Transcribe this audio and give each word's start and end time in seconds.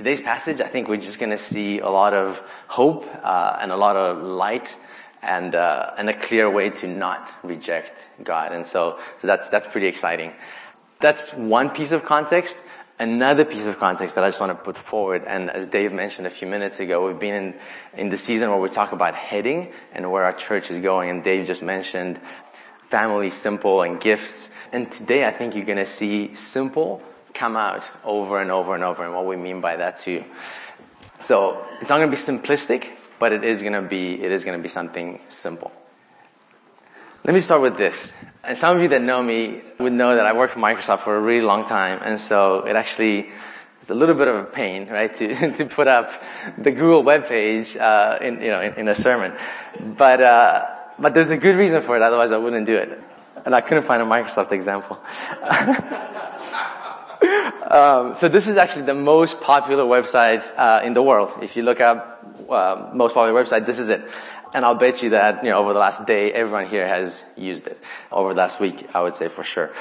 today's 0.00 0.22
passage, 0.22 0.62
I 0.62 0.66
think 0.66 0.88
we're 0.88 0.96
just 0.96 1.18
going 1.18 1.28
to 1.28 1.36
see 1.36 1.78
a 1.78 1.90
lot 1.90 2.14
of 2.14 2.42
hope 2.68 3.06
uh, 3.22 3.58
and 3.60 3.70
a 3.70 3.76
lot 3.76 3.96
of 3.96 4.22
light 4.22 4.74
and 5.20 5.54
uh, 5.54 5.92
and 5.98 6.08
a 6.08 6.14
clear 6.14 6.50
way 6.50 6.70
to 6.70 6.86
not 6.86 7.28
reject 7.42 8.08
God. 8.24 8.52
And 8.52 8.66
so, 8.66 8.98
so 9.18 9.26
that's 9.26 9.50
that's 9.50 9.66
pretty 9.66 9.88
exciting. 9.88 10.32
That's 11.00 11.34
one 11.34 11.68
piece 11.68 11.92
of 11.92 12.02
context. 12.02 12.56
Another 12.98 13.44
piece 13.44 13.66
of 13.66 13.78
context 13.78 14.14
that 14.14 14.24
I 14.24 14.28
just 14.28 14.40
want 14.40 14.52
to 14.52 14.64
put 14.64 14.78
forward, 14.78 15.24
and 15.26 15.50
as 15.50 15.66
Dave 15.66 15.92
mentioned 15.92 16.26
a 16.26 16.30
few 16.30 16.48
minutes 16.48 16.80
ago, 16.80 17.06
we've 17.06 17.18
been 17.18 17.34
in, 17.34 17.54
in 17.94 18.08
the 18.08 18.16
season 18.16 18.48
where 18.48 18.58
we 18.58 18.70
talk 18.70 18.92
about 18.92 19.14
heading 19.14 19.70
and 19.92 20.10
where 20.10 20.24
our 20.24 20.32
church 20.32 20.70
is 20.70 20.82
going, 20.82 21.10
and 21.10 21.22
Dave 21.22 21.46
just 21.46 21.60
mentioned 21.62 22.18
family, 22.84 23.28
simple, 23.28 23.82
and 23.82 24.00
gifts. 24.00 24.48
And 24.72 24.90
today 24.90 25.26
I 25.26 25.30
think 25.30 25.54
you're 25.54 25.66
going 25.66 25.76
to 25.76 25.84
see 25.84 26.34
simple 26.34 27.02
come 27.34 27.56
out 27.56 27.88
over 28.04 28.40
and 28.40 28.50
over 28.50 28.74
and 28.74 28.84
over 28.84 29.04
and 29.04 29.14
what 29.14 29.26
we 29.26 29.36
mean 29.36 29.60
by 29.60 29.76
that 29.76 29.98
too. 29.98 30.24
So 31.20 31.64
it's 31.80 31.90
not 31.90 31.98
going 31.98 32.10
to 32.10 32.16
be 32.16 32.20
simplistic, 32.20 32.90
but 33.18 33.32
it 33.32 33.44
is 33.44 33.60
going 33.60 33.74
to 33.74 33.82
be, 33.82 34.20
it 34.20 34.32
is 34.32 34.44
going 34.44 34.58
to 34.58 34.62
be 34.62 34.68
something 34.68 35.20
simple. 35.28 35.70
Let 37.24 37.34
me 37.34 37.42
start 37.42 37.60
with 37.60 37.76
this. 37.76 38.08
And 38.42 38.56
some 38.56 38.76
of 38.76 38.82
you 38.82 38.88
that 38.88 39.02
know 39.02 39.22
me 39.22 39.60
would 39.78 39.92
know 39.92 40.16
that 40.16 40.24
I 40.24 40.32
worked 40.32 40.54
for 40.54 40.60
Microsoft 40.60 41.00
for 41.00 41.14
a 41.14 41.20
really 41.20 41.44
long 41.44 41.66
time, 41.66 42.00
and 42.02 42.18
so 42.18 42.64
it 42.66 42.74
actually 42.74 43.28
is 43.82 43.90
a 43.90 43.94
little 43.94 44.14
bit 44.14 44.28
of 44.28 44.36
a 44.36 44.44
pain, 44.44 44.88
right, 44.88 45.14
to, 45.16 45.52
to 45.56 45.66
put 45.66 45.86
up 45.86 46.10
the 46.56 46.70
Google 46.70 47.02
web 47.02 47.26
page, 47.26 47.76
uh, 47.76 48.18
in, 48.22 48.40
you 48.40 48.50
know, 48.50 48.62
in, 48.62 48.74
in, 48.74 48.88
a 48.88 48.94
sermon. 48.94 49.34
But, 49.78 50.22
uh, 50.22 50.66
but 50.98 51.12
there's 51.12 51.30
a 51.30 51.36
good 51.36 51.56
reason 51.56 51.82
for 51.82 51.96
it, 51.96 52.02
otherwise 52.02 52.32
I 52.32 52.38
wouldn't 52.38 52.64
do 52.64 52.76
it. 52.76 52.98
And 53.44 53.54
I 53.54 53.60
couldn't 53.60 53.84
find 53.84 54.00
a 54.00 54.06
Microsoft 54.06 54.52
example. 54.52 54.98
um, 57.70 58.14
so 58.14 58.28
this 58.28 58.48
is 58.48 58.56
actually 58.56 58.82
the 58.82 58.94
most 58.94 59.40
popular 59.40 59.84
website 59.84 60.44
uh, 60.56 60.80
in 60.84 60.94
the 60.94 61.02
world. 61.02 61.32
If 61.42 61.56
you 61.56 61.62
look 61.62 61.80
up 61.80 62.24
uh, 62.48 62.90
most 62.92 63.14
popular 63.14 63.42
website, 63.42 63.66
this 63.66 63.78
is 63.78 63.88
it. 63.88 64.02
And 64.52 64.64
I'll 64.64 64.74
bet 64.74 65.02
you 65.02 65.10
that, 65.10 65.44
you 65.44 65.50
know, 65.50 65.60
over 65.60 65.72
the 65.72 65.78
last 65.78 66.06
day, 66.06 66.32
everyone 66.32 66.66
here 66.66 66.86
has 66.86 67.24
used 67.36 67.68
it. 67.68 67.80
Over 68.10 68.34
the 68.34 68.38
last 68.38 68.58
week, 68.58 68.84
I 68.94 69.00
would 69.00 69.14
say 69.14 69.28
for 69.28 69.44
sure. 69.44 69.72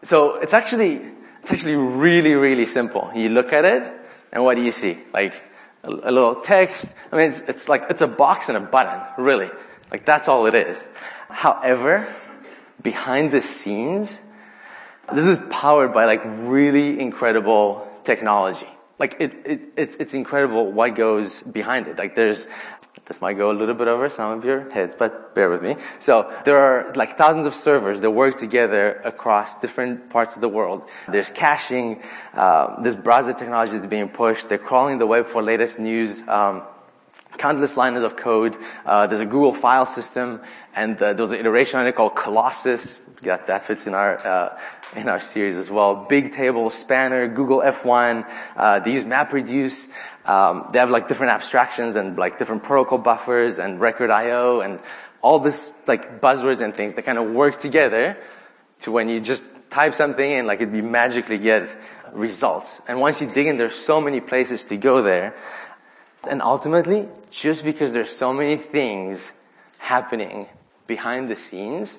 So 0.00 0.36
it's 0.36 0.54
actually, 0.54 1.02
it's 1.40 1.52
actually 1.52 1.76
really, 1.76 2.34
really 2.34 2.64
simple. 2.64 3.10
You 3.14 3.28
look 3.28 3.52
at 3.52 3.66
it, 3.66 3.92
and 4.32 4.42
what 4.42 4.56
do 4.56 4.62
you 4.62 4.72
see? 4.72 4.96
Like, 5.12 5.34
a, 5.82 5.90
a 5.90 6.12
little 6.12 6.36
text. 6.36 6.86
I 7.12 7.16
mean, 7.16 7.32
it's, 7.32 7.40
it's 7.42 7.68
like, 7.68 7.84
it's 7.90 8.00
a 8.00 8.06
box 8.06 8.48
and 8.48 8.56
a 8.56 8.60
button, 8.60 9.02
really. 9.22 9.50
Like, 9.90 10.06
that's 10.06 10.26
all 10.26 10.46
it 10.46 10.54
is. 10.54 10.80
However, 11.28 12.08
behind 12.82 13.30
the 13.30 13.42
scenes, 13.42 14.20
this 15.12 15.26
is 15.26 15.38
powered 15.50 15.92
by 15.92 16.04
like 16.04 16.22
really 16.24 17.00
incredible 17.00 17.86
technology. 18.04 18.68
Like 18.98 19.16
it, 19.18 19.32
it, 19.44 19.60
it's, 19.76 19.96
it's 19.96 20.14
incredible 20.14 20.70
what 20.70 20.94
goes 20.94 21.42
behind 21.42 21.88
it. 21.88 21.98
Like 21.98 22.14
there's, 22.14 22.46
this 23.06 23.20
might 23.20 23.34
go 23.34 23.50
a 23.50 23.52
little 23.52 23.74
bit 23.74 23.88
over 23.88 24.08
some 24.08 24.38
of 24.38 24.44
your 24.44 24.70
heads, 24.70 24.94
but 24.94 25.34
bear 25.34 25.50
with 25.50 25.62
me. 25.62 25.76
So 25.98 26.32
there 26.44 26.58
are 26.58 26.92
like 26.94 27.18
thousands 27.18 27.46
of 27.46 27.54
servers 27.54 28.00
that 28.02 28.10
work 28.10 28.38
together 28.38 29.00
across 29.04 29.58
different 29.58 30.10
parts 30.10 30.36
of 30.36 30.42
the 30.42 30.48
world. 30.48 30.88
There's 31.08 31.30
caching, 31.30 32.02
uh, 32.34 32.80
there's 32.82 32.96
browser 32.96 33.32
technology 33.32 33.72
that's 33.72 33.88
being 33.88 34.08
pushed. 34.08 34.48
They're 34.48 34.58
crawling 34.58 34.98
the 34.98 35.06
web 35.06 35.26
for 35.26 35.42
latest 35.42 35.78
news. 35.78 36.26
Um, 36.28 36.62
countless 37.36 37.76
lines 37.76 38.02
of 38.02 38.16
code. 38.16 38.56
Uh, 38.86 39.06
there's 39.06 39.20
a 39.20 39.26
Google 39.26 39.52
file 39.52 39.86
system, 39.86 40.40
and 40.74 41.00
uh, 41.00 41.12
there's 41.12 41.32
an 41.32 41.40
iteration 41.40 41.80
on 41.80 41.86
it 41.86 41.94
called 41.94 42.14
Colossus. 42.14 42.96
That, 43.22 43.46
that 43.46 43.62
fits 43.62 43.86
in 43.86 43.94
our 43.94 44.18
uh, 44.26 44.58
in 44.96 45.08
our 45.08 45.20
series 45.20 45.56
as 45.56 45.70
well. 45.70 46.06
Bigtable, 46.08 46.70
Spanner, 46.70 47.28
Google 47.28 47.60
F1. 47.60 48.26
Uh, 48.56 48.80
they 48.80 48.92
use 48.92 49.04
MapReduce. 49.04 49.88
Um, 50.24 50.68
they 50.72 50.78
have 50.78 50.90
like 50.90 51.08
different 51.08 51.32
abstractions 51.32 51.96
and 51.96 52.16
like 52.16 52.38
different 52.38 52.62
protocol 52.62 52.98
buffers 52.98 53.58
and 53.58 53.80
record 53.80 54.10
I/O 54.10 54.60
and 54.60 54.80
all 55.22 55.38
this 55.38 55.72
like 55.86 56.20
buzzwords 56.20 56.60
and 56.60 56.74
things 56.74 56.94
that 56.94 57.02
kind 57.02 57.18
of 57.18 57.30
work 57.30 57.58
together 57.58 58.16
to 58.80 58.90
when 58.90 59.08
you 59.08 59.20
just 59.20 59.44
type 59.70 59.94
something 59.94 60.30
in, 60.30 60.46
like 60.46 60.60
it'd 60.60 60.72
be 60.72 60.82
magically 60.82 61.38
get 61.38 61.68
results. 62.12 62.80
And 62.86 63.00
once 63.00 63.20
you 63.20 63.30
dig 63.30 63.46
in, 63.46 63.56
there's 63.56 63.74
so 63.74 64.00
many 64.00 64.20
places 64.20 64.64
to 64.64 64.76
go 64.76 65.02
there 65.02 65.34
and 66.28 66.42
ultimately, 66.42 67.08
just 67.30 67.64
because 67.64 67.92
there's 67.92 68.14
so 68.14 68.32
many 68.32 68.56
things 68.56 69.32
happening 69.78 70.46
behind 70.86 71.28
the 71.28 71.36
scenes, 71.36 71.98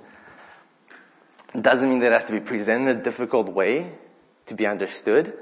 doesn't 1.61 1.89
mean 1.89 1.99
that 1.99 2.07
it 2.07 2.13
has 2.13 2.25
to 2.25 2.31
be 2.31 2.39
presented 2.39 2.89
in 2.89 2.97
a 2.97 3.03
difficult 3.03 3.49
way 3.49 3.91
to 4.47 4.53
be 4.53 4.65
understood. 4.65 5.33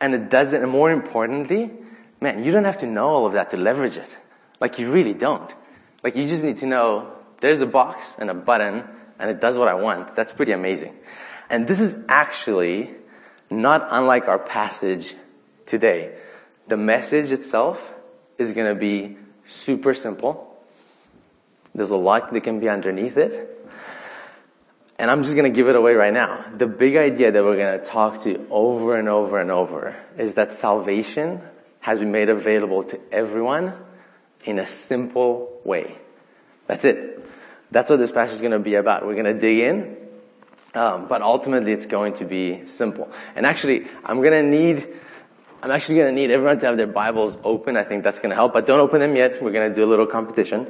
And 0.00 0.14
it 0.14 0.30
doesn't, 0.30 0.62
and 0.62 0.70
more 0.70 0.90
importantly, 0.90 1.70
man, 2.20 2.42
you 2.44 2.52
don't 2.52 2.64
have 2.64 2.78
to 2.78 2.86
know 2.86 3.08
all 3.08 3.26
of 3.26 3.32
that 3.34 3.50
to 3.50 3.56
leverage 3.56 3.96
it. 3.96 4.16
Like 4.60 4.78
you 4.78 4.90
really 4.90 5.14
don't. 5.14 5.54
Like 6.02 6.16
you 6.16 6.26
just 6.28 6.42
need 6.42 6.58
to 6.58 6.66
know 6.66 7.12
there's 7.40 7.60
a 7.60 7.66
box 7.66 8.14
and 8.18 8.30
a 8.30 8.34
button 8.34 8.84
and 9.18 9.30
it 9.30 9.40
does 9.40 9.58
what 9.58 9.68
I 9.68 9.74
want. 9.74 10.16
That's 10.16 10.32
pretty 10.32 10.52
amazing. 10.52 10.96
And 11.50 11.66
this 11.66 11.80
is 11.80 12.04
actually 12.08 12.90
not 13.50 13.86
unlike 13.90 14.28
our 14.28 14.38
passage 14.38 15.14
today. 15.66 16.14
The 16.68 16.76
message 16.76 17.30
itself 17.30 17.92
is 18.38 18.52
going 18.52 18.72
to 18.72 18.78
be 18.78 19.16
super 19.44 19.92
simple. 19.94 20.46
There's 21.74 21.90
a 21.90 21.96
lot 21.96 22.32
that 22.32 22.40
can 22.42 22.60
be 22.60 22.68
underneath 22.68 23.16
it. 23.16 23.59
And 25.00 25.10
I'm 25.10 25.22
just 25.22 25.34
going 25.34 25.50
to 25.50 25.56
give 25.56 25.66
it 25.66 25.76
away 25.76 25.94
right 25.94 26.12
now. 26.12 26.44
The 26.54 26.66
big 26.66 26.94
idea 26.96 27.32
that 27.32 27.42
we're 27.42 27.56
going 27.56 27.80
to 27.80 27.82
talk 27.82 28.20
to 28.24 28.46
over 28.50 28.98
and 28.98 29.08
over 29.08 29.40
and 29.40 29.50
over 29.50 29.96
is 30.18 30.34
that 30.34 30.52
salvation 30.52 31.40
has 31.80 31.98
been 31.98 32.12
made 32.12 32.28
available 32.28 32.82
to 32.84 33.00
everyone 33.10 33.72
in 34.44 34.58
a 34.58 34.66
simple 34.66 35.58
way. 35.64 35.96
That's 36.66 36.84
it. 36.84 37.26
That's 37.70 37.88
what 37.88 37.98
this 37.98 38.12
passage 38.12 38.34
is 38.34 38.40
going 38.42 38.52
to 38.52 38.58
be 38.58 38.74
about. 38.74 39.06
We're 39.06 39.14
going 39.14 39.24
to 39.24 39.40
dig 39.40 39.60
in, 39.60 39.96
um, 40.74 41.08
but 41.08 41.22
ultimately 41.22 41.72
it's 41.72 41.86
going 41.86 42.12
to 42.16 42.26
be 42.26 42.66
simple. 42.66 43.10
And 43.34 43.46
actually, 43.46 43.86
I'm 44.04 44.18
going 44.18 44.32
to 44.32 44.42
need 44.42 44.86
I'm 45.62 45.70
actually 45.70 45.94
going 45.94 46.14
to 46.14 46.14
need 46.14 46.30
everyone 46.30 46.58
to 46.58 46.66
have 46.66 46.76
their 46.76 46.86
Bibles 46.86 47.38
open. 47.42 47.78
I 47.78 47.84
think 47.84 48.04
that's 48.04 48.18
going 48.18 48.30
to 48.30 48.36
help, 48.36 48.52
but 48.52 48.66
don't 48.66 48.80
open 48.80 49.00
them 49.00 49.16
yet. 49.16 49.42
We're 49.42 49.52
going 49.52 49.70
to 49.70 49.74
do 49.74 49.82
a 49.82 49.88
little 49.88 50.06
competition. 50.06 50.66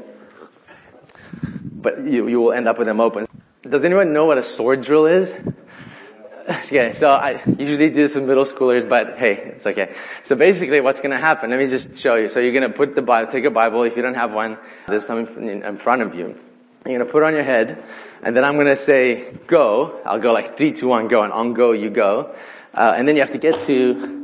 But 1.72 1.98
you, 1.98 2.28
you 2.28 2.40
will 2.40 2.52
end 2.52 2.68
up 2.68 2.78
with 2.78 2.86
them 2.86 3.00
open. 3.00 3.26
Does 3.62 3.84
anyone 3.84 4.12
know 4.12 4.24
what 4.24 4.38
a 4.38 4.42
sword 4.42 4.80
drill 4.80 5.06
is? 5.06 5.30
okay, 6.48 6.92
so 6.92 7.10
I 7.10 7.42
usually 7.46 7.88
do 7.88 7.94
this 7.94 8.14
with 8.14 8.24
middle 8.24 8.44
schoolers, 8.44 8.88
but 8.88 9.18
hey, 9.18 9.32
it's 9.32 9.66
okay. 9.66 9.94
So 10.22 10.34
basically 10.34 10.80
what's 10.80 11.00
going 11.00 11.10
to 11.10 11.18
happen, 11.18 11.50
let 11.50 11.58
me 11.58 11.66
just 11.66 12.00
show 12.00 12.14
you. 12.14 12.28
So 12.30 12.40
you're 12.40 12.52
going 12.52 12.70
to 12.70 12.74
put 12.74 12.94
the 12.94 13.02
Bible, 13.02 13.30
take 13.30 13.44
a 13.44 13.50
Bible, 13.50 13.82
if 13.82 13.96
you 13.96 14.02
don't 14.02 14.14
have 14.14 14.32
one, 14.32 14.56
there's 14.88 15.06
some 15.06 15.26
in 15.38 15.76
front 15.76 16.02
of 16.02 16.14
you. 16.14 16.38
You're 16.86 16.98
going 16.98 17.06
to 17.06 17.12
put 17.12 17.22
on 17.22 17.34
your 17.34 17.42
head, 17.42 17.82
and 18.22 18.34
then 18.34 18.44
I'm 18.44 18.54
going 18.54 18.66
to 18.66 18.76
say, 18.76 19.34
go. 19.46 20.00
I'll 20.06 20.18
go 20.18 20.32
like 20.32 20.56
three, 20.56 20.72
two, 20.72 20.88
one, 20.88 21.08
go, 21.08 21.22
and 21.22 21.32
on 21.32 21.52
go 21.52 21.72
you 21.72 21.90
go. 21.90 22.34
Uh, 22.72 22.94
and 22.96 23.06
then 23.06 23.16
you 23.16 23.20
have 23.20 23.32
to 23.32 23.38
get 23.38 23.60
to 23.62 24.20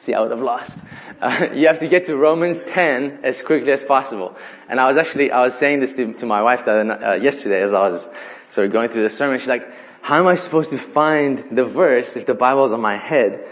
See, 0.00 0.14
I 0.14 0.20
would 0.20 0.30
have 0.30 0.40
lost. 0.40 0.78
Uh, 1.20 1.48
you 1.54 1.66
have 1.66 1.78
to 1.80 1.88
get 1.88 2.06
to 2.06 2.16
Romans 2.16 2.62
10 2.62 3.20
as 3.22 3.42
quickly 3.42 3.72
as 3.72 3.82
possible. 3.82 4.36
And 4.68 4.80
I 4.80 4.86
was 4.86 4.96
actually, 4.96 5.30
I 5.30 5.42
was 5.42 5.54
saying 5.54 5.80
this 5.80 5.94
to, 5.94 6.12
to 6.14 6.26
my 6.26 6.42
wife 6.42 6.66
uh, 6.66 7.18
yesterday 7.20 7.62
as 7.62 7.72
I 7.72 7.80
was 7.80 8.08
sort 8.48 8.66
of 8.66 8.72
going 8.72 8.88
through 8.88 9.02
the 9.02 9.10
sermon. 9.10 9.38
She's 9.38 9.48
like, 9.48 9.70
how 10.02 10.18
am 10.18 10.26
I 10.26 10.34
supposed 10.34 10.70
to 10.70 10.78
find 10.78 11.38
the 11.50 11.64
verse 11.64 12.16
if 12.16 12.26
the 12.26 12.34
Bible's 12.34 12.72
on 12.72 12.80
my 12.80 12.96
head? 12.96 13.44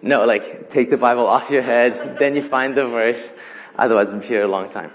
No, 0.00 0.24
like, 0.24 0.70
take 0.70 0.90
the 0.90 0.96
Bible 0.96 1.26
off 1.26 1.50
your 1.50 1.62
head, 1.62 2.16
then 2.18 2.36
you 2.36 2.42
find 2.42 2.76
the 2.76 2.86
verse. 2.86 3.30
Otherwise, 3.76 4.12
I'm 4.12 4.22
here 4.22 4.42
a 4.42 4.48
long 4.48 4.70
time. 4.70 4.92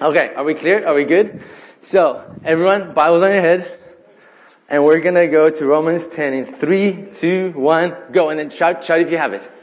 Okay, 0.00 0.32
are 0.34 0.44
we 0.44 0.54
clear? 0.54 0.86
Are 0.86 0.94
we 0.94 1.04
good? 1.04 1.42
So, 1.82 2.38
everyone, 2.44 2.94
Bible's 2.94 3.22
on 3.22 3.32
your 3.32 3.40
head. 3.40 3.78
And 4.68 4.84
we're 4.84 5.00
gonna 5.00 5.28
go 5.28 5.50
to 5.50 5.66
Romans 5.66 6.08
10 6.08 6.32
in 6.32 6.46
3, 6.46 7.08
2, 7.12 7.52
1, 7.52 7.96
go. 8.10 8.30
And 8.30 8.38
then 8.38 8.48
shout, 8.48 8.82
shout 8.82 9.00
if 9.00 9.10
you 9.10 9.18
have 9.18 9.34
it. 9.34 9.61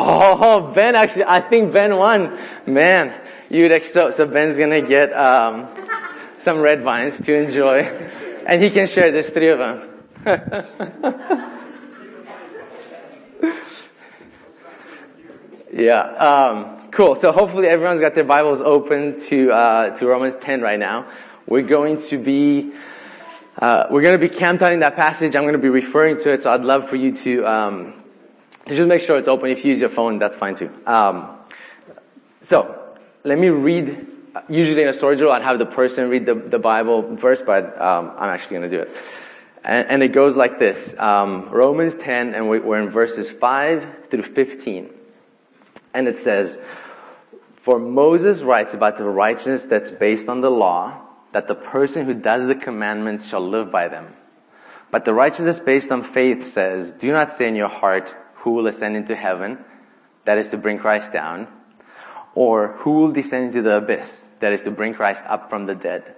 Oh, 0.00 0.72
Ben 0.72 0.94
actually, 0.94 1.24
I 1.24 1.40
think 1.40 1.72
Ben 1.72 1.96
won. 1.96 2.38
Man, 2.66 3.12
you'd 3.50 3.84
so, 3.84 4.12
so 4.12 4.28
Ben's 4.28 4.56
gonna 4.56 4.80
get 4.80 5.12
um, 5.12 5.66
some 6.38 6.60
red 6.60 6.82
vines 6.82 7.20
to 7.20 7.34
enjoy, 7.34 7.80
and 8.46 8.62
he 8.62 8.70
can 8.70 8.86
share. 8.86 9.10
There's 9.10 9.30
three 9.30 9.48
of 9.48 9.58
them. 9.58 9.88
yeah, 15.72 16.00
um, 16.00 16.90
cool. 16.92 17.16
So 17.16 17.32
hopefully 17.32 17.66
everyone's 17.66 17.98
got 17.98 18.14
their 18.14 18.22
Bibles 18.22 18.60
open 18.60 19.18
to 19.22 19.50
uh, 19.50 19.90
to 19.96 20.06
Romans 20.06 20.36
10 20.36 20.60
right 20.60 20.78
now. 20.78 21.06
We're 21.48 21.62
going 21.62 21.96
to 22.02 22.18
be 22.18 22.72
uh, 23.58 23.86
we're 23.90 24.02
going 24.02 24.20
to 24.20 24.28
be 24.28 24.32
camped 24.32 24.62
out 24.62 24.72
in 24.72 24.78
that 24.78 24.94
passage. 24.94 25.34
I'm 25.34 25.42
going 25.42 25.54
to 25.54 25.58
be 25.58 25.68
referring 25.68 26.18
to 26.18 26.32
it, 26.32 26.42
so 26.42 26.52
I'd 26.52 26.62
love 26.62 26.88
for 26.88 26.94
you 26.94 27.10
to 27.16 27.44
um, 27.44 27.94
just 28.76 28.88
make 28.88 29.00
sure 29.00 29.18
it's 29.18 29.28
open. 29.28 29.50
If 29.50 29.64
you 29.64 29.70
use 29.70 29.80
your 29.80 29.90
phone, 29.90 30.18
that's 30.18 30.36
fine 30.36 30.54
too. 30.54 30.70
Um, 30.86 31.38
so, 32.40 32.96
let 33.24 33.38
me 33.38 33.48
read. 33.48 34.06
Usually 34.48 34.82
in 34.82 34.88
a 34.88 34.92
sword 34.92 35.18
drill, 35.18 35.32
I'd 35.32 35.42
have 35.42 35.58
the 35.58 35.66
person 35.66 36.08
read 36.08 36.26
the, 36.26 36.34
the 36.34 36.58
Bible 36.58 37.16
verse, 37.16 37.42
but 37.42 37.80
um, 37.80 38.12
I'm 38.16 38.28
actually 38.28 38.58
going 38.58 38.70
to 38.70 38.76
do 38.76 38.82
it. 38.82 38.90
And, 39.64 39.88
and 39.88 40.02
it 40.02 40.08
goes 40.08 40.36
like 40.36 40.58
this 40.58 40.96
um, 40.98 41.48
Romans 41.50 41.96
10, 41.96 42.34
and 42.34 42.48
we're 42.48 42.80
in 42.80 42.90
verses 42.90 43.28
5 43.30 44.08
through 44.08 44.22
15. 44.22 44.90
And 45.94 46.08
it 46.08 46.18
says, 46.18 46.58
For 47.52 47.78
Moses 47.78 48.42
writes 48.42 48.74
about 48.74 48.96
the 48.96 49.08
righteousness 49.08 49.66
that's 49.66 49.90
based 49.90 50.28
on 50.28 50.40
the 50.40 50.50
law, 50.50 51.00
that 51.32 51.48
the 51.48 51.54
person 51.54 52.06
who 52.06 52.14
does 52.14 52.46
the 52.46 52.54
commandments 52.54 53.28
shall 53.28 53.46
live 53.46 53.70
by 53.70 53.88
them. 53.88 54.14
But 54.90 55.04
the 55.04 55.12
righteousness 55.12 55.58
based 55.58 55.90
on 55.90 56.02
faith 56.02 56.44
says, 56.44 56.92
Do 56.92 57.12
not 57.12 57.32
say 57.32 57.48
in 57.48 57.56
your 57.56 57.68
heart, 57.68 58.16
Who 58.38 58.52
will 58.52 58.66
ascend 58.66 58.96
into 58.96 59.16
heaven? 59.16 59.64
That 60.24 60.38
is 60.38 60.48
to 60.50 60.56
bring 60.56 60.78
Christ 60.78 61.12
down. 61.12 61.48
Or, 62.34 62.74
Who 62.78 62.92
will 62.92 63.12
descend 63.12 63.46
into 63.46 63.62
the 63.62 63.76
abyss? 63.76 64.26
That 64.40 64.52
is 64.52 64.62
to 64.62 64.70
bring 64.70 64.94
Christ 64.94 65.24
up 65.26 65.50
from 65.50 65.66
the 65.66 65.74
dead. 65.74 66.14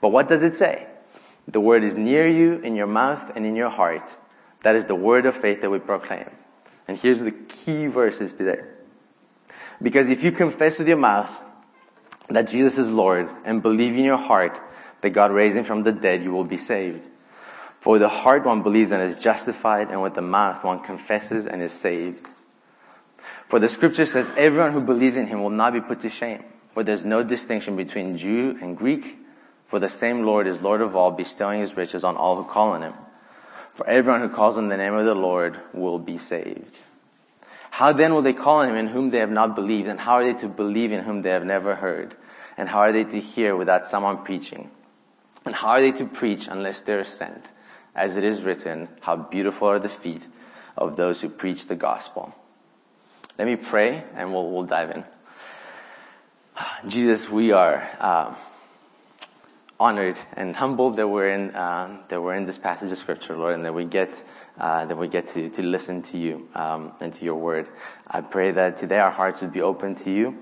But 0.00 0.10
what 0.10 0.28
does 0.28 0.42
it 0.42 0.54
say? 0.54 0.86
The 1.46 1.60
word 1.60 1.84
is 1.84 1.96
near 1.96 2.26
you, 2.26 2.54
in 2.54 2.74
your 2.74 2.86
mouth 2.86 3.34
and 3.36 3.46
in 3.46 3.54
your 3.54 3.70
heart. 3.70 4.16
That 4.62 4.76
is 4.76 4.86
the 4.86 4.94
word 4.94 5.26
of 5.26 5.34
faith 5.36 5.60
that 5.60 5.70
we 5.70 5.78
proclaim. 5.78 6.30
And 6.88 6.98
here's 6.98 7.22
the 7.24 7.32
key 7.32 7.86
verses 7.86 8.34
today. 8.34 8.62
Because 9.80 10.08
if 10.08 10.22
you 10.22 10.32
confess 10.32 10.78
with 10.78 10.88
your 10.88 10.96
mouth 10.96 11.42
that 12.28 12.48
Jesus 12.48 12.78
is 12.78 12.90
Lord 12.90 13.28
and 13.44 13.62
believe 13.62 13.94
in 13.94 14.04
your 14.04 14.16
heart 14.16 14.60
that 15.02 15.10
God 15.10 15.30
raised 15.30 15.56
him 15.56 15.64
from 15.64 15.82
the 15.82 15.92
dead, 15.92 16.22
you 16.22 16.32
will 16.32 16.44
be 16.44 16.56
saved. 16.56 17.06
For 17.84 17.98
the 17.98 18.08
heart 18.08 18.46
one 18.46 18.62
believes 18.62 18.92
and 18.92 19.02
is 19.02 19.18
justified, 19.18 19.90
and 19.90 20.00
with 20.00 20.14
the 20.14 20.22
mouth 20.22 20.64
one 20.64 20.80
confesses 20.80 21.46
and 21.46 21.60
is 21.60 21.70
saved. 21.70 22.26
For 23.46 23.58
the 23.58 23.68
scripture 23.68 24.06
says, 24.06 24.32
everyone 24.38 24.72
who 24.72 24.80
believes 24.80 25.18
in 25.18 25.26
him 25.26 25.42
will 25.42 25.50
not 25.50 25.74
be 25.74 25.82
put 25.82 26.00
to 26.00 26.08
shame. 26.08 26.42
For 26.72 26.82
there's 26.82 27.04
no 27.04 27.22
distinction 27.22 27.76
between 27.76 28.16
Jew 28.16 28.58
and 28.62 28.74
Greek, 28.74 29.18
for 29.66 29.78
the 29.78 29.90
same 29.90 30.24
Lord 30.24 30.46
is 30.46 30.62
Lord 30.62 30.80
of 30.80 30.96
all, 30.96 31.10
bestowing 31.10 31.60
his 31.60 31.76
riches 31.76 32.04
on 32.04 32.16
all 32.16 32.36
who 32.36 32.44
call 32.44 32.70
on 32.70 32.80
him. 32.80 32.94
For 33.74 33.86
everyone 33.86 34.22
who 34.22 34.30
calls 34.30 34.56
on 34.56 34.70
the 34.70 34.78
name 34.78 34.94
of 34.94 35.04
the 35.04 35.14
Lord 35.14 35.60
will 35.74 35.98
be 35.98 36.16
saved. 36.16 36.78
How 37.72 37.92
then 37.92 38.14
will 38.14 38.22
they 38.22 38.32
call 38.32 38.60
on 38.60 38.70
him 38.70 38.76
in 38.76 38.86
whom 38.86 39.10
they 39.10 39.18
have 39.18 39.30
not 39.30 39.54
believed? 39.54 39.88
And 39.88 40.00
how 40.00 40.14
are 40.14 40.24
they 40.24 40.32
to 40.32 40.48
believe 40.48 40.90
in 40.90 41.04
whom 41.04 41.20
they 41.20 41.32
have 41.32 41.44
never 41.44 41.74
heard? 41.74 42.14
And 42.56 42.70
how 42.70 42.78
are 42.78 42.92
they 42.92 43.04
to 43.04 43.20
hear 43.20 43.54
without 43.54 43.84
someone 43.84 44.24
preaching? 44.24 44.70
And 45.44 45.54
how 45.54 45.68
are 45.68 45.82
they 45.82 45.92
to 45.92 46.06
preach 46.06 46.48
unless 46.48 46.80
they 46.80 46.94
are 46.94 47.04
sent? 47.04 47.50
As 47.94 48.16
it 48.16 48.24
is 48.24 48.42
written, 48.42 48.88
how 49.02 49.16
beautiful 49.16 49.68
are 49.68 49.78
the 49.78 49.88
feet 49.88 50.26
of 50.76 50.96
those 50.96 51.20
who 51.20 51.28
preach 51.28 51.66
the 51.66 51.76
gospel. 51.76 52.34
Let 53.38 53.46
me 53.46 53.56
pray 53.56 54.04
and 54.14 54.32
we'll, 54.32 54.50
we'll 54.50 54.64
dive 54.64 54.90
in. 54.90 55.04
Jesus, 56.86 57.28
we 57.28 57.52
are, 57.52 57.88
um, 58.00 58.36
honored 59.80 60.18
and 60.34 60.56
humbled 60.56 60.96
that 60.96 61.08
we're 61.08 61.28
in 61.28 61.50
uh, 61.54 62.00
that 62.08 62.22
we're 62.22 62.34
in 62.34 62.44
this 62.44 62.58
passage 62.58 62.90
of 62.90 62.98
scripture, 62.98 63.36
Lord, 63.36 63.54
and 63.54 63.64
that 63.64 63.74
we 63.74 63.84
get 63.84 64.24
uh, 64.58 64.86
that 64.86 64.96
we 64.96 65.08
get 65.08 65.26
to 65.28 65.48
to 65.50 65.62
listen 65.62 66.02
to 66.02 66.18
you 66.18 66.48
um, 66.54 66.92
and 67.00 67.12
to 67.12 67.24
your 67.24 67.36
word. 67.36 67.68
I 68.06 68.20
pray 68.20 68.52
that 68.52 68.76
today 68.76 68.98
our 68.98 69.10
hearts 69.10 69.40
would 69.42 69.52
be 69.52 69.60
open 69.60 69.94
to 69.96 70.10
you, 70.10 70.38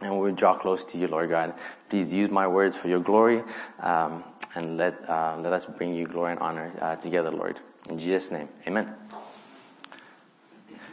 and 0.00 0.14
we 0.14 0.20
would 0.20 0.36
draw 0.36 0.56
close 0.56 0.84
to 0.84 0.98
you, 0.98 1.08
Lord 1.08 1.30
God. 1.30 1.54
Please 1.88 2.12
use 2.12 2.30
my 2.30 2.46
words 2.46 2.76
for 2.76 2.88
your 2.88 3.00
glory, 3.00 3.42
um, 3.80 4.24
and 4.56 4.76
let 4.76 5.08
uh, 5.08 5.36
let 5.38 5.52
us 5.52 5.64
bring 5.66 5.94
you 5.94 6.06
glory 6.06 6.32
and 6.32 6.40
honor 6.40 6.72
uh, 6.80 6.96
together, 6.96 7.30
Lord. 7.30 7.60
In 7.88 7.98
Jesus' 7.98 8.32
name, 8.32 8.48
Amen. 8.66 8.92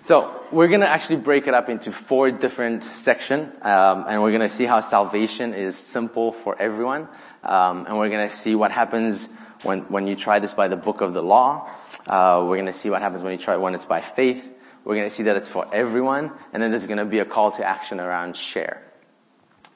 So 0.03 0.45
we're 0.51 0.67
going 0.67 0.81
to 0.81 0.87
actually 0.89 1.15
break 1.15 1.47
it 1.47 1.53
up 1.53 1.69
into 1.69 1.89
four 1.93 2.29
different 2.29 2.83
sections, 2.83 3.49
um, 3.61 4.03
and 4.07 4.21
we're 4.21 4.31
going 4.31 4.47
to 4.47 4.53
see 4.53 4.65
how 4.65 4.81
salvation 4.81 5.53
is 5.53 5.77
simple 5.77 6.33
for 6.33 6.61
everyone, 6.61 7.07
um, 7.41 7.85
and 7.85 7.97
we're 7.97 8.09
going 8.09 8.27
to 8.27 8.35
see 8.35 8.53
what 8.53 8.71
happens 8.71 9.29
when 9.63 9.79
when 9.83 10.05
you 10.05 10.17
try 10.17 10.39
this 10.39 10.53
by 10.53 10.67
the 10.67 10.75
book 10.75 10.99
of 10.99 11.13
the 11.13 11.23
law. 11.23 11.71
Uh, 12.05 12.43
we're 12.45 12.57
going 12.57 12.65
to 12.65 12.73
see 12.73 12.89
what 12.89 13.01
happens 13.01 13.23
when 13.23 13.31
you 13.31 13.39
try 13.39 13.55
when 13.55 13.73
it's 13.73 13.85
by 13.85 14.01
faith. 14.01 14.49
We're 14.83 14.95
going 14.95 15.07
to 15.07 15.15
see 15.15 15.23
that 15.23 15.37
it's 15.37 15.47
for 15.47 15.65
everyone, 15.73 16.31
and 16.51 16.61
then 16.61 16.71
there's 16.71 16.85
going 16.85 16.97
to 16.97 17.05
be 17.05 17.19
a 17.19 17.25
call 17.25 17.53
to 17.53 17.65
action 17.65 18.01
around 18.01 18.35
share. 18.35 18.83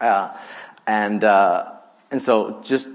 Uh, 0.02 0.38
and 0.86 1.24
uh, 1.24 1.72
and 2.12 2.22
so 2.22 2.62
just 2.64 2.88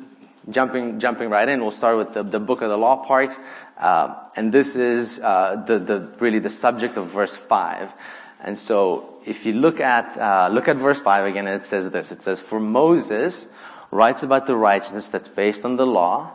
jumping 0.49 0.99
jumping 0.99 1.31
right 1.31 1.49
in, 1.49 1.61
we'll 1.61 1.71
start 1.71 1.97
with 1.97 2.15
the, 2.15 2.23
the 2.23 2.41
book 2.41 2.63
of 2.63 2.69
the 2.69 2.79
law 2.79 3.05
part. 3.05 3.31
Uh, 3.79 4.15
and 4.37 4.53
this 4.53 4.77
is 4.77 5.19
uh, 5.21 5.63
the, 5.67 5.79
the, 5.79 6.01
really 6.21 6.39
the 6.39 6.51
subject 6.51 6.97
of 6.97 7.09
verse 7.09 7.37
5. 7.37 7.93
And 8.41 8.59
so 8.59 9.15
if 9.25 9.47
you 9.47 9.53
look 9.53 9.81
at, 9.81 10.19
uh, 10.19 10.49
look 10.53 10.69
at 10.69 10.77
verse 10.77 11.01
5 11.01 11.27
again, 11.27 11.47
it 11.47 11.65
says 11.65 11.91
this. 11.91 12.13
It 12.13 12.23
says, 12.23 12.41
For 12.41 12.59
Moses 12.59 13.47
writes 13.91 14.23
about 14.23 14.47
the 14.47 14.57
righteousness 14.57 15.09
that's 15.09 15.29
based 15.29 15.65
on 15.65 15.77
the 15.77 15.87
law, 15.87 16.33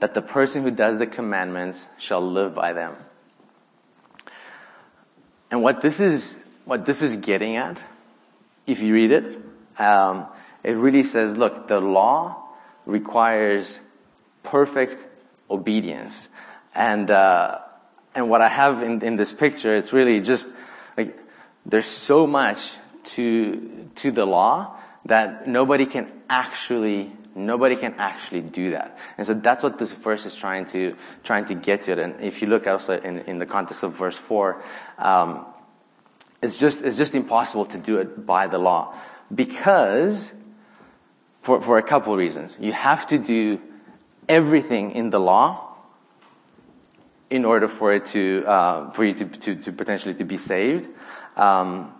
that 0.00 0.14
the 0.14 0.22
person 0.22 0.62
who 0.62 0.70
does 0.70 0.98
the 0.98 1.06
commandments 1.06 1.86
shall 1.98 2.20
live 2.20 2.54
by 2.54 2.72
them. 2.72 2.96
And 5.50 5.62
what 5.62 5.80
this 5.80 6.00
is, 6.00 6.36
what 6.64 6.86
this 6.86 7.02
is 7.02 7.16
getting 7.16 7.56
at, 7.56 7.80
if 8.66 8.80
you 8.80 8.94
read 8.94 9.12
it, 9.12 9.40
um, 9.78 10.26
it 10.64 10.72
really 10.72 11.04
says, 11.04 11.36
look, 11.36 11.68
the 11.68 11.80
law 11.80 12.43
requires 12.86 13.78
perfect 14.42 15.06
obedience. 15.50 16.28
And, 16.74 17.10
uh, 17.10 17.58
and 18.14 18.28
what 18.28 18.40
I 18.40 18.48
have 18.48 18.82
in, 18.82 19.02
in 19.02 19.16
this 19.16 19.32
picture, 19.32 19.74
it's 19.74 19.92
really 19.92 20.20
just 20.20 20.48
like, 20.96 21.18
there's 21.66 21.86
so 21.86 22.26
much 22.26 22.70
to, 23.04 23.88
to 23.96 24.10
the 24.10 24.24
law 24.24 24.76
that 25.06 25.46
nobody 25.46 25.86
can 25.86 26.10
actually, 26.28 27.12
nobody 27.34 27.76
can 27.76 27.94
actually 27.98 28.40
do 28.40 28.70
that. 28.70 28.98
And 29.18 29.26
so 29.26 29.34
that's 29.34 29.62
what 29.62 29.78
this 29.78 29.92
verse 29.92 30.26
is 30.26 30.34
trying 30.34 30.66
to, 30.66 30.96
trying 31.22 31.44
to 31.46 31.54
get 31.54 31.82
to. 31.82 32.00
And 32.00 32.20
if 32.20 32.42
you 32.42 32.48
look 32.48 32.66
also 32.66 32.98
in, 33.00 33.20
in 33.20 33.38
the 33.38 33.46
context 33.46 33.82
of 33.82 33.96
verse 33.96 34.16
4, 34.16 34.62
um, 34.98 35.46
it's 36.42 36.58
just, 36.58 36.82
it's 36.82 36.96
just 36.96 37.14
impossible 37.14 37.64
to 37.66 37.78
do 37.78 37.98
it 37.98 38.26
by 38.26 38.46
the 38.46 38.58
law. 38.58 38.94
Because, 39.34 40.34
for, 41.44 41.60
for 41.60 41.76
a 41.76 41.82
couple 41.82 42.16
reasons. 42.16 42.56
You 42.58 42.72
have 42.72 43.06
to 43.08 43.18
do 43.18 43.60
everything 44.28 44.92
in 44.92 45.10
the 45.10 45.20
law 45.20 45.76
in 47.28 47.44
order 47.44 47.68
for 47.68 47.92
it 47.92 48.06
to 48.06 48.44
uh, 48.46 48.90
for 48.92 49.04
you 49.04 49.12
to, 49.12 49.26
to, 49.26 49.54
to, 49.56 49.72
potentially 49.72 50.14
to 50.14 50.24
be 50.24 50.38
saved. 50.38 50.88
Um, 51.36 51.92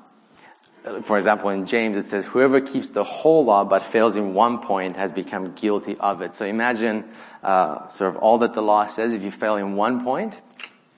for 1.02 1.19
example, 1.19 1.50
in 1.50 1.67
James 1.67 1.96
it 1.99 2.06
says, 2.06 2.25
"Whoever 2.25 2.61
keeps 2.62 2.88
the 2.88 3.05
whole 3.05 3.44
law 3.44 3.64
but 3.64 3.82
fails 3.82 4.17
in 4.17 4.32
one 4.32 4.61
point 4.61 4.96
has 4.96 5.12
become 5.12 5.52
guilty 5.52 5.96
of 5.99 6.23
it." 6.23 6.35
So 6.35 6.46
imagine 6.46 7.05
uh, 7.43 7.88
sort 7.88 8.17
of 8.17 8.23
all 8.23 8.38
that 8.38 8.55
the 8.55 8.62
law 8.62 8.87
says. 8.87 9.12
If 9.12 9.23
you 9.23 9.31
fail 9.31 9.56
in 9.56 9.76
one 9.76 10.02
point, 10.02 10.41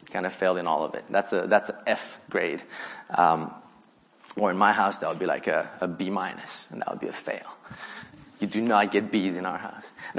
you 0.03 0.09
kind 0.13 0.25
of 0.25 0.33
failed 0.33 0.59
in 0.59 0.69
all 0.69 0.85
of 0.85 0.95
it. 0.95 1.05
That's 1.11 1.33
a 1.33 1.49
that's 1.49 1.71
an 1.71 1.77
F 1.85 2.21
grade. 2.31 2.63
Um, 3.11 3.53
or 4.37 4.51
in 4.51 4.57
my 4.57 4.73
house, 4.73 4.99
that 4.99 5.09
would 5.09 5.19
be 5.19 5.27
like 5.27 5.49
a, 5.49 5.69
a 5.81 5.89
B 5.89 6.11
minus, 6.11 6.69
and 6.71 6.81
that 6.81 6.91
would 6.91 7.01
be 7.01 7.09
a 7.09 7.13
fail. 7.13 7.56
You 8.39 8.47
do 8.47 8.61
not 8.61 8.91
get 8.93 9.11
bees 9.11 9.37
in 9.37 9.47
our 9.47 9.59
house. 9.59 9.93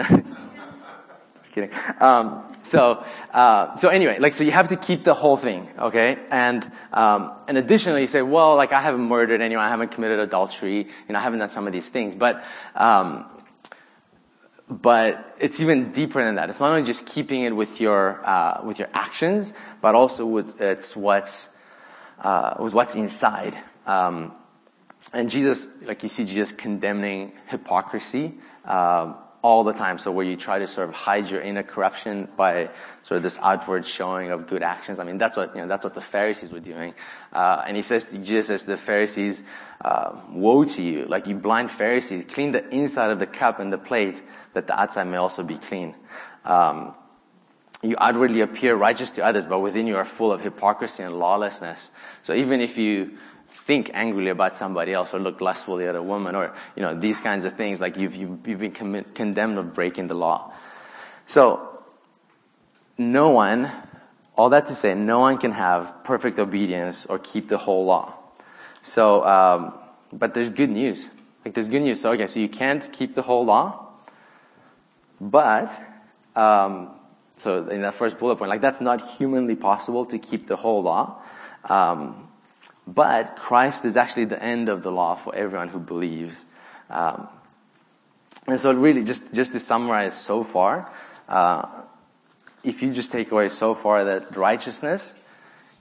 Just 1.38 1.52
kidding. 1.52 1.70
Um, 2.00 2.44
so, 2.64 3.06
uh, 3.32 3.76
so 3.76 3.90
anyway, 3.90 4.20
like, 4.20 4.34
so 4.34 4.44
you 4.44 4.52
have 4.52 4.70
to 4.70 4.76
keep 4.76 5.04
the 5.04 5.14
whole 5.14 5.38
thing, 5.38 5.70
okay? 5.80 6.18
And, 6.30 6.70
um, 6.92 7.32
and 7.48 7.58
additionally, 7.58 8.02
you 8.02 8.08
say, 8.08 8.22
well, 8.22 8.56
like, 8.56 8.74
I 8.74 8.82
haven't 8.82 9.02
murdered 9.02 9.42
anyone, 9.42 9.64
I 9.64 9.70
haven't 9.70 9.92
committed 9.92 10.20
adultery, 10.20 10.80
you 10.80 10.88
know, 11.10 11.20
I 11.20 11.22
haven't 11.22 11.40
done 11.40 11.50
some 11.50 11.68
of 11.68 11.74
these 11.74 11.90
things, 11.90 12.16
but, 12.16 12.44
um, 12.76 13.26
but 14.70 15.36
it's 15.40 15.62
even 15.62 15.92
deeper 15.92 16.24
than 16.24 16.36
that. 16.36 16.50
It's 16.50 16.60
not 16.60 16.72
only 16.72 16.84
just 16.84 17.06
keeping 17.06 17.44
it 17.44 17.56
with 17.56 17.80
your, 17.80 18.22
uh, 18.28 18.62
with 18.64 18.80
your 18.80 18.90
actions, 18.94 19.54
but 19.80 19.96
also 19.96 20.26
with, 20.26 20.60
it's 20.60 20.96
what's, 20.96 21.48
uh, 22.20 22.56
with 22.60 22.74
what's 22.74 22.96
inside. 22.96 23.58
Um, 23.86 24.34
and 25.14 25.30
Jesus, 25.30 25.68
like 25.84 26.04
you 26.04 26.10
see 26.10 26.26
Jesus 26.26 26.52
condemning 26.52 27.34
hypocrisy, 27.48 28.36
uh, 28.66 29.14
all 29.42 29.64
the 29.64 29.74
time. 29.74 29.98
So 29.98 30.12
where 30.12 30.26
you 30.26 30.36
try 30.36 30.60
to 30.60 30.68
sort 30.68 30.90
of 30.90 30.96
hide 30.96 31.30
your 31.30 31.42
inner 31.42 31.64
corruption 31.64 32.28
by 32.36 32.70
sort 33.04 33.18
of 33.18 33.24
this 33.24 33.38
outward 33.42 33.86
showing 33.86 34.32
of 34.32 34.48
good 34.48 34.64
actions. 34.64 35.00
I 35.00 35.04
mean, 35.04 35.18
that's 35.18 35.38
what, 35.38 35.56
you 35.56 35.62
know, 35.62 35.68
that's 35.68 35.84
what 35.84 35.94
the 35.94 36.02
Pharisees 36.02 36.52
were 36.52 36.60
doing. 36.60 36.94
Uh, 37.32 37.64
and 37.66 37.76
he 37.76 37.82
says, 37.82 38.06
to 38.12 38.18
Jesus 38.18 38.48
says 38.48 38.62
to 38.64 38.72
the 38.72 38.78
Pharisees, 38.78 39.44
uh, 39.80 40.20
woe 40.30 40.66
to 40.66 40.82
you, 40.82 41.06
like 41.06 41.28
you 41.28 41.36
blind 41.36 41.72
Pharisees, 41.72 42.26
clean 42.28 42.52
the 42.52 42.68
inside 42.76 43.12
of 43.12 43.20
the 43.20 43.28
cup 43.28 43.60
and 43.60 43.72
the 43.72 43.78
plate 43.78 44.22
that 44.54 44.68
the 44.68 44.78
outside 44.78 45.06
may 45.06 45.18
also 45.18 45.44
be 45.44 45.58
clean. 45.58 45.96
Um, 46.44 46.96
you 47.84 47.96
outwardly 48.00 48.42
appear 48.42 48.76
righteous 48.76 49.12
to 49.12 49.24
others, 49.24 49.46
but 49.46 49.60
within 49.60 49.86
you 49.86 49.98
are 49.98 50.06
full 50.06 50.32
of 50.32 50.42
hypocrisy 50.42 51.04
and 51.04 51.20
lawlessness. 51.20 51.92
So 52.24 52.34
even 52.34 52.60
if 52.60 52.78
you 52.78 53.18
think 53.68 53.92
angrily 53.94 54.32
about 54.32 54.56
somebody 54.56 54.94
else 54.94 55.14
or 55.14 55.20
look 55.20 55.42
lustfully 55.42 55.86
at 55.88 55.96
a 55.96 56.02
woman 56.02 56.36
or, 56.36 56.56
you 56.76 56.82
know, 56.82 56.96
these 56.96 57.20
kinds 57.20 57.44
of 57.44 57.56
things. 57.56 57.82
Like 57.82 57.98
you've, 57.98 58.16
you've, 58.16 58.48
you've 58.48 58.60
been 58.60 59.04
condemned 59.14 59.58
of 59.58 59.74
breaking 59.74 60.08
the 60.08 60.16
law. 60.16 60.54
So, 61.26 61.84
no 62.98 63.30
one, 63.30 63.70
all 64.38 64.50
that 64.50 64.68
to 64.68 64.74
say, 64.74 64.96
no 64.96 65.20
one 65.20 65.38
can 65.38 65.52
have 65.52 66.04
perfect 66.06 66.40
obedience 66.40 67.06
or 67.06 67.20
keep 67.20 67.50
the 67.50 67.58
whole 67.58 67.86
law. 67.86 68.14
So, 68.82 69.26
um, 69.28 69.78
but 70.14 70.34
there's 70.34 70.50
good 70.50 70.72
news. 70.72 71.10
Like 71.44 71.54
there's 71.54 71.68
good 71.68 71.82
news. 71.84 72.00
So, 72.00 72.14
okay, 72.14 72.28
so 72.28 72.40
you 72.40 72.50
can't 72.50 72.90
keep 72.94 73.14
the 73.16 73.22
whole 73.22 73.46
law, 73.46 73.92
but, 75.20 75.70
um, 76.36 76.96
So 77.38 77.70
in 77.70 77.82
that 77.82 77.94
first 77.94 78.18
bullet 78.18 78.38
point, 78.38 78.50
like 78.50 78.62
that's 78.62 78.82
not 78.82 79.00
humanly 79.18 79.56
possible 79.56 80.06
to 80.06 80.18
keep 80.18 80.48
the 80.48 80.56
whole 80.56 80.82
law. 80.82 81.22
Um, 81.70 82.27
but 82.88 83.36
Christ 83.36 83.84
is 83.84 83.98
actually 83.98 84.26
the 84.26 84.42
end 84.42 84.70
of 84.70 84.82
the 84.82 84.92
law 84.92 85.16
for 85.16 85.36
everyone 85.36 85.68
who 85.68 85.80
believes. 85.80 86.46
Um, 86.90 87.28
and 88.48 88.60
so 88.60 88.72
really, 88.72 89.04
just, 89.04 89.36
just 89.36 89.52
to 89.52 89.60
summarize 89.60 90.20
so 90.20 90.44
far, 90.44 90.90
uh, 91.28 91.68
if 92.64 92.82
you 92.82 92.94
just 92.94 93.12
take 93.12 93.32
away 93.32 93.50
so 93.50 93.76
far 93.76 94.06
that 94.06 94.38
righteousness, 94.38 95.14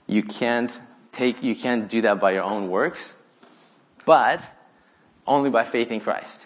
you 0.05 0.21
can't 0.21 0.79
take, 1.13 1.41
you 1.41 1.55
can't 1.55 1.87
do 1.87 2.01
that 2.01 2.19
by 2.19 2.31
your 2.31 2.43
own 2.43 2.69
works, 2.69 3.13
but 4.05 4.41
only 5.25 5.49
by 5.49 5.63
faith 5.63 5.91
in 5.91 6.01
Christ. 6.01 6.45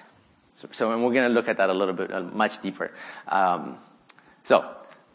So, 0.57 0.67
so 0.71 0.89
we're 0.89 1.13
going 1.13 1.27
to 1.27 1.33
look 1.33 1.47
at 1.47 1.57
that 1.57 1.69
a 1.69 1.73
little 1.73 1.95
bit, 1.95 2.13
uh, 2.13 2.21
much 2.21 2.61
deeper. 2.61 2.91
Um, 3.27 3.77
so 4.43 4.65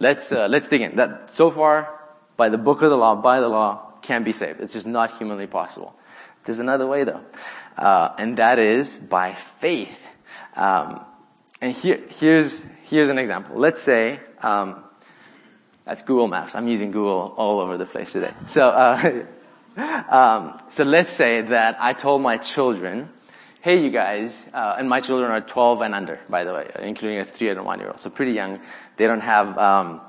let's 0.00 0.32
uh, 0.32 0.48
let's 0.48 0.68
dig 0.68 0.80
in. 0.80 0.96
That 0.96 1.30
so 1.30 1.50
far, 1.50 2.00
by 2.36 2.48
the 2.48 2.58
book 2.58 2.82
of 2.82 2.90
the 2.90 2.96
law, 2.96 3.14
by 3.14 3.40
the 3.40 3.48
law, 3.48 3.85
can 4.02 4.24
be 4.24 4.32
saved. 4.32 4.60
It's 4.60 4.72
just 4.72 4.86
not 4.86 5.10
humanly 5.12 5.46
possible. 5.46 5.94
There's 6.44 6.60
another 6.60 6.86
way 6.86 7.04
though, 7.04 7.22
uh, 7.76 8.14
and 8.18 8.36
that 8.36 8.58
is 8.58 8.96
by 8.96 9.34
faith. 9.34 10.06
Um, 10.54 11.04
and 11.60 11.72
here, 11.72 12.00
here's 12.08 12.60
here's 12.84 13.08
an 13.08 13.18
example. 13.18 13.56
Let's 13.56 13.82
say 13.82 14.20
um, 14.42 14.84
that's 15.84 16.02
Google 16.02 16.28
Maps. 16.28 16.54
I'm 16.54 16.68
using 16.68 16.90
Google 16.90 17.34
all 17.36 17.60
over 17.60 17.76
the 17.76 17.84
place 17.84 18.12
today. 18.12 18.32
So, 18.46 18.68
uh, 18.68 19.24
um, 20.08 20.60
so 20.68 20.84
let's 20.84 21.12
say 21.12 21.42
that 21.42 21.76
I 21.80 21.92
told 21.92 22.22
my 22.22 22.36
children, 22.36 23.08
"Hey, 23.60 23.82
you 23.82 23.90
guys," 23.90 24.46
uh, 24.52 24.76
and 24.78 24.88
my 24.88 25.00
children 25.00 25.30
are 25.30 25.40
12 25.40 25.82
and 25.82 25.94
under, 25.94 26.20
by 26.28 26.44
the 26.44 26.52
way, 26.54 26.70
including 26.80 27.18
a 27.18 27.24
three 27.24 27.48
and 27.48 27.58
a 27.58 27.62
one 27.62 27.78
year 27.78 27.88
old, 27.88 28.00
so 28.00 28.10
pretty 28.10 28.32
young. 28.32 28.60
They 28.96 29.06
don't 29.06 29.20
have 29.20 29.56
um, 29.58 30.00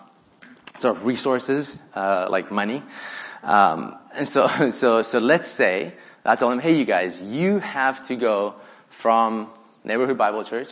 sort 0.75 0.97
of 0.97 1.05
resources 1.05 1.77
uh, 1.95 2.27
like 2.29 2.51
money, 2.51 2.83
um, 3.43 3.97
and 4.13 4.27
so 4.27 4.47
so 4.71 5.01
so 5.01 5.19
let's 5.19 5.49
say 5.49 5.93
I 6.25 6.35
told 6.35 6.53
him, 6.53 6.59
"Hey, 6.59 6.77
you 6.77 6.85
guys, 6.85 7.21
you 7.21 7.59
have 7.59 8.05
to 8.07 8.15
go 8.15 8.55
from 8.89 9.49
neighborhood 9.83 10.17
Bible 10.17 10.43
church." 10.43 10.69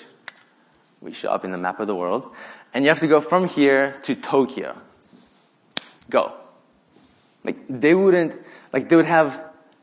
We 1.02 1.14
show 1.14 1.30
up 1.30 1.46
in 1.46 1.52
the 1.52 1.58
map 1.58 1.80
of 1.80 1.88
the 1.88 1.96
world, 1.96 2.32
and 2.74 2.84
you 2.84 2.90
have 2.90 3.00
to 3.00 3.08
go 3.08 3.22
from 3.22 3.48
here 3.48 3.96
to 4.04 4.16
Tokyo. 4.16 4.76
Go. 6.10 6.34
Like 7.44 7.58
they 7.70 7.94
wouldn't, 7.94 8.36
like 8.74 8.90
they 8.90 8.96
would 8.96 9.06
have 9.06 9.40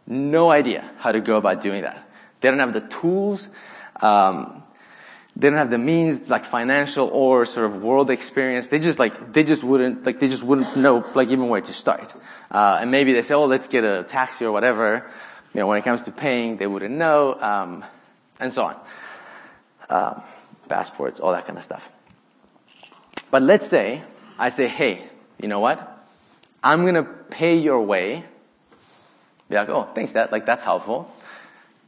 no 0.07 0.51
idea 0.51 0.91
how 0.99 1.13
to 1.13 1.21
go 1.21 1.37
about 1.37 1.61
doing 1.61 1.83
that. 1.83 2.09
They 2.41 2.51
don't 2.51 2.59
have 2.59 2.73
the 2.73 2.81
tools. 2.81 3.49
Um, 4.01 4.62
they 5.35 5.49
don't 5.49 5.59
have 5.59 5.71
the 5.71 5.79
means, 5.79 6.29
like 6.29 6.45
financial 6.45 7.09
or 7.09 7.47
sort 7.47 7.67
of 7.67 7.83
world 7.83 8.11
experience. 8.11 8.69
They 8.69 8.79
just 8.79 8.99
like, 8.99 9.33
they 9.33 9.45
just 9.45 9.65
wouldn't, 9.65 10.05
like 10.05 10.21
they 10.21 10.29
just 10.29 10.43
wouldn't 10.43 10.77
know, 10.77 11.05
like 11.15 11.29
even 11.29 11.49
where 11.49 11.61
to 11.63 11.73
start. 11.73 12.15
Uh, 12.51 12.79
and 12.81 12.91
maybe 12.91 13.13
they 13.13 13.23
say, 13.23 13.35
oh, 13.35 13.47
let's 13.47 13.67
get 13.67 13.83
a 13.83 14.03
taxi 14.03 14.45
or 14.45 14.53
whatever. 14.53 15.11
You 15.55 15.61
know, 15.61 15.67
when 15.67 15.79
it 15.79 15.85
comes 15.85 16.03
to 16.03 16.13
paying, 16.13 16.59
they 16.59 16.67
wouldn't 16.67 16.95
know, 16.95 17.41
um, 17.41 17.85
and 18.41 18.53
so 18.53 18.65
on. 18.65 18.77
Um, 19.89 20.23
passports, 20.69 21.21
all 21.21 21.33
that 21.33 21.47
kind 21.47 21.59
of 21.59 21.65
stuff. 21.65 21.91
But 23.31 23.43
let's 23.43 23.67
say 23.67 24.03
I 24.39 24.51
say, 24.51 24.69
hey, 24.69 25.03
you 25.41 25.49
know 25.49 25.61
what? 25.61 25.89
I'm 26.63 26.85
gonna 26.85 27.03
pay 27.03 27.57
your 27.57 27.81
way. 27.83 28.25
Be 29.49 29.57
like, 29.57 29.69
oh, 29.69 29.89
thanks, 29.95 30.13
that 30.13 30.31
Like 30.31 30.47
that's 30.47 30.65
helpful. 30.65 31.11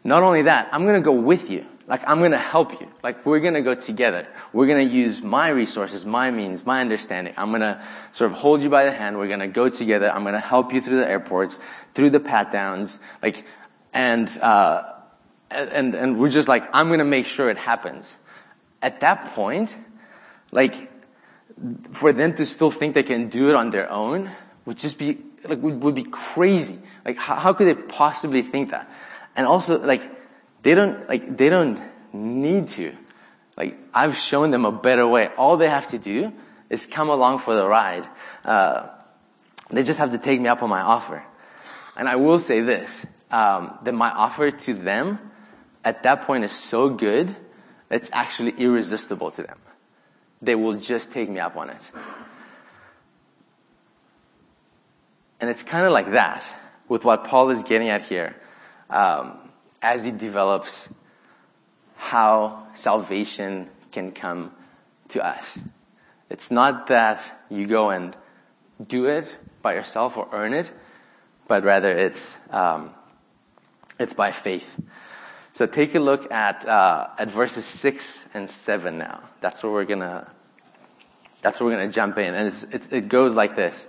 Not 0.02 0.22
only 0.22 0.42
that, 0.42 0.68
I'm 0.72 0.84
gonna 0.86 1.00
go 1.00 1.12
with 1.12 1.50
you. 1.50 1.66
Like 1.86 2.02
I'm 2.08 2.20
gonna 2.20 2.38
help 2.38 2.80
you. 2.80 2.88
Like 3.02 3.26
we're 3.26 3.40
gonna 3.40 3.60
go 3.60 3.74
together. 3.74 4.26
We're 4.52 4.66
gonna 4.66 4.80
use 4.82 5.22
my 5.22 5.48
resources, 5.48 6.06
my 6.06 6.30
means, 6.30 6.64
my 6.64 6.80
understanding. 6.80 7.34
I'm 7.36 7.50
gonna 7.50 7.84
sort 8.12 8.30
of 8.30 8.38
hold 8.38 8.62
you 8.62 8.70
by 8.70 8.84
the 8.86 8.92
hand. 8.92 9.18
We're 9.18 9.28
gonna 9.28 9.48
go 9.48 9.68
together. 9.68 10.10
I'm 10.10 10.24
gonna 10.24 10.40
help 10.40 10.72
you 10.72 10.80
through 10.80 10.96
the 10.96 11.08
airports, 11.08 11.58
through 11.92 12.10
the 12.10 12.20
pat 12.20 12.50
downs, 12.50 13.00
like, 13.22 13.44
and, 13.92 14.28
uh, 14.40 14.92
and, 15.50 15.94
and 15.94 16.18
we're 16.18 16.30
just 16.30 16.48
like, 16.48 16.68
I'm 16.74 16.88
gonna 16.88 17.04
make 17.04 17.26
sure 17.26 17.50
it 17.50 17.58
happens. 17.58 18.16
At 18.80 19.00
that 19.00 19.34
point, 19.34 19.76
like, 20.50 20.90
for 21.90 22.12
them 22.12 22.34
to 22.34 22.46
still 22.46 22.70
think 22.70 22.94
they 22.94 23.02
can 23.02 23.28
do 23.28 23.48
it 23.48 23.54
on 23.54 23.70
their 23.70 23.90
own 23.90 24.30
would 24.64 24.78
just 24.78 24.98
be, 24.98 25.18
like, 25.46 25.62
would, 25.62 25.82
would 25.82 25.94
be 25.94 26.04
crazy. 26.04 26.78
Like, 27.04 27.18
how, 27.18 27.36
how 27.36 27.52
could 27.52 27.66
they 27.66 27.74
possibly 27.74 28.42
think 28.42 28.70
that? 28.70 28.90
And 29.36 29.46
also, 29.46 29.80
like, 29.80 30.10
they 30.64 30.74
don't, 30.74 31.08
like, 31.08 31.36
they 31.36 31.50
don't 31.50 31.80
need 32.12 32.68
to. 32.68 32.96
Like, 33.56 33.78
I've 33.92 34.16
shown 34.16 34.50
them 34.50 34.64
a 34.64 34.72
better 34.72 35.06
way. 35.06 35.28
All 35.36 35.56
they 35.56 35.68
have 35.68 35.86
to 35.88 35.98
do 35.98 36.32
is 36.70 36.86
come 36.86 37.10
along 37.10 37.40
for 37.40 37.54
the 37.54 37.66
ride. 37.66 38.08
Uh, 38.44 38.88
they 39.70 39.82
just 39.82 39.98
have 39.98 40.10
to 40.12 40.18
take 40.18 40.40
me 40.40 40.48
up 40.48 40.62
on 40.62 40.70
my 40.70 40.80
offer. 40.80 41.22
And 41.96 42.08
I 42.08 42.16
will 42.16 42.38
say 42.38 42.60
this, 42.62 43.06
um, 43.30 43.78
that 43.82 43.92
my 43.92 44.10
offer 44.10 44.50
to 44.50 44.74
them 44.74 45.18
at 45.84 46.02
that 46.02 46.22
point 46.22 46.44
is 46.44 46.52
so 46.52 46.88
good, 46.88 47.36
it's 47.90 48.10
actually 48.12 48.52
irresistible 48.52 49.30
to 49.32 49.42
them. 49.42 49.58
They 50.40 50.54
will 50.54 50.74
just 50.74 51.12
take 51.12 51.28
me 51.28 51.40
up 51.40 51.56
on 51.56 51.70
it. 51.70 51.80
And 55.40 55.50
it's 55.50 55.62
kind 55.62 55.84
of 55.84 55.92
like 55.92 56.12
that 56.12 56.42
with 56.88 57.04
what 57.04 57.24
Paul 57.24 57.50
is 57.50 57.62
getting 57.62 57.90
at 57.90 58.02
here 58.02 58.34
um, 58.88 59.38
as 59.84 60.04
he 60.04 60.10
develops 60.10 60.88
how 61.96 62.66
salvation 62.74 63.68
can 63.92 64.10
come 64.10 64.50
to 65.08 65.24
us. 65.24 65.58
It's 66.30 66.50
not 66.50 66.88
that 66.88 67.44
you 67.50 67.66
go 67.66 67.90
and 67.90 68.16
do 68.84 69.06
it 69.06 69.36
by 69.62 69.74
yourself 69.74 70.16
or 70.16 70.26
earn 70.32 70.54
it, 70.54 70.72
but 71.46 71.62
rather 71.62 71.88
it's 71.88 72.34
um, 72.50 72.90
it's 74.00 74.14
by 74.14 74.32
faith. 74.32 74.80
So 75.52 75.66
take 75.66 75.94
a 75.94 76.00
look 76.00 76.32
at 76.32 76.66
uh, 76.66 77.08
at 77.18 77.30
verses 77.30 77.64
six 77.64 78.20
and 78.32 78.50
seven 78.50 78.98
now. 78.98 79.20
That's 79.40 79.62
where 79.62 79.70
we're 79.70 79.84
gonna 79.84 80.32
that's 81.42 81.60
where 81.60 81.68
we're 81.68 81.76
gonna 81.76 81.92
jump 81.92 82.18
in, 82.18 82.34
and 82.34 82.48
it, 82.72 82.92
it 82.92 83.08
goes 83.08 83.34
like 83.34 83.54
this. 83.54 83.86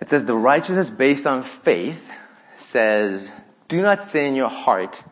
It 0.00 0.08
says 0.08 0.24
the 0.24 0.34
righteousness 0.34 0.90
based 0.90 1.26
on 1.26 1.42
faith 1.42 2.10
says, 2.58 3.30
do 3.68 3.82
not 3.82 4.02
say 4.02 4.26
in 4.28 4.34
your 4.34 4.48
heart, 4.48 5.04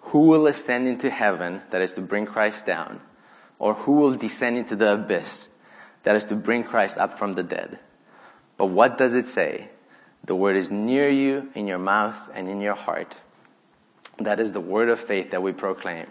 who 0.00 0.20
will 0.28 0.46
ascend 0.46 0.88
into 0.88 1.10
heaven, 1.10 1.62
that 1.70 1.82
is 1.82 1.92
to 1.92 2.00
bring 2.00 2.26
Christ 2.26 2.64
down, 2.64 3.00
or 3.58 3.74
who 3.74 3.92
will 3.92 4.14
descend 4.14 4.56
into 4.56 4.76
the 4.76 4.94
abyss, 4.94 5.48
that 6.04 6.16
is 6.16 6.24
to 6.26 6.34
bring 6.34 6.64
Christ 6.64 6.96
up 6.96 7.18
from 7.18 7.34
the 7.34 7.42
dead. 7.42 7.78
But 8.56 8.66
what 8.66 8.96
does 8.96 9.14
it 9.14 9.28
say? 9.28 9.70
The 10.24 10.34
word 10.34 10.56
is 10.56 10.70
near 10.70 11.08
you, 11.08 11.50
in 11.54 11.66
your 11.66 11.78
mouth 11.78 12.30
and 12.34 12.48
in 12.48 12.60
your 12.60 12.74
heart. 12.74 13.16
That 14.18 14.40
is 14.40 14.52
the 14.52 14.60
word 14.60 14.88
of 14.88 14.98
faith 14.98 15.30
that 15.30 15.42
we 15.42 15.52
proclaim. 15.52 16.06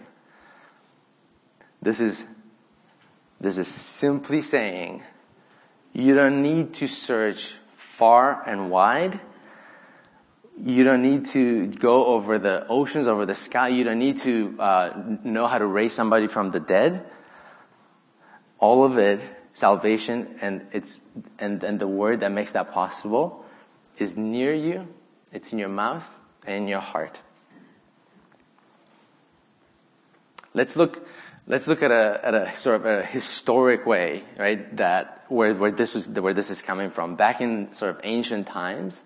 This 1.82 2.00
is, 2.00 2.26
this 3.40 3.58
is 3.58 3.68
simply 3.68 4.42
saying, 4.42 5.02
you 5.92 6.14
don't 6.14 6.42
need 6.42 6.74
to 6.74 6.88
search 6.88 7.54
far 7.74 8.42
and 8.48 8.70
wide. 8.70 9.20
You 10.60 10.82
don't 10.82 11.02
need 11.02 11.26
to 11.26 11.68
go 11.68 12.06
over 12.06 12.38
the 12.38 12.66
oceans, 12.68 13.06
over 13.06 13.24
the 13.24 13.34
sky. 13.34 13.68
You 13.68 13.84
don't 13.84 13.98
need 13.98 14.18
to 14.18 14.56
uh, 14.58 15.02
know 15.22 15.46
how 15.46 15.58
to 15.58 15.66
raise 15.66 15.92
somebody 15.92 16.26
from 16.26 16.50
the 16.50 16.58
dead. 16.58 17.04
All 18.58 18.82
of 18.82 18.98
it, 18.98 19.20
salvation, 19.54 20.36
and 20.40 20.66
it's 20.72 20.98
and 21.38 21.62
and 21.62 21.78
the 21.78 21.86
word 21.86 22.20
that 22.20 22.32
makes 22.32 22.52
that 22.52 22.72
possible 22.72 23.44
is 23.98 24.16
near 24.16 24.52
you. 24.52 24.88
It's 25.32 25.52
in 25.52 25.58
your 25.58 25.68
mouth 25.68 26.08
and 26.44 26.64
in 26.64 26.68
your 26.68 26.80
heart. 26.80 27.20
Let's 30.54 30.74
look 30.74 31.06
let's 31.46 31.68
look 31.68 31.82
at 31.82 31.90
a, 31.90 32.20
at 32.22 32.34
a 32.34 32.56
sort 32.56 32.76
of 32.76 32.86
a 32.86 33.04
historic 33.04 33.86
way, 33.86 34.24
right? 34.36 34.76
That 34.76 35.24
where 35.28 35.54
where 35.54 35.70
this 35.70 35.94
was 35.94 36.08
where 36.08 36.34
this 36.34 36.50
is 36.50 36.62
coming 36.62 36.90
from. 36.90 37.14
Back 37.14 37.40
in 37.40 37.72
sort 37.72 37.90
of 37.90 38.00
ancient 38.02 38.46
times, 38.46 39.04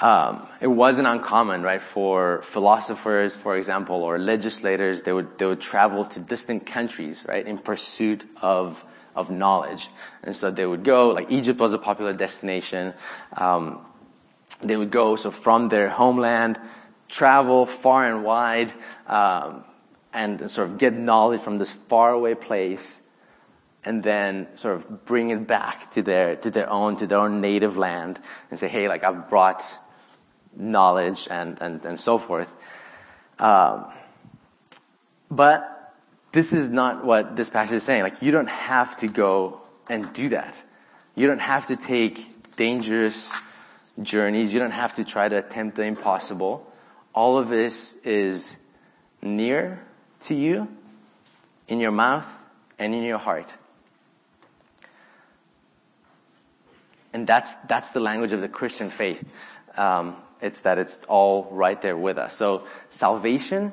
um, 0.00 0.46
it 0.60 0.66
wasn't 0.66 1.06
uncommon, 1.06 1.62
right, 1.62 1.80
for 1.80 2.42
philosophers, 2.42 3.36
for 3.36 3.56
example, 3.56 3.96
or 3.96 4.18
legislators. 4.18 5.02
They 5.02 5.12
would 5.12 5.38
they 5.38 5.46
would 5.46 5.60
travel 5.60 6.04
to 6.04 6.20
distant 6.20 6.66
countries, 6.66 7.26
right, 7.28 7.46
in 7.46 7.58
pursuit 7.58 8.24
of 8.40 8.84
of 9.14 9.30
knowledge, 9.30 9.88
and 10.22 10.34
so 10.34 10.50
they 10.50 10.66
would 10.66 10.84
go. 10.84 11.10
Like 11.10 11.30
Egypt 11.30 11.60
was 11.60 11.72
a 11.72 11.78
popular 11.78 12.12
destination. 12.12 12.94
Um, 13.36 13.84
they 14.60 14.76
would 14.76 14.90
go 14.90 15.16
so 15.16 15.30
from 15.30 15.68
their 15.68 15.90
homeland, 15.90 16.58
travel 17.08 17.66
far 17.66 18.06
and 18.06 18.24
wide. 18.24 18.72
Um, 19.06 19.64
and 20.12 20.50
sort 20.50 20.70
of 20.70 20.78
get 20.78 20.94
knowledge 20.94 21.40
from 21.40 21.58
this 21.58 21.72
faraway 21.72 22.34
place 22.34 23.00
and 23.84 24.02
then 24.02 24.46
sort 24.56 24.76
of 24.76 25.04
bring 25.04 25.30
it 25.30 25.46
back 25.46 25.90
to 25.92 26.02
their 26.02 26.36
to 26.36 26.50
their 26.50 26.68
own 26.68 26.96
to 26.96 27.06
their 27.06 27.18
own 27.18 27.40
native 27.40 27.76
land 27.76 28.20
and 28.50 28.58
say 28.58 28.68
hey 28.68 28.88
like 28.88 29.04
i've 29.04 29.28
brought 29.28 29.62
knowledge 30.56 31.28
and 31.30 31.60
and, 31.60 31.84
and 31.84 31.98
so 31.98 32.18
forth 32.18 32.52
um, 33.38 33.86
but 35.30 35.94
this 36.32 36.52
is 36.52 36.68
not 36.68 37.04
what 37.04 37.36
this 37.36 37.48
passage 37.48 37.76
is 37.76 37.82
saying 37.82 38.02
like 38.02 38.20
you 38.22 38.30
don't 38.30 38.50
have 38.50 38.96
to 38.96 39.08
go 39.08 39.60
and 39.88 40.12
do 40.12 40.28
that 40.28 40.64
You 41.14 41.26
don't 41.26 41.40
have 41.40 41.66
to 41.66 41.76
take 41.76 42.56
dangerous 42.56 43.30
journeys. 44.00 44.52
You 44.52 44.58
don't 44.58 44.70
have 44.70 44.94
to 44.94 45.04
try 45.04 45.28
to 45.28 45.36
attempt 45.36 45.76
the 45.76 45.84
impossible. 45.84 46.66
All 47.14 47.36
of 47.36 47.48
this 47.48 47.94
is 48.04 48.56
near 49.20 49.82
to 50.20 50.34
you, 50.34 50.68
in 51.68 51.80
your 51.80 51.90
mouth, 51.90 52.46
and 52.78 52.94
in 52.94 53.02
your 53.02 53.18
heart. 53.18 53.52
And 57.12 57.26
that's, 57.26 57.56
that's 57.66 57.90
the 57.90 58.00
language 58.00 58.32
of 58.32 58.40
the 58.40 58.48
Christian 58.48 58.88
faith. 58.88 59.22
Um, 59.76 60.16
it's 60.40 60.62
that 60.62 60.78
it's 60.78 60.98
all 61.08 61.48
right 61.50 61.80
there 61.80 61.96
with 61.96 62.18
us. 62.18 62.34
So 62.34 62.64
salvation, 62.90 63.72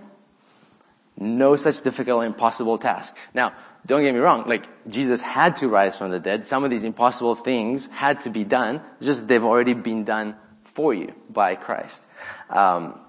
no 1.18 1.56
such 1.56 1.82
difficult, 1.82 2.24
impossible 2.24 2.78
task. 2.78 3.16
Now, 3.34 3.54
don't 3.86 4.02
get 4.02 4.14
me 4.14 4.20
wrong, 4.20 4.44
like 4.48 4.66
Jesus 4.90 5.22
had 5.22 5.56
to 5.58 5.68
rise 5.70 5.98
from 5.98 6.12
the 6.12 6.20
dead. 6.20 6.46
Some 6.46 6.64
of 6.64 6.70
these 6.70 6.84
impossible 6.84 7.36
things 7.36 7.88
had 7.88 8.22
to 8.22 8.30
be 8.30 8.44
done, 8.44 8.82
just 9.02 9.28
they've 9.28 9.44
already 9.44 9.74
been 9.74 10.04
done 10.04 10.36
for 10.64 10.94
you 10.94 11.14
by 11.30 11.56
Christ. 11.56 12.04
Um, 12.50 13.00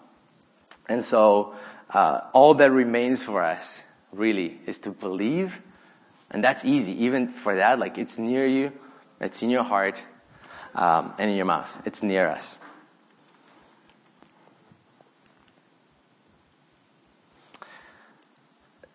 and 0.88 1.05
so, 1.05 1.55
uh, 1.91 2.21
all 2.33 2.55
that 2.55 2.71
remains 2.71 3.23
for 3.23 3.43
us 3.43 3.83
really 4.12 4.61
is 4.67 4.79
to 4.81 4.91
believe, 4.91 5.61
and 6.31 6.45
that's 6.45 6.65
easy. 6.65 6.93
Even 7.05 7.29
for 7.29 7.57
that, 7.57 7.79
like 7.79 7.99
it's 7.99 8.19
near 8.19 8.47
you, 8.47 8.73
it's 9.21 9.43
in 9.43 9.50
your 9.50 9.65
heart, 9.65 10.03
um, 10.75 11.12
and 11.19 11.31
in 11.31 11.37
your 11.37 11.47
mouth. 11.47 11.83
It's 11.85 12.03
near 12.03 12.29
us. 12.29 12.57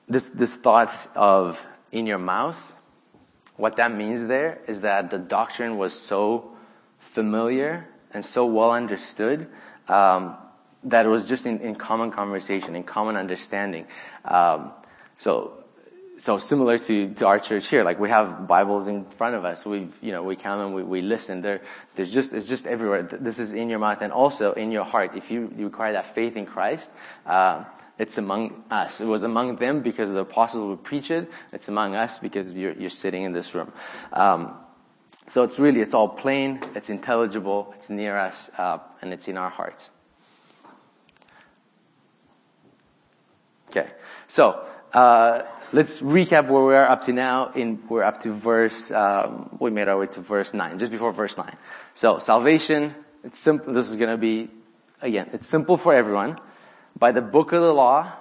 This 0.08 0.30
this 0.30 0.58
thought 0.58 0.92
of 1.16 1.66
in 1.92 2.08
your 2.08 2.18
mouth, 2.18 2.76
what 3.56 3.76
that 3.78 3.94
means 3.94 4.26
there 4.26 4.60
is 4.68 4.82
that 4.82 5.10
the 5.10 5.20
doctrine 5.20 5.78
was 5.78 6.00
so 6.00 6.52
familiar 7.00 7.88
and 8.14 8.26
so 8.26 8.46
well 8.46 8.72
understood 8.72 9.48
um, 9.88 10.36
that 10.84 11.06
it 11.06 11.10
was 11.10 11.28
just 11.28 11.46
in, 11.46 11.60
in, 11.60 11.76
common 11.76 12.12
conversation, 12.12 12.76
in 12.76 12.84
common 12.84 13.16
understanding. 13.16 13.86
Um, 14.26 14.72
so, 15.18 15.64
so 16.18 16.38
similar 16.38 16.78
to, 16.78 17.14
to 17.16 17.28
our 17.28 17.40
church 17.40 17.68
here, 17.68 17.84
like 17.84 18.00
we 18.00 18.10
have 18.10 18.48
Bibles 18.48 18.88
in 18.88 19.06
front 19.06 19.36
of 19.36 19.46
us. 19.46 19.66
We've, 19.66 19.98
you 20.02 20.12
know, 20.12 20.24
we 20.24 20.36
come 20.36 20.60
and 20.60 20.76
we, 20.76 20.84
we 20.84 21.02
listen. 21.02 21.42
There, 21.42 21.62
there's 21.96 22.14
just, 22.14 22.34
it's 22.34 22.48
just 22.48 22.68
everywhere. 22.68 23.04
This 23.04 23.40
is 23.40 23.54
in 23.54 23.70
your 23.70 23.80
mouth 23.80 24.02
and 24.02 24.12
also 24.12 24.54
in 24.54 24.72
your 24.72 24.84
heart. 24.84 25.16
If 25.16 25.32
you, 25.32 25.54
you 25.58 25.66
require 25.66 25.94
that 25.94 26.14
faith 26.14 26.36
in 26.36 26.46
Christ, 26.46 26.92
uh, 27.26 27.66
it's 27.98 28.18
among 28.18 28.64
us. 28.72 29.02
It 29.02 29.06
was 29.06 29.24
among 29.24 29.58
them 29.58 29.82
because 29.82 30.12
the 30.14 30.20
apostles 30.20 30.68
would 30.68 30.84
preach 30.84 31.12
it. 31.12 31.30
It's 31.52 31.68
among 31.68 31.96
us 31.96 32.18
because 32.18 32.52
you're, 32.52 32.74
you're 32.74 32.90
sitting 32.90 33.24
in 33.24 33.34
this 33.34 33.54
room. 33.54 33.72
Um, 34.12 34.56
so 35.28 35.44
it's 35.44 35.60
really, 35.60 35.80
it's 35.80 35.94
all 35.94 36.10
plain, 36.10 36.60
it's 36.76 36.90
intelligible, 36.90 37.74
it's 37.78 37.90
near 37.90 38.18
us, 38.18 38.52
uh, 38.58 38.80
and 39.02 39.14
it's 39.14 39.28
in 39.28 39.38
our 39.38 39.50
hearts. 39.50 39.90
Okay, 43.70 43.90
so 44.28 44.66
uh, 44.94 45.44
let's 45.72 46.00
recap 46.00 46.48
where 46.48 46.64
we 46.64 46.76
are 46.76 46.88
up 46.88 47.04
to 47.06 47.14
now. 47.14 47.52
In 47.56 47.82
we're 47.90 48.04
up 48.04 48.22
to 48.22 48.32
verse. 48.32 48.92
Um, 48.92 49.56
we 49.60 49.72
made 49.72 49.88
our 49.88 49.98
way 49.98 50.08
to 50.08 50.20
verse 50.20 50.54
nine, 50.54 50.78
just 50.78 50.92
before 50.92 51.12
verse 51.12 51.38
nine. 51.38 51.56
So 51.94 52.20
salvation. 52.20 52.94
It's 53.24 53.40
simple. 53.40 53.74
This 53.74 53.90
is 53.90 53.96
going 53.96 54.12
to 54.12 54.18
be 54.18 54.50
again. 55.02 55.30
It's 55.34 55.48
simple 55.48 55.78
for 55.78 55.94
everyone. 55.94 56.38
By 56.98 57.12
the 57.12 57.22
book 57.22 57.52
of 57.52 57.62
the 57.62 57.74
law, 57.74 58.12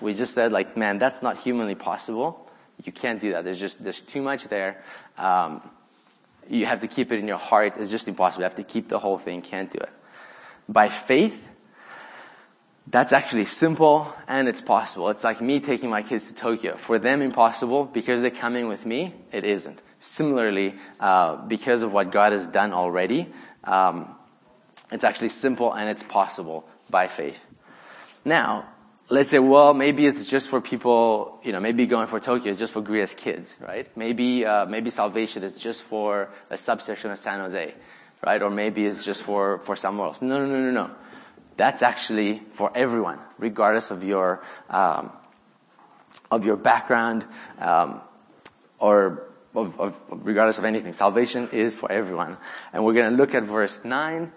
we 0.00 0.14
just 0.14 0.34
said 0.34 0.52
like, 0.52 0.76
man, 0.76 0.98
that's 0.98 1.22
not 1.22 1.38
humanly 1.38 1.74
possible. 1.74 2.50
You 2.84 2.92
can't 2.92 3.20
do 3.20 3.32
that. 3.32 3.44
There's 3.44 3.60
just 3.60 3.82
there's 3.82 4.00
too 4.00 4.22
much 4.22 4.48
there. 4.48 4.82
Um, 5.16 5.62
you 6.48 6.66
have 6.66 6.80
to 6.80 6.88
keep 6.88 7.12
it 7.12 7.18
in 7.18 7.28
your 7.28 7.38
heart. 7.38 7.74
It's 7.76 7.90
just 7.90 8.08
impossible. 8.08 8.40
You 8.40 8.44
have 8.44 8.56
to 8.56 8.64
keep 8.64 8.88
the 8.88 8.98
whole 8.98 9.18
thing. 9.18 9.42
Can't 9.42 9.70
do 9.70 9.78
it. 9.78 9.90
By 10.68 10.88
faith, 10.88 11.48
that's 12.86 13.12
actually 13.12 13.44
simple 13.44 14.12
and 14.26 14.48
it's 14.48 14.60
possible. 14.60 15.08
It's 15.10 15.22
like 15.22 15.40
me 15.40 15.60
taking 15.60 15.90
my 15.90 16.02
kids 16.02 16.26
to 16.28 16.34
Tokyo. 16.34 16.76
For 16.76 16.98
them, 16.98 17.22
impossible. 17.22 17.84
Because 17.84 18.22
they're 18.22 18.30
coming 18.30 18.68
with 18.68 18.84
me, 18.84 19.14
it 19.30 19.44
isn't. 19.44 19.80
Similarly, 20.00 20.74
uh, 20.98 21.36
because 21.36 21.82
of 21.82 21.92
what 21.92 22.10
God 22.10 22.32
has 22.32 22.46
done 22.46 22.72
already, 22.72 23.32
um, 23.62 24.16
it's 24.90 25.04
actually 25.04 25.28
simple 25.28 25.72
and 25.72 25.88
it's 25.88 26.02
possible 26.02 26.68
by 26.90 27.06
faith. 27.06 27.46
Now, 28.24 28.68
let's 29.08 29.30
say, 29.30 29.38
well, 29.38 29.74
maybe 29.74 30.06
it's 30.06 30.28
just 30.28 30.48
for 30.48 30.60
people, 30.60 31.38
you 31.42 31.52
know, 31.52 31.60
maybe 31.60 31.86
going 31.86 32.06
for 32.06 32.20
Tokyo 32.20 32.52
is 32.52 32.58
just 32.58 32.72
for 32.72 32.80
Gria's 32.80 33.14
kids, 33.14 33.56
right? 33.60 33.94
Maybe, 33.96 34.46
uh, 34.46 34.66
maybe 34.66 34.90
salvation 34.90 35.42
is 35.42 35.60
just 35.60 35.82
for 35.82 36.30
a 36.50 36.56
subsection 36.56 37.10
of 37.10 37.18
San 37.18 37.40
Jose, 37.40 37.74
right? 38.24 38.42
Or 38.42 38.50
maybe 38.50 38.86
it's 38.86 39.04
just 39.04 39.22
for, 39.22 39.58
for 39.58 39.76
somewhere 39.76 40.06
else. 40.06 40.22
No, 40.22 40.38
no, 40.38 40.46
no, 40.46 40.62
no, 40.62 40.70
no. 40.70 40.90
That's 41.56 41.82
actually 41.82 42.38
for 42.52 42.72
everyone, 42.74 43.18
regardless 43.38 43.90
of 43.90 44.02
your, 44.02 44.42
um, 44.70 45.12
of 46.30 46.46
your 46.46 46.56
background, 46.56 47.26
um, 47.58 48.00
or 48.78 49.28
of, 49.54 49.78
of, 49.78 49.94
regardless 50.10 50.58
of 50.58 50.64
anything. 50.64 50.92
Salvation 50.92 51.48
is 51.52 51.74
for 51.74 51.90
everyone. 51.92 52.38
And 52.72 52.84
we're 52.84 52.94
going 52.94 53.10
to 53.10 53.16
look 53.16 53.34
at 53.34 53.42
verse 53.42 53.80
9 53.84 54.32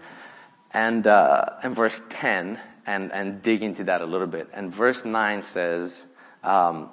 and, 0.73 1.07
uh, 1.07 1.45
and 1.63 1.73
verse 1.73 2.01
10 2.09 2.59
and, 2.85 3.11
and 3.11 3.41
dig 3.41 3.63
into 3.63 3.83
that 3.85 4.01
a 4.01 4.05
little 4.05 4.27
bit. 4.27 4.49
And 4.53 4.73
verse 4.73 5.05
9 5.05 5.43
says, 5.43 6.03
um, 6.43 6.89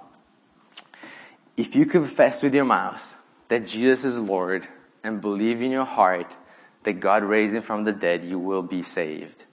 if 1.57 1.77
you 1.77 1.87
confess 1.87 2.43
with 2.43 2.55
your 2.55 2.65
mouth 2.65 3.17
that 3.49 3.67
Jesus 3.67 4.05
is 4.05 4.19
Lord 4.19 4.67
and 5.05 5.21
believe 5.21 5.61
in 5.61 5.71
your 5.71 5.85
heart 5.85 6.37
that 6.85 6.95
God 6.95 7.23
raised 7.23 7.55
him 7.55 7.63
from 7.63 7.85
the 7.85 7.93
dead, 7.93 8.25
you 8.25 8.39
will 8.39 8.63
be 8.63 8.83
saved. 8.83 9.45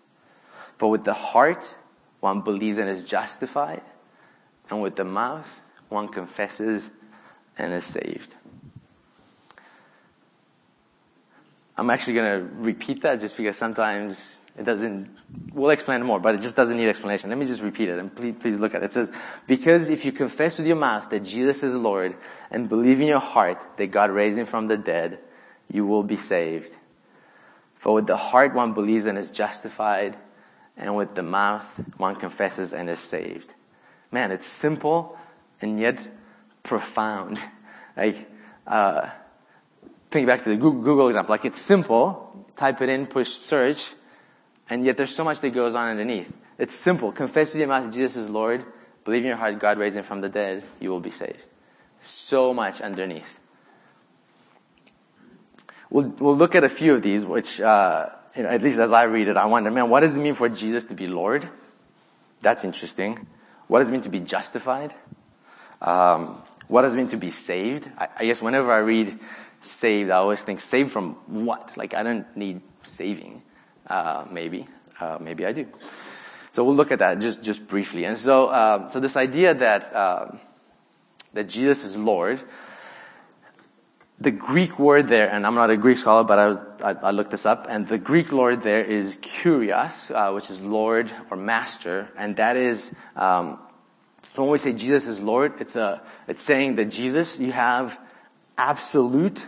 For 0.78 0.90
with 0.90 1.04
the 1.04 1.14
heart, 1.14 1.76
one 2.20 2.42
believes 2.42 2.78
and 2.78 2.90
is 2.90 3.04
justified, 3.04 3.82
and 4.70 4.82
with 4.82 4.96
the 4.96 5.04
mouth, 5.04 5.62
one 5.90 6.08
confesses 6.08 6.90
and 7.58 7.74
is 7.74 7.84
saved. 7.84 8.36
I'm 11.78 11.90
actually 11.90 12.14
going 12.16 12.40
to 12.40 12.56
repeat 12.56 13.02
that 13.04 13.20
just 13.20 13.38
because 13.38 13.58
sometimes 13.58 14.39
it 14.58 14.64
doesn't, 14.64 15.10
we'll 15.54 15.70
explain 15.70 16.04
more, 16.04 16.20
but 16.20 16.36
it 16.36 16.42
just 16.42 16.56
doesn't 16.56 16.76
need 16.76 16.90
explanation. 16.90 17.30
Let 17.30 17.38
me 17.38 17.46
just 17.46 17.62
repeat 17.62 17.90
it 17.90 18.00
and 18.00 18.14
please, 18.14 18.36
please 18.40 18.60
look 18.60 18.76
at 18.76 18.82
it. 18.82 18.88
It 18.88 18.94
says, 18.94 19.12
because 19.48 19.90
if 19.90 20.04
you 20.04 20.12
confess 20.12 20.58
with 20.58 20.68
your 20.68 20.76
mouth 20.76 21.10
that 21.10 21.22
Jesus 21.22 21.64
is 21.64 21.76
Lord 21.76 22.16
and 22.52 22.68
believe 22.68 23.00
in 23.00 23.08
your 23.08 23.20
heart 23.20 23.64
that 23.78 23.88
God 23.88 24.10
raised 24.10 24.38
him 24.38 24.46
from 24.46 24.68
the 24.68 24.78
dead, 24.78 25.20
you 25.72 25.86
will 25.86 26.04
be 26.04 26.18
saved. 26.18 26.76
For 27.76 27.94
with 27.94 28.08
the 28.08 28.18
heart 28.18 28.54
one 28.54 28.74
believes 28.74 29.06
and 29.06 29.18
is 29.18 29.32
justified, 29.32 30.18
and 30.76 30.96
with 30.96 31.16
the 31.16 31.24
mouth 31.24 31.80
one 31.98 32.16
confesses 32.16 32.74
and 32.74 32.90
is 32.90 33.00
saved. 33.00 33.54
Man, 34.12 34.32
it's 34.32 34.48
simple 34.48 35.18
and 35.62 35.80
yet 35.80 36.08
profound. 36.64 37.40
Like, 37.98 38.32
uh, 38.66 39.10
think 40.10 40.26
back 40.26 40.42
to 40.44 40.50
the 40.52 40.56
Google 40.56 41.10
example. 41.10 41.34
Like, 41.34 41.44
it's 41.44 41.60
simple. 41.60 42.48
Type 42.56 42.82
it 42.82 42.88
in, 42.88 43.08
push 43.08 43.28
search, 43.28 43.90
and 44.70 44.86
yet 44.86 44.98
there's 44.98 45.14
so 45.14 45.24
much 45.24 45.42
that 45.42 45.50
goes 45.50 45.76
on 45.76 45.90
underneath. 45.90 46.32
It's 46.58 46.76
simple. 46.76 47.12
Confess 47.12 47.54
with 47.54 47.60
your 47.60 47.68
mouth 47.68 47.86
that 47.86 47.94
Jesus 47.94 48.16
is 48.16 48.30
Lord. 48.30 48.66
Believe 49.04 49.24
in 49.24 49.30
your 49.30 49.38
heart 49.38 49.58
God 49.60 49.78
raised 49.78 49.98
him 49.98 50.04
from 50.04 50.22
the 50.22 50.30
dead. 50.30 50.64
You 50.80 50.90
will 50.92 51.00
be 51.00 51.12
saved. 51.12 51.48
So 52.00 52.54
much 52.54 52.82
underneath. 52.82 53.40
We'll, 55.90 56.08
we'll 56.20 56.38
look 56.38 56.54
at 56.54 56.64
a 56.64 56.70
few 56.70 56.94
of 56.94 57.02
these, 57.02 57.26
which, 57.26 57.60
uh, 57.60 58.08
you 58.36 58.44
know, 58.44 58.50
at 58.50 58.62
least 58.62 58.80
as 58.80 58.92
I 58.92 59.04
read 59.04 59.28
it, 59.28 59.38
I 59.38 59.46
wonder, 59.46 59.72
man, 59.72 59.90
what 59.90 60.02
does 60.02 60.16
it 60.16 60.22
mean 60.22 60.36
for 60.36 60.48
Jesus 60.48 60.86
to 60.86 60.94
be 60.94 61.08
Lord? 61.08 61.50
That's 62.42 62.64
interesting. 62.64 63.26
What 63.68 63.80
does 63.80 63.90
it 63.90 63.92
mean 63.92 64.02
to 64.02 64.10
be 64.10 64.20
justified? 64.20 64.94
Um, 65.82 66.42
what 66.68 66.84
does 66.84 66.94
it 66.94 66.98
mean 66.98 67.08
to 67.08 67.18
be 67.18 67.32
saved? 67.32 67.90
I, 67.98 68.08
I, 68.20 68.26
guess 68.26 68.42
whenever 68.42 68.72
I 68.72 68.78
read 68.78 69.18
saved, 69.62 70.12
I 70.12 70.18
always 70.18 70.42
think 70.42 70.62
saved 70.62 70.92
from 70.92 71.14
what? 71.26 71.76
Like 71.76 71.94
I 71.96 72.04
don't 72.04 72.26
need 72.38 72.62
saving. 72.84 73.42
Uh, 73.90 74.26
maybe, 74.30 74.68
uh, 75.00 75.18
maybe 75.20 75.46
I 75.46 75.52
do. 75.52 75.68
So 76.52 76.64
we'll 76.64 76.76
look 76.76 76.92
at 76.92 77.00
that 77.00 77.20
just 77.20 77.44
just 77.44 77.68
briefly. 77.68 78.06
And 78.06 78.18
so, 78.18 78.48
uh, 78.48 78.90
so 78.90 79.00
this 79.00 79.18
idea 79.18 79.54
that 79.54 79.96
um, 79.96 80.40
that 81.34 81.50
Jesus 81.50 81.84
is 81.86 81.98
Lord 81.98 82.42
the 84.20 84.32
Greek 84.32 84.78
word 84.78 85.08
there, 85.08 85.30
and 85.30 85.48
I'm 85.48 85.56
not 85.56 85.70
a 85.70 85.78
Greek 85.78 85.98
scholar, 85.98 86.24
but 86.26 86.38
I 86.38 86.48
was 86.48 86.60
I, 86.84 86.92
I 86.92 87.12
looked 87.12 87.32
this 87.32 87.46
up, 87.46 87.68
and 87.70 87.88
the 87.88 87.98
Greek 87.98 88.32
Lord 88.32 88.62
there 88.62 88.84
is 88.84 89.16
kurios, 89.16 90.12
uh, 90.12 90.34
which 90.34 90.50
is 90.50 90.62
Lord 90.62 91.10
or 91.32 91.38
Master, 91.38 92.10
and 92.18 92.36
that 92.36 92.58
is 92.58 92.94
um, 93.16 93.60
so 94.22 94.44
when 94.44 94.52
we 94.52 94.58
say 94.58 94.74
Jesus 94.74 95.08
is 95.08 95.20
Lord, 95.22 95.54
it's 95.60 95.76
a 95.76 96.02
it's 96.28 96.44
saying 96.44 96.76
that 96.76 96.86
Jesus, 96.86 97.40
you 97.40 97.54
have 97.54 97.98
absolute 98.58 99.48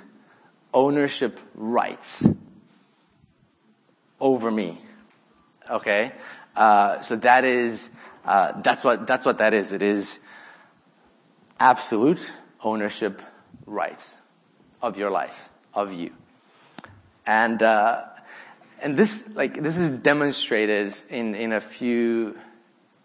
ownership 0.73 1.37
rights 1.53 2.25
over 4.21 4.49
me. 4.49 4.77
Okay, 5.69 6.13
uh, 6.55 7.01
so 7.01 7.17
that 7.17 7.43
is 7.43 7.89
uh, 8.23 8.61
that's 8.61 8.85
what 8.85 9.05
that's 9.05 9.25
what 9.25 9.39
that 9.39 9.53
is. 9.53 9.73
It 9.73 9.81
is 9.81 10.19
absolute 11.59 12.31
ownership 12.63 13.21
rights 13.65 14.15
of 14.81 14.97
your 14.97 15.11
life, 15.11 15.49
of 15.73 15.93
you. 15.93 16.11
And, 17.25 17.61
uh, 17.61 18.05
and 18.81 18.97
this, 18.97 19.35
like, 19.35 19.61
this 19.61 19.77
is 19.77 19.91
demonstrated 19.91 20.99
in, 21.09 21.35
in 21.35 21.53
a 21.53 21.61
few 21.61 22.37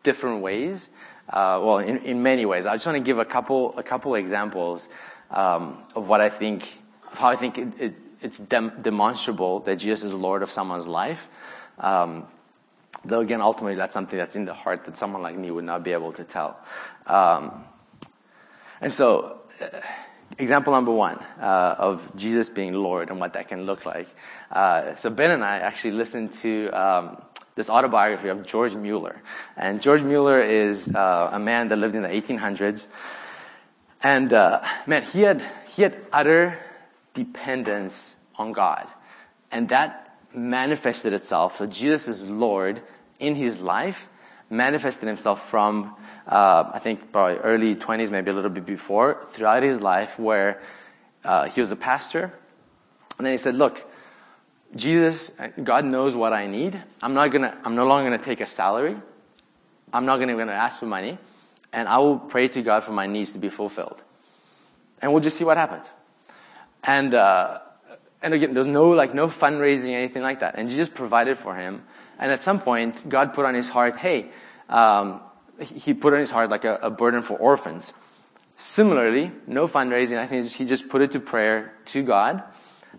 different 0.02 0.42
ways. 0.42 0.88
Uh, 1.28 1.60
well, 1.62 1.78
in, 1.78 1.98
in 1.98 2.22
many 2.22 2.46
ways. 2.46 2.66
I 2.66 2.74
just 2.74 2.86
want 2.86 2.96
to 2.96 3.04
give 3.04 3.18
a 3.18 3.24
couple, 3.24 3.76
a 3.76 3.82
couple 3.82 4.14
examples, 4.14 4.88
um, 5.30 5.82
of 5.94 6.08
what 6.08 6.20
I 6.20 6.28
think, 6.28 6.78
of 7.10 7.18
how 7.18 7.28
I 7.28 7.36
think 7.36 7.58
it, 7.58 7.68
it, 7.78 7.94
it's 8.20 8.38
dem- 8.38 8.72
demonstrable 8.82 9.60
that 9.60 9.76
Jesus 9.76 10.04
is 10.04 10.14
Lord 10.14 10.42
of 10.42 10.50
someone's 10.50 10.86
life. 10.86 11.28
Um, 11.78 12.26
though 13.04 13.20
again, 13.20 13.40
ultimately, 13.40 13.76
that's 13.76 13.94
something 13.94 14.18
that's 14.18 14.36
in 14.36 14.44
the 14.44 14.54
heart 14.54 14.84
that 14.84 14.96
someone 14.96 15.22
like 15.22 15.36
me 15.36 15.50
would 15.50 15.64
not 15.64 15.82
be 15.82 15.92
able 15.92 16.12
to 16.14 16.24
tell. 16.24 16.58
Um, 17.06 17.64
and 18.80 18.92
so, 18.92 19.40
uh, 19.60 19.80
example 20.38 20.72
number 20.72 20.92
one 20.92 21.18
uh, 21.40 21.76
of 21.78 22.14
Jesus 22.16 22.50
being 22.50 22.74
Lord 22.74 23.10
and 23.10 23.20
what 23.20 23.32
that 23.34 23.48
can 23.48 23.64
look 23.64 23.86
like. 23.86 24.08
Uh, 24.50 24.94
so 24.94 25.10
Ben 25.10 25.30
and 25.30 25.44
I 25.44 25.58
actually 25.58 25.92
listened 25.92 26.34
to 26.34 26.68
um, 26.70 27.22
this 27.54 27.70
autobiography 27.70 28.28
of 28.28 28.46
George 28.46 28.74
Mueller, 28.74 29.22
and 29.56 29.80
George 29.80 30.02
Mueller 30.02 30.40
is 30.40 30.94
uh, 30.94 31.30
a 31.32 31.38
man 31.38 31.68
that 31.68 31.76
lived 31.76 31.94
in 31.94 32.02
the 32.02 32.08
1800s, 32.08 32.88
and 34.02 34.32
uh, 34.32 34.62
man, 34.86 35.04
he 35.04 35.22
had 35.22 35.42
he 35.66 35.82
had 35.82 35.96
utter 36.12 36.58
dependence 37.16 38.14
on 38.36 38.52
God, 38.52 38.86
and 39.50 39.68
that 39.70 40.18
manifested 40.32 41.12
itself. 41.12 41.56
So 41.56 41.66
Jesus 41.66 42.06
is 42.06 42.28
Lord 42.28 42.82
in 43.18 43.34
his 43.34 43.60
life, 43.60 44.08
manifested 44.50 45.08
himself 45.08 45.48
from 45.48 45.96
uh, 46.26 46.70
I 46.72 46.78
think 46.78 47.12
probably 47.12 47.38
early 47.38 47.76
20s, 47.76 48.10
maybe 48.10 48.30
a 48.30 48.34
little 48.34 48.50
bit 48.50 48.66
before, 48.66 49.24
throughout 49.30 49.62
his 49.62 49.80
life 49.80 50.18
where 50.18 50.60
uh, 51.24 51.48
he 51.48 51.60
was 51.60 51.70
a 51.70 51.76
pastor. 51.76 52.32
And 53.18 53.26
then 53.26 53.32
he 53.32 53.38
said, 53.38 53.54
look, 53.54 53.88
Jesus, 54.74 55.30
God 55.62 55.84
knows 55.84 56.16
what 56.16 56.32
I 56.32 56.46
need. 56.46 56.82
I'm 57.00 57.14
not 57.14 57.30
gonna, 57.30 57.56
I'm 57.64 57.76
no 57.76 57.86
longer 57.86 58.10
gonna 58.10 58.22
take 58.22 58.40
a 58.40 58.46
salary. 58.46 58.96
I'm 59.92 60.04
not 60.04 60.18
gonna, 60.18 60.36
gonna 60.36 60.52
ask 60.52 60.80
for 60.80 60.86
money. 60.86 61.18
And 61.72 61.88
I 61.88 61.98
will 61.98 62.18
pray 62.18 62.48
to 62.48 62.62
God 62.62 62.82
for 62.82 62.92
my 62.92 63.06
needs 63.06 63.32
to 63.32 63.38
be 63.38 63.48
fulfilled. 63.48 64.02
And 65.00 65.12
we'll 65.12 65.22
just 65.22 65.36
see 65.36 65.44
what 65.44 65.56
happens. 65.56 65.88
And, 66.86 67.14
uh, 67.14 67.58
and 68.22 68.32
again, 68.32 68.54
there's 68.54 68.66
no, 68.66 68.90
like, 68.90 69.12
no 69.12 69.28
fundraising, 69.28 69.92
anything 69.92 70.22
like 70.22 70.40
that. 70.40 70.54
And 70.56 70.70
Jesus 70.70 70.88
provided 70.88 71.36
for 71.36 71.56
him. 71.56 71.84
And 72.18 72.32
at 72.32 72.42
some 72.42 72.60
point, 72.60 73.08
God 73.08 73.34
put 73.34 73.44
on 73.44 73.54
his 73.54 73.68
heart, 73.68 73.96
hey, 73.96 74.30
um, 74.68 75.20
he 75.60 75.94
put 75.94 76.14
on 76.14 76.20
his 76.20 76.30
heart 76.30 76.50
like 76.50 76.64
a, 76.64 76.76
a 76.76 76.90
burden 76.90 77.22
for 77.22 77.36
orphans. 77.36 77.92
Similarly, 78.56 79.32
no 79.46 79.68
fundraising. 79.68 80.18
I 80.18 80.26
think 80.26 80.50
he 80.50 80.64
just 80.64 80.88
put 80.88 81.02
it 81.02 81.12
to 81.12 81.20
prayer 81.20 81.74
to 81.86 82.02
God. 82.02 82.42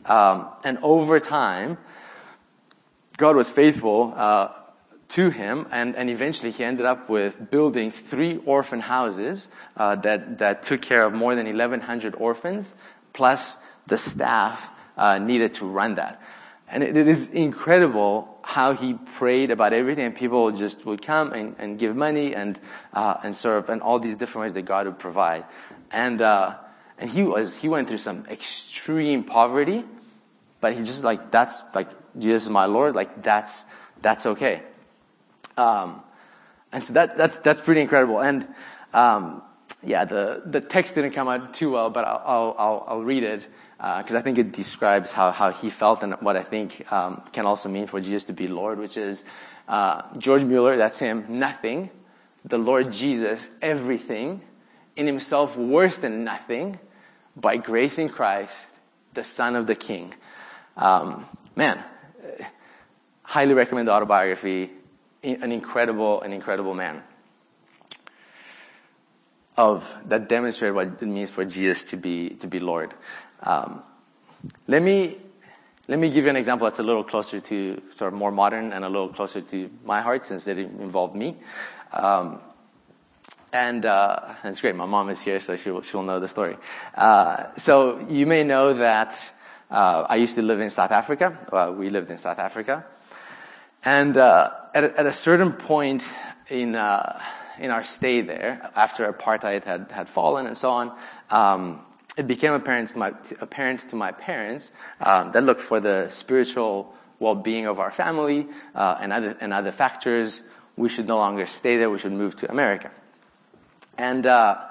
Um, 0.06 0.50
and 0.64 0.78
over 0.84 1.20
time, 1.20 1.78
God 3.18 3.36
was 3.36 3.50
faithful 3.50 4.14
uh, 4.16 4.50
to 5.10 5.30
him, 5.32 5.66
and, 5.72 5.96
and 5.96 6.10
eventually 6.10 6.52
he 6.52 6.64
ended 6.64 6.86
up 6.86 7.10
with 7.10 7.50
building 7.50 7.90
three 7.90 8.38
orphan 8.46 8.82
houses 8.82 9.50
uh, 9.76 9.96
that 9.96 10.38
that 10.38 10.62
took 10.62 10.82
care 10.82 11.04
of 11.06 11.14
more 11.14 11.36
than 11.36 11.48
1,100 11.48 12.14
orphans, 12.16 12.76
plus 13.14 13.58
the 13.88 13.98
staff 13.98 14.72
uh, 14.98 15.18
needed 15.18 15.54
to 15.56 15.66
run 15.66 15.96
that. 15.96 16.22
And 16.70 16.84
it, 16.84 16.98
it 16.98 17.08
is 17.08 17.32
incredible 17.32 18.38
how 18.44 18.74
he 18.74 18.94
prayed 18.94 19.52
about 19.52 19.74
everything 19.74 20.06
and 20.06 20.16
people 20.16 20.52
just 20.52 20.86
would 20.86 21.02
come 21.02 21.32
and, 21.34 21.56
and 21.60 21.80
give 21.80 21.96
money 21.96 22.36
and, 22.36 22.60
uh, 22.94 23.16
and 23.24 23.36
serve 23.36 23.70
and 23.70 23.82
all 23.82 24.00
these 24.00 24.16
different 24.16 24.44
ways 24.44 24.54
that 24.54 24.64
God 24.64 24.86
would 24.86 25.00
provide. 25.00 25.46
And, 25.92 26.22
uh, 26.22 26.56
and 26.98 27.10
he 27.10 27.24
was, 27.24 27.56
he 27.56 27.70
went 27.70 27.88
through 27.88 28.00
some 28.00 28.26
extreme 28.30 29.24
poverty, 29.24 29.86
but 30.60 30.74
he 30.74 30.84
just 30.84 31.04
like, 31.04 31.32
that's 31.32 31.62
like, 31.74 31.90
Jesus 32.18 32.44
is 32.44 32.50
my 32.50 32.66
Lord, 32.66 32.96
like 32.96 33.22
that's, 33.22 33.66
that's 34.02 34.26
okay. 34.26 34.64
Um, 35.56 36.02
and 36.72 36.84
so 36.84 36.94
that, 36.94 37.18
that's, 37.18 37.38
that's 37.38 37.62
pretty 37.62 37.82
incredible. 37.82 38.20
And, 38.20 38.48
um, 38.94 39.42
yeah, 39.84 40.06
the, 40.06 40.42
the 40.46 40.60
text 40.60 40.96
didn't 40.96 41.12
come 41.12 41.28
out 41.28 41.54
too 41.54 41.72
well, 41.72 41.90
but 41.90 42.04
I'll, 42.06 42.56
I'll, 42.58 42.86
I'll 42.88 43.04
read 43.04 43.24
it 43.24 43.48
because 43.78 44.16
uh, 44.16 44.18
I 44.18 44.22
think 44.22 44.40
it 44.40 44.54
describes 44.54 45.12
how, 45.12 45.32
how 45.32 45.52
he 45.52 45.70
felt 45.70 46.02
and 46.02 46.14
what 46.16 46.36
I 46.36 46.42
think 46.42 46.92
um, 46.92 47.22
can 47.32 47.46
also 47.46 47.70
mean 47.70 47.86
for 47.86 48.02
Jesus 48.02 48.24
to 48.26 48.34
be 48.34 48.48
Lord, 48.48 48.80
which 48.80 48.98
is 48.98 49.24
uh, 49.68 50.02
George 50.18 50.44
Mueller, 50.44 50.78
that's 50.78 50.98
him, 50.98 51.26
nothing. 51.30 51.92
The 52.44 52.58
Lord 52.58 52.92
Jesus, 52.92 53.48
everything. 53.62 54.42
In 54.96 55.06
himself, 55.06 55.56
worse 55.56 55.98
than 55.98 56.24
nothing. 56.24 56.80
By 57.36 57.58
grace 57.58 58.00
in 58.00 58.10
Christ, 58.10 58.66
the 59.14 59.24
Son 59.24 59.56
of 59.56 59.68
the 59.68 59.76
King. 59.76 60.16
Um, 60.76 61.26
man, 61.56 61.84
highly 63.22 63.54
recommend 63.54 63.90
the 63.90 63.92
autobiography. 63.92 64.72
An 65.22 65.52
incredible, 65.52 66.22
an 66.22 66.34
incredible 66.34 66.74
man 66.74 67.04
of 69.58 69.96
that 70.06 70.30
demonstrated 70.30 70.76
what 70.76 70.88
it 70.88 71.02
means 71.02 71.32
for 71.32 71.44
Jesus 71.44 71.84
to 71.86 71.98
be 71.98 72.30
to 72.30 72.48
be 72.48 72.60
Lord. 72.60 72.94
Um, 73.44 73.84
let 74.68 74.82
me 74.82 75.18
let 75.88 76.00
me 76.00 76.10
give 76.10 76.26
you 76.26 76.30
an 76.30 76.36
example 76.36 76.66
that's 76.66 76.80
a 76.80 76.84
little 76.84 77.04
closer 77.04 77.40
to 77.40 77.82
sort 77.92 78.12
of 78.12 78.20
more 78.20 78.32
modern 78.32 78.74
and 78.74 78.84
a 78.84 78.90
little 78.90 79.08
closer 79.08 79.40
to 79.40 79.70
my 79.86 80.02
heart 80.02 80.26
since 80.26 80.46
it 80.48 80.58
involved 80.58 81.16
me. 81.16 81.38
Um, 81.94 82.42
and, 83.54 83.86
uh, 83.86 84.36
and 84.44 84.52
it's 84.52 84.60
great. 84.60 84.76
My 84.76 84.86
mom 84.86 85.10
is 85.10 85.22
here, 85.22 85.40
so 85.40 85.56
she'll, 85.56 85.82
she'll 85.82 86.04
know 86.04 86.20
the 86.20 86.28
story. 86.28 86.58
Uh, 86.94 87.56
so 87.56 88.06
you 88.10 88.26
may 88.26 88.44
know 88.44 88.74
that 88.74 89.32
uh, 89.72 90.06
I 90.10 90.18
used 90.18 90.36
to 90.36 90.42
live 90.42 90.60
in 90.60 90.70
South 90.70 90.92
Africa. 90.92 91.76
We 91.78 91.90
lived 91.90 92.12
in 92.12 92.18
South 92.18 92.40
Africa, 92.40 92.86
and 93.84 94.16
uh, 94.16 94.52
at 94.74 94.84
at, 94.84 95.06
a, 95.06 95.14
certain 95.14 95.52
point 95.54 96.06
in 96.50 96.76
uh, 96.76 97.22
in 97.60 97.72
our 97.72 97.84
stay 97.84 98.22
there, 98.22 98.72
after 98.76 99.12
apartheid 99.12 99.66
had 99.66 99.92
had 99.92 100.08
fallen 100.08 100.48
and 100.48 100.58
so 100.58 100.70
on, 100.72 100.92
um, 101.30 101.82
it 102.18 102.28
became 102.28 102.54
apparent 102.54 102.90
to 102.90 102.98
my, 102.98 103.14
apparent 103.40 103.90
to 103.90 103.96
my 103.96 104.12
parents 104.12 104.72
um, 105.00 105.32
that 105.32 105.44
look 105.44 105.60
for 105.60 105.80
the 105.80 106.10
spiritual 106.10 106.94
well-being 107.20 107.66
of 107.66 107.80
our 107.80 107.92
family 107.92 108.48
uh, 108.76 108.98
and 109.00 109.14
other 109.14 109.38
and 109.40 109.54
other 109.54 109.72
factors, 109.72 110.42
we 110.76 110.90
should 110.90 111.08
no 111.08 111.18
longer 111.18 111.46
stay 111.46 111.78
there. 111.78 111.90
We 111.90 112.00
should 112.00 112.12
move 112.12 112.36
to 112.38 112.52
America. 112.52 112.92
And 113.98 114.26
uh, 114.26 114.64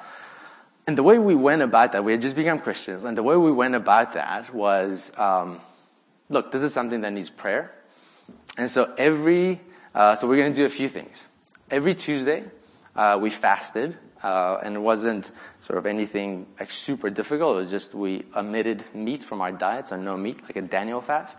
and 0.86 0.96
the 0.96 1.02
way 1.02 1.18
we 1.18 1.34
went 1.34 1.62
about 1.62 1.92
that, 1.92 2.04
we 2.04 2.12
had 2.12 2.20
just 2.20 2.36
become 2.36 2.60
Christians, 2.60 3.04
and 3.04 3.16
the 3.16 3.22
way 3.22 3.36
we 3.36 3.50
went 3.50 3.74
about 3.74 4.12
that 4.12 4.54
was, 4.54 5.10
um, 5.16 5.60
look, 6.28 6.52
this 6.52 6.62
is 6.62 6.72
something 6.72 7.00
that 7.00 7.12
needs 7.12 7.30
prayer, 7.30 7.72
and 8.56 8.70
so 8.70 8.94
every 8.96 9.60
uh, 9.94 10.14
so 10.14 10.28
we're 10.28 10.36
going 10.36 10.52
to 10.52 10.56
do 10.56 10.64
a 10.64 10.70
few 10.70 10.88
things. 10.88 11.24
Every 11.70 11.96
Tuesday, 11.96 12.44
uh, 12.94 13.18
we 13.20 13.30
fasted, 13.30 13.96
and 14.62 14.76
it 14.76 14.80
wasn't 14.80 15.30
sort 15.60 15.78
of 15.78 15.86
anything 15.86 16.46
like 16.58 16.70
super 16.70 17.10
difficult. 17.10 17.56
It 17.56 17.58
was 17.58 17.70
just 17.70 17.94
we 17.94 18.24
omitted 18.34 18.84
meat 18.94 19.22
from 19.22 19.40
our 19.40 19.52
diet, 19.52 19.86
so 19.86 19.96
no 19.96 20.16
meat, 20.16 20.42
like 20.42 20.56
a 20.56 20.62
Daniel 20.62 21.00
fast. 21.00 21.38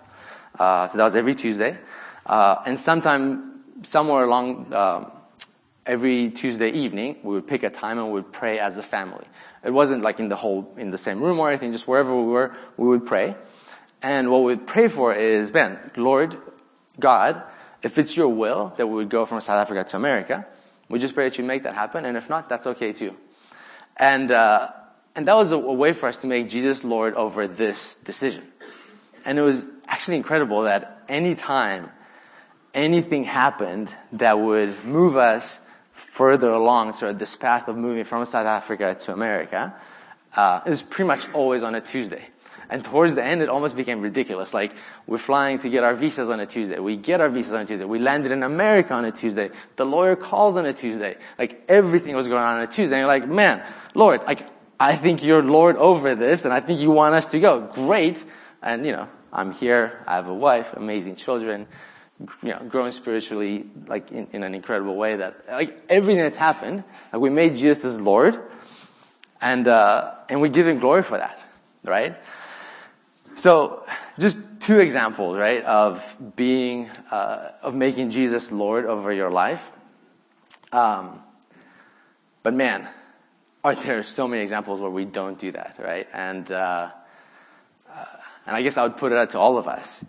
Uh, 0.58 0.88
so 0.88 0.98
that 0.98 1.04
was 1.04 1.16
every 1.16 1.36
Tuesday. 1.36 1.78
Uh, 2.26 2.56
and 2.66 2.80
sometime, 2.80 3.64
somewhere 3.84 4.24
along 4.24 4.74
um, 4.74 5.12
every 5.86 6.30
Tuesday 6.30 6.70
evening, 6.70 7.18
we 7.24 7.36
would 7.36 7.48
pick 7.48 7.64
a 7.64 7.70
time 7.70 7.98
and 7.98 8.08
we 8.08 8.14
would 8.14 8.32
pray 8.32 8.60
as 8.60 8.78
a 8.78 8.84
family. 8.84 9.26
It 9.64 9.72
wasn't 9.72 10.04
like 10.04 10.20
in 10.20 10.30
the 10.30 10.36
whole, 10.36 10.74
in 10.78 10.92
the 10.92 10.98
same 10.98 11.22
room 11.22 11.40
or 11.40 11.50
anything, 11.50 11.72
just 11.72 11.88
wherever 11.88 12.16
we 12.16 12.28
were, 12.32 12.56
we 12.78 12.88
would 12.88 13.06
pray. 13.06 13.36
And 14.02 14.32
what 14.32 14.44
we'd 14.44 14.68
pray 14.68 14.88
for 14.88 15.14
is, 15.14 15.52
Ben, 15.52 15.80
Lord, 15.96 16.38
God, 17.00 17.42
if 17.84 17.98
it's 17.98 18.16
your 18.16 18.30
will 18.30 18.74
that 18.78 18.88
we 18.88 18.96
would 18.96 19.10
go 19.10 19.26
from 19.26 19.42
South 19.42 19.58
Africa 19.58 19.84
to 19.90 19.98
America, 19.98 20.46
we 20.90 21.00
just 21.00 21.14
pray 21.14 21.28
that 21.30 21.38
you 21.38 21.44
make 21.44 21.64
that 21.64 21.76
happen, 21.76 22.06
and 22.06 22.16
if 22.18 22.30
not, 22.30 22.50
that's 22.50 22.68
okay 22.68 22.94
too. 22.94 23.16
And, 23.98 24.32
uh, 24.32 24.70
and 25.16 25.28
that 25.28 25.36
was 25.36 25.52
a, 25.52 25.56
a 25.56 25.74
way 25.74 25.94
for 25.94 26.08
us 26.08 26.18
to 26.20 26.28
make 26.28 26.48
Jesus 26.50 26.84
Lord 26.84 27.14
over 27.16 27.48
this 27.48 27.96
decision. 27.96 28.44
And 29.26 29.38
it 29.38 29.42
was 29.42 29.72
actually 29.88 30.18
incredible 30.18 30.64
that 30.64 31.04
any 31.10 31.36
time 31.36 31.92
anything 32.74 33.24
happened 33.24 33.94
that 34.14 34.40
would 34.40 34.86
move 34.86 35.18
us 35.18 35.60
further 35.92 36.50
along 36.52 36.94
sort 36.94 37.12
of 37.12 37.20
this 37.20 37.36
path 37.36 37.68
of 37.68 37.76
moving 37.76 38.04
from 38.04 38.24
South 38.26 38.46
Africa 38.46 38.96
to 39.06 39.12
America, 39.12 39.74
uh, 40.36 40.62
it 40.66 40.70
was 40.70 40.84
pretty 40.84 41.08
much 41.08 41.26
always 41.34 41.64
on 41.64 41.74
a 41.74 41.82
Tuesday. 41.82 42.28
And 42.70 42.84
towards 42.84 43.16
the 43.16 43.24
end, 43.24 43.42
it 43.42 43.50
almost 43.50 43.76
became 43.76 44.02
ridiculous. 44.02 44.54
Like, 44.54 44.74
we're 45.06 45.18
flying 45.18 45.60
to 45.60 45.70
get 45.70 45.84
our 45.84 45.94
visas 45.94 46.30
on 46.30 46.40
a 46.40 46.46
Tuesday. 46.46 46.80
We 46.80 46.98
get 46.98 47.22
our 47.22 47.30
visas 47.30 47.54
on 47.54 47.62
a 47.62 47.66
Tuesday. 47.66 47.86
We 47.86 48.00
landed 48.00 48.32
in 48.32 48.44
America 48.44 48.94
on 48.94 49.06
a 49.06 49.12
Tuesday. 49.12 49.52
The 49.78 49.86
lawyer 49.86 50.16
calls 50.16 50.58
on 50.58 50.66
a 50.66 50.74
Tuesday. 50.74 51.18
Like, 51.40 51.64
everything 51.70 52.16
was 52.16 52.28
going 52.28 52.42
on 52.42 52.58
on 52.58 52.64
a 52.64 52.68
Tuesday. 52.68 52.96
And 52.96 53.02
you're 53.02 53.08
like, 53.08 53.28
man, 53.28 53.64
Lord, 53.94 54.22
like, 54.28 54.48
I 54.80 54.96
think 54.96 55.24
you're 55.24 55.42
Lord 55.42 55.76
over 55.78 56.14
this, 56.14 56.46
and 56.46 56.54
I 56.54 56.60
think 56.60 56.80
you 56.82 56.92
want 56.92 57.16
us 57.16 57.28
to 57.28 57.40
go. 57.40 57.62
Great. 57.62 58.24
And, 58.62 58.86
you 58.86 58.92
know, 58.92 59.08
I'm 59.32 59.52
here. 59.54 60.04
I 60.06 60.16
have 60.16 60.28
a 60.28 60.34
wife, 60.34 60.74
amazing 60.74 61.16
children, 61.16 61.68
you 62.20 62.50
know, 62.50 62.60
growing 62.68 62.92
spiritually, 62.92 63.66
like, 63.88 64.12
in, 64.12 64.28
in 64.34 64.44
an 64.44 64.54
incredible 64.54 64.96
way 64.96 65.16
that, 65.16 65.46
like, 65.50 65.78
everything 65.90 66.22
that's 66.22 66.38
happened, 66.38 66.84
like, 67.14 67.22
we 67.22 67.30
made 67.30 67.56
Jesus 67.56 67.86
as 67.86 68.02
Lord, 68.02 68.40
and, 69.42 69.68
uh, 69.68 70.16
and 70.30 70.42
we 70.42 70.50
give 70.50 70.68
him 70.68 70.80
glory 70.80 71.04
for 71.04 71.18
that, 71.18 71.40
right? 71.84 72.18
So, 73.38 73.84
just 74.18 74.36
two 74.60 74.80
examples, 74.80 75.38
right, 75.38 75.64
of 75.64 76.04
being, 76.36 76.90
uh, 77.12 77.52
of 77.62 77.76
making 77.76 78.10
Jesus 78.10 78.52
Lord 78.52 78.86
over 78.86 79.14
your 79.14 79.30
life. 79.30 79.72
Um, 80.72 81.22
but 82.42 82.56
man, 82.56 82.88
are 83.64 83.76
there 83.76 84.02
so 84.02 84.28
many 84.28 84.42
examples 84.42 84.80
where 84.80 84.90
we 84.90 85.06
don't 85.06 85.38
do 85.38 85.52
that, 85.52 85.76
right? 85.78 86.08
And, 86.14 86.52
uh, 86.52 86.90
uh, 87.88 88.06
and 88.48 88.56
I 88.56 88.64
guess 88.64 88.76
I 88.76 88.82
would 88.82 88.98
put 88.98 89.12
it 89.12 89.20
out 89.20 89.30
to 89.30 89.40
all 89.40 89.60
of 89.60 89.68
us. 89.68 90.04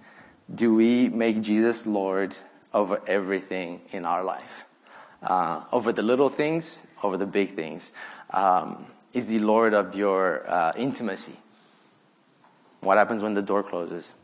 Do 0.53 0.75
we 0.75 1.11
make 1.11 1.43
Jesus 1.43 1.87
Lord 1.87 2.35
over 2.73 3.03
everything 3.07 3.83
in 3.93 4.07
our 4.07 4.25
life? 4.25 4.65
Uh, 5.23 5.65
over 5.71 5.93
the 5.93 6.03
little 6.03 6.31
things, 6.31 6.79
over 7.03 7.19
the 7.19 7.27
big 7.27 7.55
things. 7.55 7.93
Um, 8.31 8.87
is 9.13 9.29
he 9.29 9.39
Lord 9.39 9.75
of 9.75 9.95
your 9.95 10.51
uh, 10.51 10.73
intimacy? 10.79 11.37
What 12.81 12.97
happens 12.97 13.23
when 13.23 13.35
the 13.35 13.43
door 13.43 13.63
closes? 13.63 14.15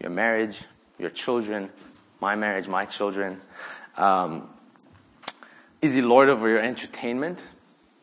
Your 0.00 0.10
marriage, 0.10 0.60
your 0.98 1.10
children, 1.10 1.70
my 2.20 2.34
marriage, 2.34 2.68
my 2.68 2.84
children. 2.84 3.38
Um, 3.96 4.48
is 5.80 5.94
he 5.94 6.02
Lord 6.02 6.28
over 6.28 6.48
your 6.48 6.60
entertainment? 6.60 7.38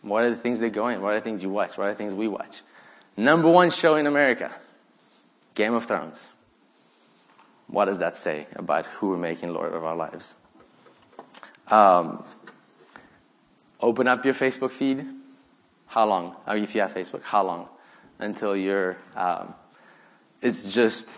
What 0.01 0.23
are 0.23 0.29
the 0.29 0.37
things 0.37 0.59
that 0.59 0.71
go 0.71 0.87
in? 0.87 1.01
What 1.01 1.13
are 1.13 1.15
the 1.15 1.21
things 1.21 1.43
you 1.43 1.49
watch? 1.49 1.77
What 1.77 1.87
are 1.87 1.91
the 1.91 1.97
things 1.97 2.13
we 2.13 2.27
watch? 2.27 2.61
Number 3.17 3.49
one 3.49 3.71
show 3.71 3.95
in 3.95 4.07
America, 4.07 4.51
Game 5.53 5.73
of 5.73 5.85
Thrones. 5.85 6.27
What 7.67 7.85
does 7.85 7.99
that 7.99 8.15
say 8.15 8.47
about 8.55 8.85
who 8.85 9.09
we're 9.09 9.17
making 9.17 9.53
Lord 9.53 9.73
of 9.73 9.83
our 9.83 9.95
lives? 9.95 10.35
Um, 11.67 12.23
open 13.79 14.07
up 14.07 14.23
your 14.23 14.33
Facebook 14.33 14.71
feed. 14.71 15.05
How 15.87 16.05
long? 16.05 16.35
I 16.45 16.55
mean, 16.55 16.63
if 16.63 16.75
you 16.75 16.81
have 16.81 16.93
Facebook, 16.93 17.23
how 17.23 17.43
long 17.43 17.69
until 18.19 18.55
you're? 18.55 18.97
Um, 19.15 19.55
it's 20.45 20.73
just 20.73 21.17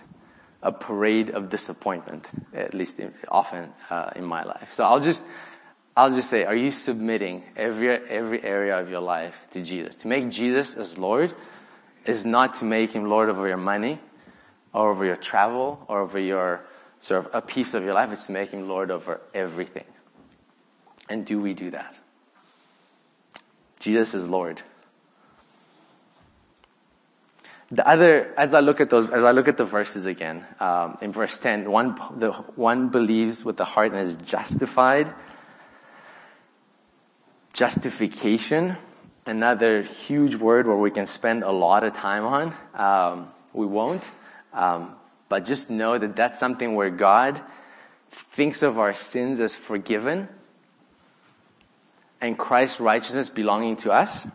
a 0.63 0.71
parade 0.71 1.29
of 1.29 1.49
disappointment. 1.49 2.27
At 2.53 2.73
least 2.73 2.99
in, 2.99 3.13
often 3.27 3.73
uh, 3.89 4.11
in 4.15 4.23
my 4.23 4.43
life. 4.43 4.73
So 4.73 4.83
I'll 4.83 4.99
just 4.99 5.23
I'll 5.97 6.13
just 6.13 6.29
say, 6.29 6.45
are 6.45 6.55
you 6.55 6.71
submitting 6.71 7.43
every, 7.55 7.89
every 7.89 8.43
area 8.43 8.79
of 8.79 8.87
your 8.87 9.01
life 9.01 9.35
to 9.51 9.63
Jesus? 9.63 9.95
To 9.97 10.07
make 10.07 10.29
Jesus 10.29 10.75
as 10.75 10.95
Lord 10.95 11.33
is 12.05 12.23
not 12.23 12.59
to 12.59 12.65
make 12.65 12.91
him 12.91 13.09
Lord 13.09 13.29
over 13.29 13.47
your 13.47 13.57
money, 13.57 13.97
or 14.73 14.91
over 14.91 15.05
your 15.05 15.15
travel, 15.15 15.83
or 15.87 16.01
over 16.01 16.19
your 16.19 16.61
sort 17.01 17.25
of 17.25 17.33
a 17.33 17.41
piece 17.41 17.73
of 17.73 17.83
your 17.83 17.95
life. 17.95 18.11
It's 18.11 18.27
to 18.27 18.31
make 18.31 18.51
him 18.51 18.67
Lord 18.67 18.91
over 18.91 19.21
everything. 19.33 19.85
And 21.09 21.25
do 21.25 21.41
we 21.41 21.55
do 21.55 21.71
that? 21.71 21.95
Jesus 23.79 24.13
is 24.13 24.27
Lord. 24.27 24.61
The 27.69 27.85
other, 27.87 28.33
as 28.37 28.53
I 28.53 28.61
look 28.61 28.79
at 28.79 28.89
those, 28.89 29.09
as 29.09 29.23
I 29.23 29.31
look 29.31 29.47
at 29.47 29.57
the 29.57 29.65
verses 29.65 30.05
again, 30.05 30.45
um, 30.59 30.97
in 31.01 31.11
verse 31.11 31.37
10, 31.37 31.69
one, 31.69 31.99
the, 32.15 32.31
one 32.55 32.89
believes 32.89 33.43
with 33.43 33.57
the 33.57 33.65
heart 33.65 33.91
and 33.91 34.01
is 34.01 34.15
justified 34.15 35.13
justification, 37.57 38.77
another 39.25 39.81
huge 39.81 40.35
word 40.35 40.67
where 40.67 40.75
we 40.75 40.91
can 40.91 41.07
spend 41.07 41.43
a 41.43 41.51
lot 41.51 41.83
of 41.83 41.91
time 41.91 42.23
on. 42.23 42.53
Um, 42.75 43.33
we 43.51 43.65
won't. 43.65 44.03
Um, 44.53 44.95
but 45.27 45.43
just 45.43 45.71
know 45.71 45.97
that 45.97 46.15
that's 46.15 46.37
something 46.39 46.75
where 46.75 46.91
God 46.91 47.41
thinks 48.11 48.61
of 48.61 48.77
our 48.77 48.93
sins 48.93 49.39
as 49.39 49.55
forgiven 49.55 50.29
and 52.21 52.37
Christ's 52.37 52.79
righteousness 52.79 53.29
belonging 53.29 53.75
to 53.77 53.91
us, 53.91 54.27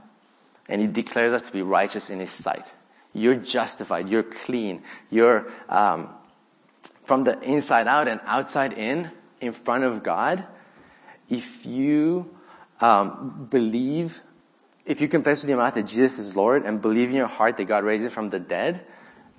and 0.68 0.80
He 0.80 0.88
declares 0.88 1.32
us 1.32 1.42
to 1.42 1.52
be 1.52 1.62
righteous 1.62 2.10
in 2.10 2.18
His 2.18 2.32
sight. 2.32 2.72
You're 3.12 3.36
justified. 3.36 4.08
You're 4.08 4.22
clean. 4.22 4.82
You're 5.10 5.50
um, 5.68 6.08
from 7.04 7.24
the 7.24 7.40
inside 7.40 7.86
out 7.86 8.08
and 8.08 8.20
outside 8.24 8.72
in, 8.72 9.10
in 9.40 9.52
front 9.52 9.84
of 9.84 10.02
God. 10.02 10.44
If 11.28 11.64
you 11.66 12.34
um, 12.80 13.48
believe, 13.50 14.22
if 14.86 15.00
you 15.00 15.08
confess 15.08 15.42
with 15.42 15.50
your 15.50 15.58
mouth 15.58 15.74
that 15.74 15.86
Jesus 15.86 16.18
is 16.18 16.36
Lord 16.36 16.64
and 16.64 16.80
believe 16.80 17.10
in 17.10 17.16
your 17.16 17.26
heart 17.26 17.56
that 17.58 17.64
God 17.64 17.84
raised 17.84 18.04
him 18.04 18.10
from 18.10 18.30
the 18.30 18.40
dead, 18.40 18.84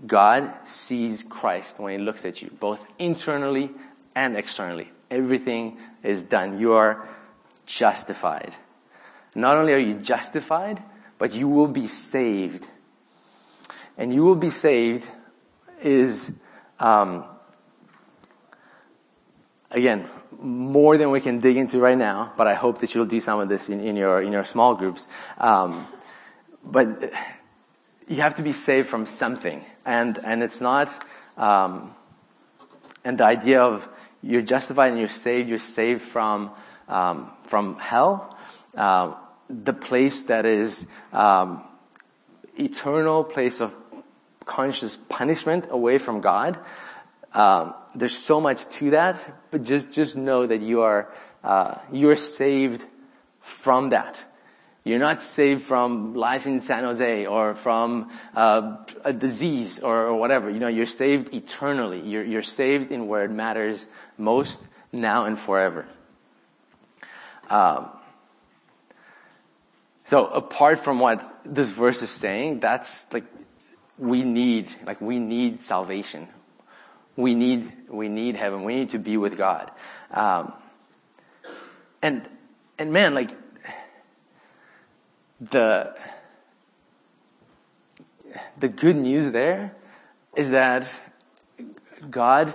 God 0.05 0.51
sees 0.63 1.23
Christ 1.23 1.79
when 1.79 1.97
he 1.97 2.03
looks 2.03 2.25
at 2.25 2.41
you, 2.41 2.51
both 2.59 2.85
internally 2.99 3.71
and 4.15 4.35
externally. 4.35 4.89
Everything 5.09 5.77
is 6.01 6.23
done. 6.23 6.59
You 6.59 6.73
are 6.73 7.07
justified. 7.65 8.55
Not 9.35 9.57
only 9.57 9.73
are 9.73 9.77
you 9.77 9.95
justified, 9.95 10.81
but 11.17 11.33
you 11.33 11.47
will 11.47 11.67
be 11.67 11.87
saved. 11.87 12.67
And 13.97 14.13
you 14.13 14.23
will 14.23 14.35
be 14.35 14.49
saved 14.49 15.07
is, 15.81 16.35
um, 16.79 17.25
again, 19.71 20.09
more 20.39 20.97
than 20.97 21.11
we 21.11 21.21
can 21.21 21.39
dig 21.39 21.57
into 21.57 21.79
right 21.79 21.97
now, 21.97 22.33
but 22.35 22.47
I 22.47 22.53
hope 22.53 22.79
that 22.79 22.93
you'll 22.93 23.05
do 23.05 23.21
some 23.21 23.39
of 23.39 23.49
this 23.49 23.69
in, 23.69 23.79
in 23.79 23.95
your, 23.95 24.21
in 24.21 24.31
your 24.31 24.43
small 24.43 24.75
groups. 24.75 25.07
Um, 25.37 25.87
but 26.65 26.87
you 28.07 28.17
have 28.17 28.35
to 28.35 28.43
be 28.43 28.51
saved 28.51 28.87
from 28.87 29.05
something. 29.05 29.63
And, 29.85 30.17
and 30.23 30.43
it's 30.43 30.59
not, 30.61 30.89
um, 31.37 31.93
and 33.05 33.17
the 33.17 33.25
idea 33.25 33.61
of 33.61 33.87
you're 34.21 34.41
justified 34.41 34.89
and 34.89 34.99
you're 34.99 35.09
saved, 35.09 35.49
you're 35.49 35.59
saved 35.59 36.01
from, 36.01 36.51
um, 36.87 37.31
from 37.43 37.77
hell, 37.77 38.37
uh, 38.75 39.13
the 39.49 39.73
place 39.73 40.23
that 40.23 40.45
is, 40.45 40.87
um, 41.11 41.63
eternal 42.57 43.23
place 43.23 43.59
of 43.59 43.75
conscious 44.45 44.95
punishment 44.95 45.67
away 45.69 45.97
from 45.97 46.21
God. 46.21 46.59
Um, 47.33 47.73
there's 47.95 48.17
so 48.17 48.39
much 48.39 48.67
to 48.77 48.91
that, 48.91 49.17
but 49.51 49.63
just 49.63 49.91
just 49.91 50.15
know 50.15 50.45
that 50.45 50.61
you 50.61 50.81
are 50.81 51.11
uh, 51.43 51.77
you 51.91 52.09
are 52.09 52.15
saved 52.15 52.85
from 53.39 53.89
that. 53.89 54.23
You're 54.83 54.99
not 54.99 55.21
saved 55.21 55.63
from 55.63 56.13
life 56.13 56.45
in 56.45 56.59
San 56.59 56.83
Jose 56.83 57.25
or 57.25 57.55
from 57.55 58.11
uh, 58.35 58.77
a 59.05 59.13
disease 59.13 59.79
or, 59.79 60.07
or, 60.07 60.15
whatever. 60.15 60.49
You 60.49 60.59
know, 60.59 60.67
you're 60.67 60.85
saved 60.85 61.33
eternally. 61.33 62.01
You're, 62.01 62.25
you're 62.25 62.41
saved 62.41 62.91
in 62.91 63.07
where 63.07 63.23
it 63.23 63.31
matters 63.31 63.87
most, 64.17 64.61
now 64.91 65.23
and 65.23 65.39
forever. 65.39 65.85
Um, 67.49 67.89
so 70.03 70.27
apart 70.27 70.79
from 70.79 70.99
what 70.99 71.23
this 71.45 71.69
verse 71.69 72.01
is 72.01 72.09
saying, 72.09 72.59
that's 72.59 73.05
like 73.13 73.23
we 73.97 74.23
need, 74.23 74.75
like 74.85 74.99
we 75.01 75.19
need 75.19 75.61
salvation. 75.61 76.27
We 77.15 77.35
need, 77.35 77.71
we 77.89 78.09
need 78.09 78.35
heaven. 78.35 78.63
We 78.63 78.75
need 78.75 78.89
to 78.89 78.99
be 78.99 79.17
with 79.17 79.37
God. 79.37 79.71
Um, 80.11 80.53
and, 82.01 82.27
and 82.77 82.91
man, 82.91 83.13
like, 83.13 83.31
the, 85.39 85.95
the 88.57 88.67
good 88.67 88.95
news 88.95 89.31
there 89.31 89.75
is 90.35 90.51
that 90.51 90.89
God 92.09 92.53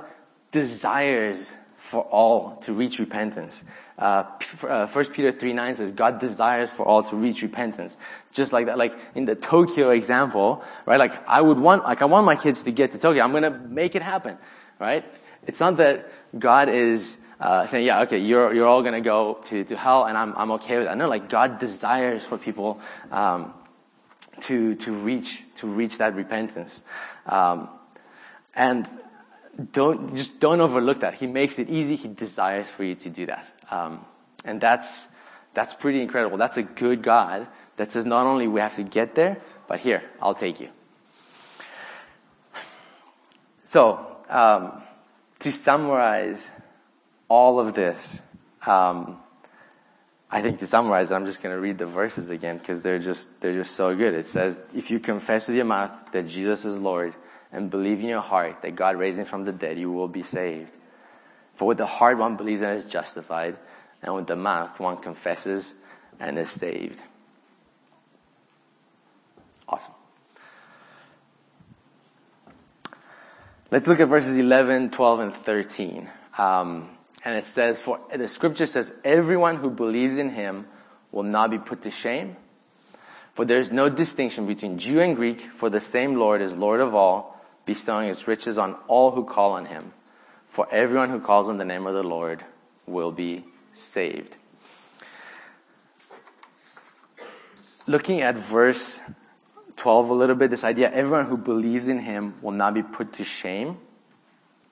desires 0.51 1.57
for 1.77 2.03
all 2.03 2.57
to 2.57 2.73
reach 2.73 2.99
repentance. 2.99 3.63
Uh, 3.99 4.25
uh, 4.63 4.87
First 4.87 5.13
Peter 5.13 5.33
3 5.33 5.53
9 5.53 5.75
says, 5.75 5.93
God 5.93 6.21
desires 6.21 6.71
for 6.71 6.87
all 6.87 7.03
to 7.03 7.17
reach 7.17 7.43
repentance. 7.43 7.99
Just 8.33 8.53
like 8.53 8.67
that, 8.67 8.79
like 8.79 8.97
in 9.17 9.25
the 9.25 9.35
Tokyo 9.35 9.91
example, 9.91 10.63
right? 10.87 10.99
Like 10.99 11.29
I 11.29 11.41
would 11.41 11.59
want, 11.59 11.83
like 11.83 12.01
I 12.01 12.05
want 12.05 12.25
my 12.25 12.37
kids 12.37 12.63
to 12.65 12.71
get 12.71 12.93
to 12.93 12.99
Tokyo. 12.99 13.25
I'm 13.25 13.33
gonna 13.33 13.51
make 13.51 13.97
it 13.97 14.03
happen, 14.03 14.39
right? 14.79 15.05
It's 15.47 15.59
not 15.59 15.79
that 15.79 16.09
God 16.39 16.69
is, 16.69 17.17
uh, 17.41 17.67
saying, 17.67 17.87
yeah, 17.87 18.03
okay, 18.03 18.19
you're, 18.19 18.55
you're 18.55 18.67
all 18.67 18.83
gonna 18.85 19.01
go 19.01 19.41
to, 19.47 19.65
to 19.65 19.77
hell 19.77 20.05
and 20.05 20.17
I'm, 20.17 20.33
I'm 20.37 20.53
okay 20.53 20.79
with 20.79 20.87
that. 20.87 20.97
No, 20.97 21.09
like 21.09 21.29
God 21.29 21.59
desires 21.59 22.25
for 22.25 22.39
people, 22.39 22.81
um, 23.11 23.53
to, 24.43 24.77
to 24.77 24.93
reach, 24.93 25.43
to 25.57 25.67
reach 25.67 25.99
that 25.99 26.15
repentance. 26.15 26.83
Um, 27.27 27.69
and 28.55 28.89
don't, 29.73 30.15
just 30.15 30.39
don't 30.39 30.61
overlook 30.61 31.01
that. 31.01 31.15
He 31.15 31.27
makes 31.27 31.59
it 31.59 31.69
easy. 31.69 31.97
He 31.97 32.07
desires 32.07 32.71
for 32.71 32.85
you 32.85 32.95
to 32.95 33.11
do 33.11 33.27
that. 33.27 33.45
Um, 33.71 34.05
and 34.45 34.61
that's, 34.61 35.07
that's 35.55 35.75
pretty 35.75 36.01
incredible. 36.01 36.39
That's 36.39 36.57
a 36.57 36.63
good 36.63 37.03
God 37.03 37.47
that 37.77 37.93
says 37.93 38.05
not 38.05 38.27
only 38.27 38.49
we 38.49 38.61
have 38.61 38.77
to 38.77 38.83
get 38.83 39.15
there, 39.15 39.39
but 39.67 39.81
here, 39.81 40.03
I'll 40.21 40.35
take 40.35 40.61
you. 40.61 40.71
So, 43.65 44.17
um, 44.31 44.83
to 45.41 45.53
summarize 45.53 46.51
all 47.29 47.61
of 47.61 47.75
this, 47.75 48.21
um, 48.67 49.21
I 50.31 50.43
think 50.43 50.59
to 50.59 50.67
summarize, 50.67 51.13
I'm 51.13 51.27
just 51.27 51.43
going 51.43 51.55
to 51.55 51.61
read 51.61 51.79
the 51.79 51.87
verses 51.87 52.31
again 52.31 52.59
because 52.59 52.83
they're 52.83 52.99
just 52.99 53.41
they're 53.41 53.55
just 53.55 53.75
so 53.75 53.95
good. 53.97 54.15
It 54.15 54.27
says, 54.27 54.61
"If 54.75 54.91
you 54.91 55.01
confess 55.01 55.49
with 55.49 55.57
your 55.57 55.65
mouth 55.65 56.13
that 56.13 56.27
Jesus 56.27 56.65
is 56.65 56.79
Lord 56.79 57.15
and 57.53 57.71
believe 57.71 58.01
in 58.01 58.09
your 58.09 58.21
heart 58.21 58.63
that 58.63 58.75
God 58.75 58.97
raised 58.97 59.19
him 59.19 59.25
from 59.25 59.45
the 59.45 59.53
dead, 59.53 59.79
you 59.79 59.91
will 59.91 60.09
be 60.09 60.23
saved." 60.23 60.75
For 61.59 61.67
with 61.67 61.79
the 61.79 61.87
heart 61.87 62.19
one 62.19 62.37
believes 62.37 62.63
and 62.63 62.73
is 62.77 62.85
justified, 62.85 63.57
and 64.01 64.15
with 64.15 64.29
the 64.29 64.37
mouth 64.37 64.79
one 64.79 64.97
confesses 64.97 65.75
and 66.21 66.39
is 66.39 66.51
saved. 66.51 67.03
Awesome. 69.69 69.93
Let's 73.73 73.89
look 73.89 73.99
at 73.99 74.07
verses 74.07 74.37
11, 74.37 74.91
12, 74.91 75.19
and 75.19 75.35
13. 75.35 76.09
Um, 76.39 76.91
and 77.25 77.35
it 77.35 77.45
says, 77.45 77.81
for 77.81 77.99
the 78.15 78.29
scripture 78.29 78.69
says, 78.69 78.95
everyone 79.03 79.57
who 79.57 79.69
believes 79.69 80.17
in 80.17 80.31
him 80.31 80.65
will 81.11 81.25
not 81.25 81.51
be 81.51 81.59
put 81.59 81.83
to 81.83 81.91
shame. 81.91 82.37
For 83.35 83.45
there 83.45 83.59
is 83.59 83.73
no 83.73 83.89
distinction 83.89 84.47
between 84.47 84.79
Jew 84.79 85.01
and 85.01 85.17
Greek, 85.17 85.41
for 85.41 85.69
the 85.69 85.81
same 85.81 86.15
Lord 86.15 86.41
is 86.41 86.57
Lord 86.57 86.79
of 86.79 86.95
all, 86.95 87.37
bestowing 87.67 88.07
his 88.07 88.29
riches 88.29 88.59
on 88.59 88.77
all 88.87 89.11
who 89.11 89.25
call 89.25 89.55
on 89.55 89.67
him. 89.67 89.93
For 90.49 90.67
everyone 90.73 91.11
who 91.11 91.21
calls 91.21 91.49
on 91.49 91.59
the 91.59 91.65
name 91.65 91.87
of 91.87 91.95
the 91.95 92.03
Lord 92.03 92.45
will 92.87 93.13
be 93.13 93.45
saved. 93.75 94.37
Looking 97.87 98.21
at 98.21 98.37
verse 98.37 99.01
12 99.77 100.11
a 100.11 100.15
little 100.15 100.37
bit, 100.37 100.51
this 100.51 100.65
idea 100.65 100.91
everyone 100.91 101.27
who 101.27 101.37
believes 101.37 101.89
in 101.89 102.01
him 102.01 102.35
will 102.43 102.53
not 102.53 102.75
be 102.75 102.83
put 102.83 103.13
to 103.15 103.25
shame, 103.25 103.79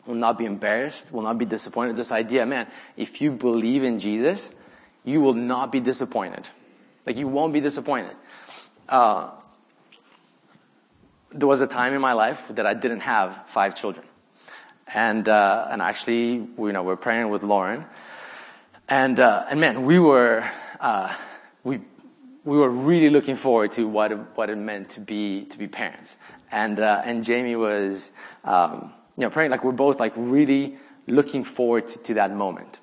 will 0.07 0.17
not 0.17 0.37
be 0.37 0.45
embarrassed, 0.45 1.13
will 1.13 1.23
not 1.23 1.39
be 1.39 1.45
disappointed. 1.45 1.97
This 1.97 2.13
idea, 2.13 2.45
man, 2.45 2.67
if 2.97 3.21
you 3.21 3.31
believe 3.31 3.85
in 3.85 3.99
Jesus, 3.99 4.51
you 5.05 5.21
will 5.21 5.35
not 5.35 5.71
be 5.71 5.81
disappointed. 5.81 6.49
Like 7.07 7.17
you 7.17 7.29
won't 7.29 7.53
be 7.53 7.61
disappointed. 7.61 8.17
Uh, 8.89 9.31
there 11.31 11.47
was 11.47 11.61
a 11.61 11.67
time 11.67 11.95
in 11.95 12.01
my 12.01 12.13
life 12.13 12.45
that 12.51 12.67
I 12.67 12.75
didn't 12.75 13.01
have 13.01 13.45
five 13.47 13.75
children. 13.75 14.07
And, 14.93 15.29
uh, 15.29 15.69
and 15.71 15.83
actually, 15.83 16.35
you 16.35 16.73
know, 16.73 16.83
we're 16.83 16.97
praying 16.97 17.31
with 17.31 17.43
Lauren. 17.43 17.85
And, 18.89 19.19
uh, 19.19 19.47
and 19.51 19.61
man, 19.61 19.85
we 19.85 19.99
were, 19.99 20.49
uh, 20.81 21.13
we 21.65 21.81
we 22.47 22.57
were 22.57 22.71
really 22.71 23.11
looking 23.11 23.35
forward 23.35 23.73
to 23.73 23.87
what 23.87 24.13
it, 24.13 24.19
what 24.37 24.49
it 24.49 24.57
meant 24.57 24.91
to 24.91 25.01
be 25.01 25.45
to 25.47 25.59
be 25.59 25.67
parents. 25.67 26.17
And 26.51 26.79
uh, 26.79 27.03
and 27.05 27.23
Jamie 27.23 27.57
was 27.57 28.13
um, 28.45 28.93
you 29.17 29.23
know 29.23 29.31
praying 29.31 29.51
like 29.51 29.65
we're 29.65 29.73
both 29.73 30.01
like 30.01 30.13
really 30.17 30.79
looking 31.07 31.43
forward 31.43 31.89
to, 31.89 31.99
to 31.99 32.15
that 32.15 32.33
moment. 32.33 32.79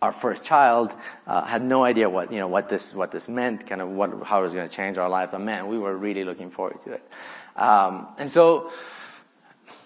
Our 0.00 0.12
first 0.12 0.44
child 0.44 0.92
uh, 1.26 1.44
had 1.44 1.60
no 1.60 1.84
idea 1.84 2.08
what 2.08 2.32
you 2.32 2.38
know 2.38 2.48
what 2.48 2.70
this 2.70 2.94
what 2.94 3.12
this 3.12 3.28
meant, 3.28 3.66
kind 3.66 3.82
of 3.82 3.90
what 3.90 4.26
how 4.26 4.40
it 4.40 4.42
was 4.42 4.54
going 4.54 4.66
to 4.66 4.74
change 4.74 4.96
our 4.96 5.10
life. 5.10 5.32
But 5.32 5.42
man, 5.42 5.68
we 5.68 5.78
were 5.78 5.94
really 5.94 6.24
looking 6.24 6.50
forward 6.50 6.80
to 6.82 6.92
it. 6.92 7.10
Um, 7.56 8.08
and 8.18 8.30
so, 8.30 8.72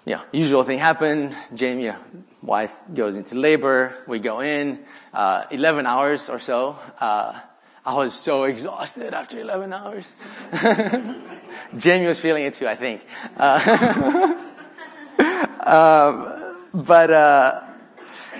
yeah, 0.04 0.22
usual 0.32 0.64
thing 0.64 0.78
happened. 0.78 1.36
Jamie, 1.54 1.84
you 1.84 1.92
know, 1.92 1.98
wife 2.42 2.74
goes 2.92 3.16
into 3.16 3.36
labor. 3.36 3.94
We 4.08 4.18
go 4.18 4.40
in, 4.40 4.80
uh, 5.14 5.44
11 5.50 5.86
hours 5.86 6.28
or 6.28 6.40
so. 6.40 6.76
Uh, 7.00 7.38
I 7.84 7.94
was 7.94 8.12
so 8.12 8.44
exhausted 8.44 9.14
after 9.14 9.40
11 9.40 9.72
hours. 9.72 10.14
Jamie 11.76 12.06
was 12.06 12.18
feeling 12.18 12.44
it 12.44 12.54
too, 12.54 12.66
I 12.66 12.74
think. 12.74 13.06
Uh, 13.36 14.34
um, 15.60 16.56
but, 16.74 17.10
uh, 17.10 17.60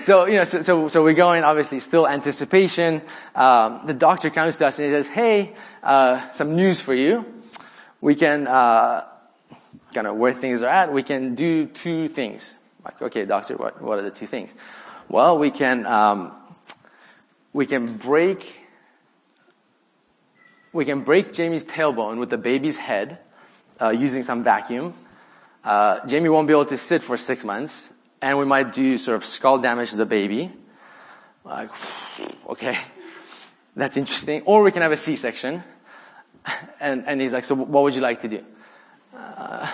so, 0.01 0.25
you 0.25 0.35
know, 0.35 0.43
so, 0.43 0.61
so, 0.61 0.89
so, 0.89 1.01
we're 1.01 1.13
going, 1.13 1.45
obviously, 1.45 1.79
still 1.79 2.05
anticipation. 2.05 3.01
Um, 3.35 3.81
the 3.85 3.93
doctor 3.93 4.29
comes 4.29 4.57
to 4.57 4.67
us 4.67 4.79
and 4.79 4.87
he 4.87 4.93
says, 4.93 5.07
hey, 5.07 5.55
uh, 5.81 6.29
some 6.31 6.57
news 6.57 6.81
for 6.81 6.93
you. 6.93 7.25
We 8.01 8.15
can, 8.15 8.47
uh, 8.47 9.05
kind 9.93 10.07
of 10.07 10.15
where 10.15 10.33
things 10.33 10.61
are 10.61 10.67
at, 10.67 10.91
we 10.91 11.03
can 11.03 11.35
do 11.35 11.67
two 11.67 12.09
things. 12.09 12.53
Like, 12.83 13.01
okay, 13.01 13.25
doctor, 13.25 13.55
what, 13.55 13.81
what 13.81 13.99
are 13.99 14.01
the 14.01 14.11
two 14.11 14.27
things? 14.27 14.53
Well, 15.09 15.37
we 15.37 15.51
can, 15.51 15.85
um, 15.85 16.31
we 17.53 17.65
can 17.65 17.97
break 17.97 18.59
we 20.73 20.85
can 20.85 21.01
break 21.01 21.31
Jamie's 21.31 21.63
tailbone 21.63 22.17
with 22.17 22.31
the 22.31 22.37
baby's 22.37 22.77
head 22.77 23.19
uh, 23.79 23.89
using 23.89 24.23
some 24.23 24.43
vacuum. 24.43 24.95
Uh, 25.63 26.05
Jamie 26.07 26.29
won't 26.29 26.47
be 26.47 26.53
able 26.53 26.65
to 26.65 26.77
sit 26.77 27.03
for 27.03 27.15
six 27.15 27.43
months, 27.43 27.89
and 28.21 28.39
we 28.39 28.45
might 28.45 28.73
do 28.73 28.97
sort 28.97 29.15
of 29.15 29.25
skull 29.25 29.59
damage 29.59 29.91
to 29.91 29.97
the 29.97 30.05
baby. 30.05 30.51
Like, 31.45 31.69
okay, 32.49 32.77
that's 33.75 33.97
interesting. 33.97 34.41
Or 34.45 34.63
we 34.63 34.71
can 34.71 34.81
have 34.81 34.91
a 34.91 34.97
C-section. 34.97 35.63
And, 36.81 37.05
and 37.07 37.21
he's 37.21 37.31
like, 37.31 37.45
so 37.45 37.55
what 37.55 37.83
would 37.83 37.95
you 37.95 38.01
like 38.01 38.19
to 38.19 38.27
do? 38.27 38.43
Uh, 39.23 39.71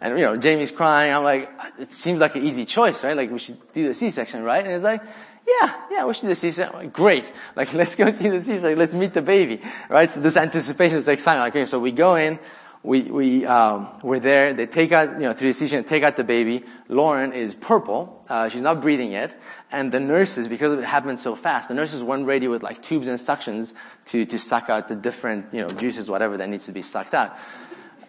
and 0.00 0.18
you 0.18 0.24
know, 0.24 0.36
Jamie's 0.36 0.70
crying. 0.70 1.12
I'm 1.12 1.24
like, 1.24 1.50
it 1.78 1.90
seems 1.90 2.20
like 2.20 2.36
an 2.36 2.44
easy 2.44 2.64
choice, 2.64 3.02
right? 3.02 3.16
Like 3.16 3.30
we 3.30 3.38
should 3.38 3.72
do 3.72 3.88
the 3.88 3.94
C-section, 3.94 4.44
right? 4.44 4.62
And 4.62 4.72
he's 4.72 4.82
like, 4.82 5.02
yeah, 5.46 5.80
yeah, 5.90 6.04
we 6.04 6.14
should 6.14 6.36
see 6.36 6.52
something. 6.52 6.90
Great. 6.90 7.32
Like, 7.56 7.72
let's 7.80 7.96
go 7.96 8.10
see 8.10 8.28
the 8.28 8.40
C-section. 8.40 8.78
Let's 8.78 8.94
meet 8.94 9.14
the 9.14 9.22
baby. 9.22 9.60
Right? 9.88 10.10
So 10.10 10.20
this 10.20 10.36
anticipation 10.36 10.98
is 10.98 11.08
exciting. 11.08 11.40
Like, 11.40 11.52
okay, 11.54 11.66
so 11.66 11.78
we 11.78 11.90
go 11.90 12.16
in, 12.16 12.38
we, 12.82 13.02
we, 13.02 13.46
um, 13.46 13.88
we're 14.02 14.20
there. 14.20 14.54
They 14.54 14.66
take 14.66 14.92
out, 14.92 15.14
you 15.14 15.20
know, 15.20 15.32
through 15.32 15.48
the 15.48 15.54
C-section, 15.54 15.84
take 15.84 16.04
out 16.04 16.16
the 16.16 16.24
baby. 16.24 16.64
Lauren 16.88 17.32
is 17.32 17.54
purple. 17.54 18.24
Uh, 18.28 18.48
she's 18.48 18.62
not 18.62 18.80
breathing 18.80 19.10
yet. 19.10 19.40
And 19.72 19.90
the 19.90 20.00
nurses, 20.00 20.48
because 20.48 20.78
it 20.78 20.84
happened 20.84 21.18
so 21.18 21.34
fast, 21.34 21.68
the 21.68 21.74
nurses 21.74 22.04
weren't 22.04 22.26
ready 22.26 22.46
with 22.46 22.62
like 22.62 22.82
tubes 22.82 23.08
and 23.08 23.18
suctions 23.18 23.74
to, 24.06 24.24
to 24.26 24.38
suck 24.38 24.70
out 24.70 24.88
the 24.88 24.96
different, 24.96 25.52
you 25.52 25.62
know, 25.62 25.68
juices, 25.68 26.08
whatever 26.08 26.36
that 26.36 26.48
needs 26.48 26.66
to 26.66 26.72
be 26.72 26.82
sucked 26.82 27.14
out. 27.14 27.36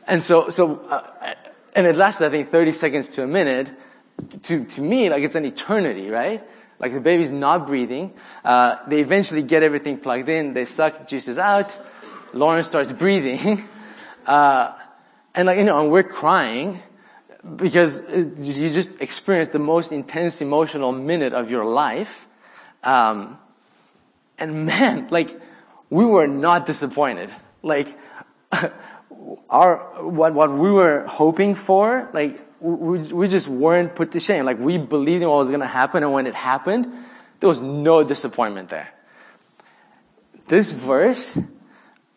And 0.10 0.24
so, 0.24 0.50
so, 0.50 0.80
uh, 0.90 1.36
and 1.76 1.86
it 1.86 1.96
lasted, 1.96 2.26
I 2.26 2.30
think, 2.30 2.50
30 2.50 2.72
seconds 2.72 3.10
to 3.10 3.24
a 3.24 3.28
minute. 3.28 3.72
To, 4.44 4.66
to 4.66 4.82
me, 4.82 5.10
like 5.10 5.24
it's 5.24 5.36
an 5.36 5.46
eternity, 5.46 6.10
right? 6.10 6.44
Like 6.80 6.94
the 6.94 7.00
baby's 7.00 7.30
not 7.30 7.68
breathing. 7.68 8.14
Uh, 8.44 8.78
they 8.88 9.02
eventually 9.02 9.44
get 9.44 9.62
everything 9.62 10.00
plugged 10.00 10.28
in. 10.28 10.54
They 10.54 10.66
suck 10.66 11.08
juices 11.08 11.38
out. 11.38 11.80
Lauren 12.34 12.64
starts 12.64 12.92
breathing. 12.92 13.68
Uh, 14.28 14.76
and 15.34 15.48
like, 15.48 15.58
you 15.58 15.64
know, 15.64 15.82
and 15.82 15.92
we're 15.92 16.04
crying 16.04 16.84
because 17.56 18.00
you 18.38 18.70
just 18.70 19.02
experienced 19.02 19.54
the 19.54 19.58
most 19.58 19.92
intense 19.92 20.40
emotional 20.40 20.92
minute 20.92 21.34
of 21.34 21.50
your 21.50 21.66
life. 21.66 22.28
Um, 22.84 23.40
and 24.38 24.68
man, 24.68 25.08
like, 25.10 25.40
we 25.90 26.06
were 26.06 26.28
not 26.28 26.68
disappointed. 26.68 27.32
Like, 27.64 27.98
our, 29.50 29.78
what, 30.04 30.34
what 30.34 30.52
we 30.52 30.72
were 30.72 31.06
hoping 31.08 31.56
for, 31.56 32.10
like, 32.14 32.46
we, 32.60 33.00
we 33.00 33.28
just 33.28 33.48
weren't 33.48 33.96
put 33.96 34.12
to 34.12 34.20
shame. 34.20 34.46
Like 34.46 34.60
we 34.60 34.78
believed 34.78 35.24
in 35.24 35.30
what 35.30 35.38
was 35.38 35.50
going 35.50 35.62
to 35.62 35.68
happen, 35.68 36.04
and 36.04 36.14
when 36.14 36.28
it 36.28 36.36
happened, 36.36 36.92
there 37.40 37.48
was 37.48 37.62
no 37.62 38.04
disappointment 38.04 38.70
there. 38.70 38.94
This 40.48 40.72
verse, 40.72 41.40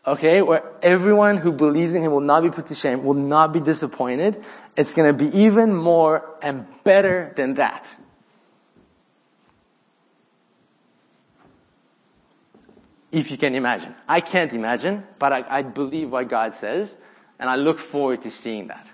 okay, 0.07 0.43
where 0.43 0.65
everyone 0.83 1.37
who 1.37 1.53
believes 1.53 1.95
in 1.95 2.03
him 2.03 2.13
will 2.13 2.21
not 2.21 2.43
be 2.43 2.51
put 2.51 2.67
to 2.67 2.75
shame, 2.75 3.05
will 3.05 3.15
not 3.15 3.53
be 3.53 3.61
disappointed, 3.61 4.43
it's 4.77 4.95
going 4.95 5.07
to 5.07 5.13
be 5.13 5.37
even 5.39 5.75
more 5.75 6.37
and 6.43 6.67
better 6.83 7.33
than 7.37 7.55
that. 7.55 7.95
If 13.13 13.31
you 13.31 13.37
can 13.37 13.55
imagine. 13.55 13.95
I 14.09 14.21
can't 14.21 14.53
imagine, 14.55 15.07
but 15.19 15.33
I, 15.35 15.45
I 15.49 15.63
believe 15.63 16.11
what 16.11 16.29
God 16.29 16.55
says, 16.55 16.97
and 17.39 17.51
I 17.51 17.57
look 17.57 17.79
forward 17.79 18.23
to 18.23 18.31
seeing 18.31 18.69
that. 18.69 18.87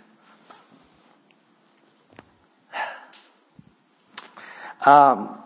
Um, 4.87 5.43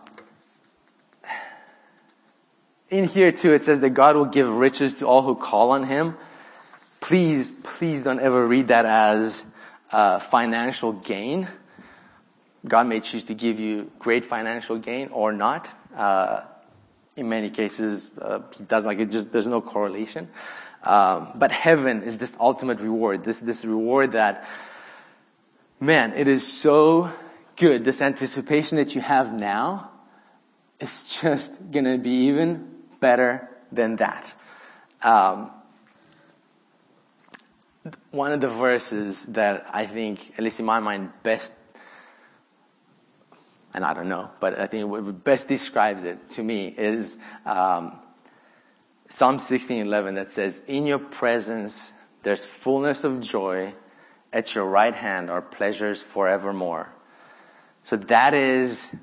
in 2.89 3.05
here 3.05 3.31
too, 3.31 3.51
it 3.53 3.63
says 3.63 3.79
that 3.79 3.89
God 3.89 4.15
will 4.15 4.25
give 4.25 4.47
riches 4.47 4.93
to 4.99 5.07
all 5.07 5.23
who 5.23 5.35
call 5.35 5.71
on 5.71 5.85
Him. 5.85 6.15
Please, 7.01 7.51
please 7.51 8.03
don't 8.03 8.19
ever 8.19 8.47
read 8.47 8.67
that 8.67 8.85
as 8.85 9.43
uh, 9.91 10.19
financial 10.19 10.93
gain. 10.93 11.47
God 12.65 12.87
may 12.87 12.99
choose 12.99 13.23
to 13.25 13.33
give 13.33 13.59
you 13.59 13.91
great 13.99 14.23
financial 14.23 14.77
gain 14.77 15.09
or 15.09 15.33
not. 15.33 15.67
Uh, 15.95 16.41
in 17.15 17.29
many 17.29 17.49
cases, 17.49 18.17
uh, 18.17 18.41
He 18.55 18.63
does 18.63 18.85
like 18.85 18.99
it. 18.99 19.11
Just 19.11 19.31
there's 19.31 19.47
no 19.47 19.61
correlation. 19.61 20.29
Um, 20.83 21.29
but 21.35 21.51
heaven 21.51 22.03
is 22.03 22.17
this 22.17 22.35
ultimate 22.39 22.79
reward. 22.79 23.23
This 23.23 23.39
this 23.41 23.63
reward 23.63 24.11
that, 24.13 24.45
man, 25.79 26.13
it 26.13 26.27
is 26.27 26.45
so 26.45 27.11
good. 27.55 27.85
This 27.85 28.01
anticipation 28.01 28.77
that 28.77 28.95
you 28.95 29.01
have 29.01 29.33
now 29.33 29.91
is 30.79 31.19
just 31.21 31.71
to 31.71 31.97
be 31.97 32.27
even 32.27 32.69
better 32.99 33.49
than 33.71 33.95
that. 33.97 34.33
Um, 35.01 35.51
one 38.11 38.31
of 38.31 38.41
the 38.41 38.47
verses 38.47 39.23
that 39.23 39.65
I 39.73 39.85
think, 39.85 40.33
at 40.37 40.43
least 40.43 40.59
in 40.59 40.65
my 40.65 40.79
mind, 40.79 41.11
best, 41.21 41.53
and 43.73 43.83
I 43.83 43.93
don't 43.93 44.09
know, 44.09 44.29
but 44.39 44.59
I 44.59 44.67
think 44.67 44.89
what 44.89 45.23
best 45.23 45.47
describes 45.47 46.03
it 46.03 46.29
to 46.31 46.43
me 46.43 46.67
is 46.77 47.17
um, 47.45 47.99
Psalm 49.09 49.37
16:11 49.37 50.15
that 50.15 50.31
says, 50.31 50.61
"In 50.67 50.85
your 50.85 50.99
presence 50.99 51.91
there's 52.21 52.45
fullness 52.45 53.03
of 53.03 53.19
joy; 53.21 53.73
at 54.31 54.55
your 54.55 54.65
right 54.65 54.93
hand 54.93 55.29
are 55.29 55.41
pleasures 55.41 56.01
forevermore." 56.01 56.89
So 57.83 57.97
that 57.97 58.33
is, 58.33 58.95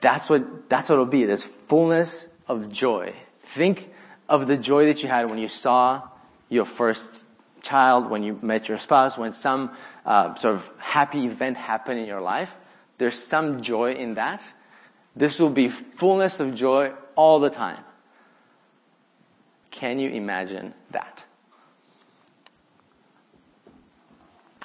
that's 0.00 0.28
what, 0.28 0.68
that's 0.68 0.88
what 0.88 0.94
it'll 0.94 1.06
be. 1.06 1.24
This 1.24 1.44
fullness 1.44 2.28
of 2.48 2.72
joy. 2.72 3.14
Think 3.42 3.92
of 4.28 4.48
the 4.48 4.56
joy 4.56 4.86
that 4.86 5.02
you 5.02 5.08
had 5.08 5.30
when 5.30 5.38
you 5.38 5.48
saw 5.48 6.08
your 6.48 6.64
first 6.64 7.24
child, 7.62 8.10
when 8.10 8.22
you 8.22 8.38
met 8.42 8.68
your 8.68 8.78
spouse, 8.78 9.16
when 9.16 9.32
some 9.32 9.70
uh, 10.04 10.34
sort 10.34 10.56
of 10.56 10.70
happy 10.78 11.24
event 11.26 11.56
happened 11.56 12.00
in 12.00 12.06
your 12.06 12.20
life, 12.20 12.56
there's 12.98 13.22
some 13.22 13.62
joy 13.62 13.92
in 13.92 14.14
that. 14.14 14.42
This 15.14 15.38
will 15.38 15.50
be 15.50 15.68
fullness 15.68 16.40
of 16.40 16.54
joy 16.54 16.92
all 17.14 17.40
the 17.40 17.50
time. 17.50 17.82
Can 19.70 19.98
you 19.98 20.10
imagine 20.10 20.74
that? 20.90 21.24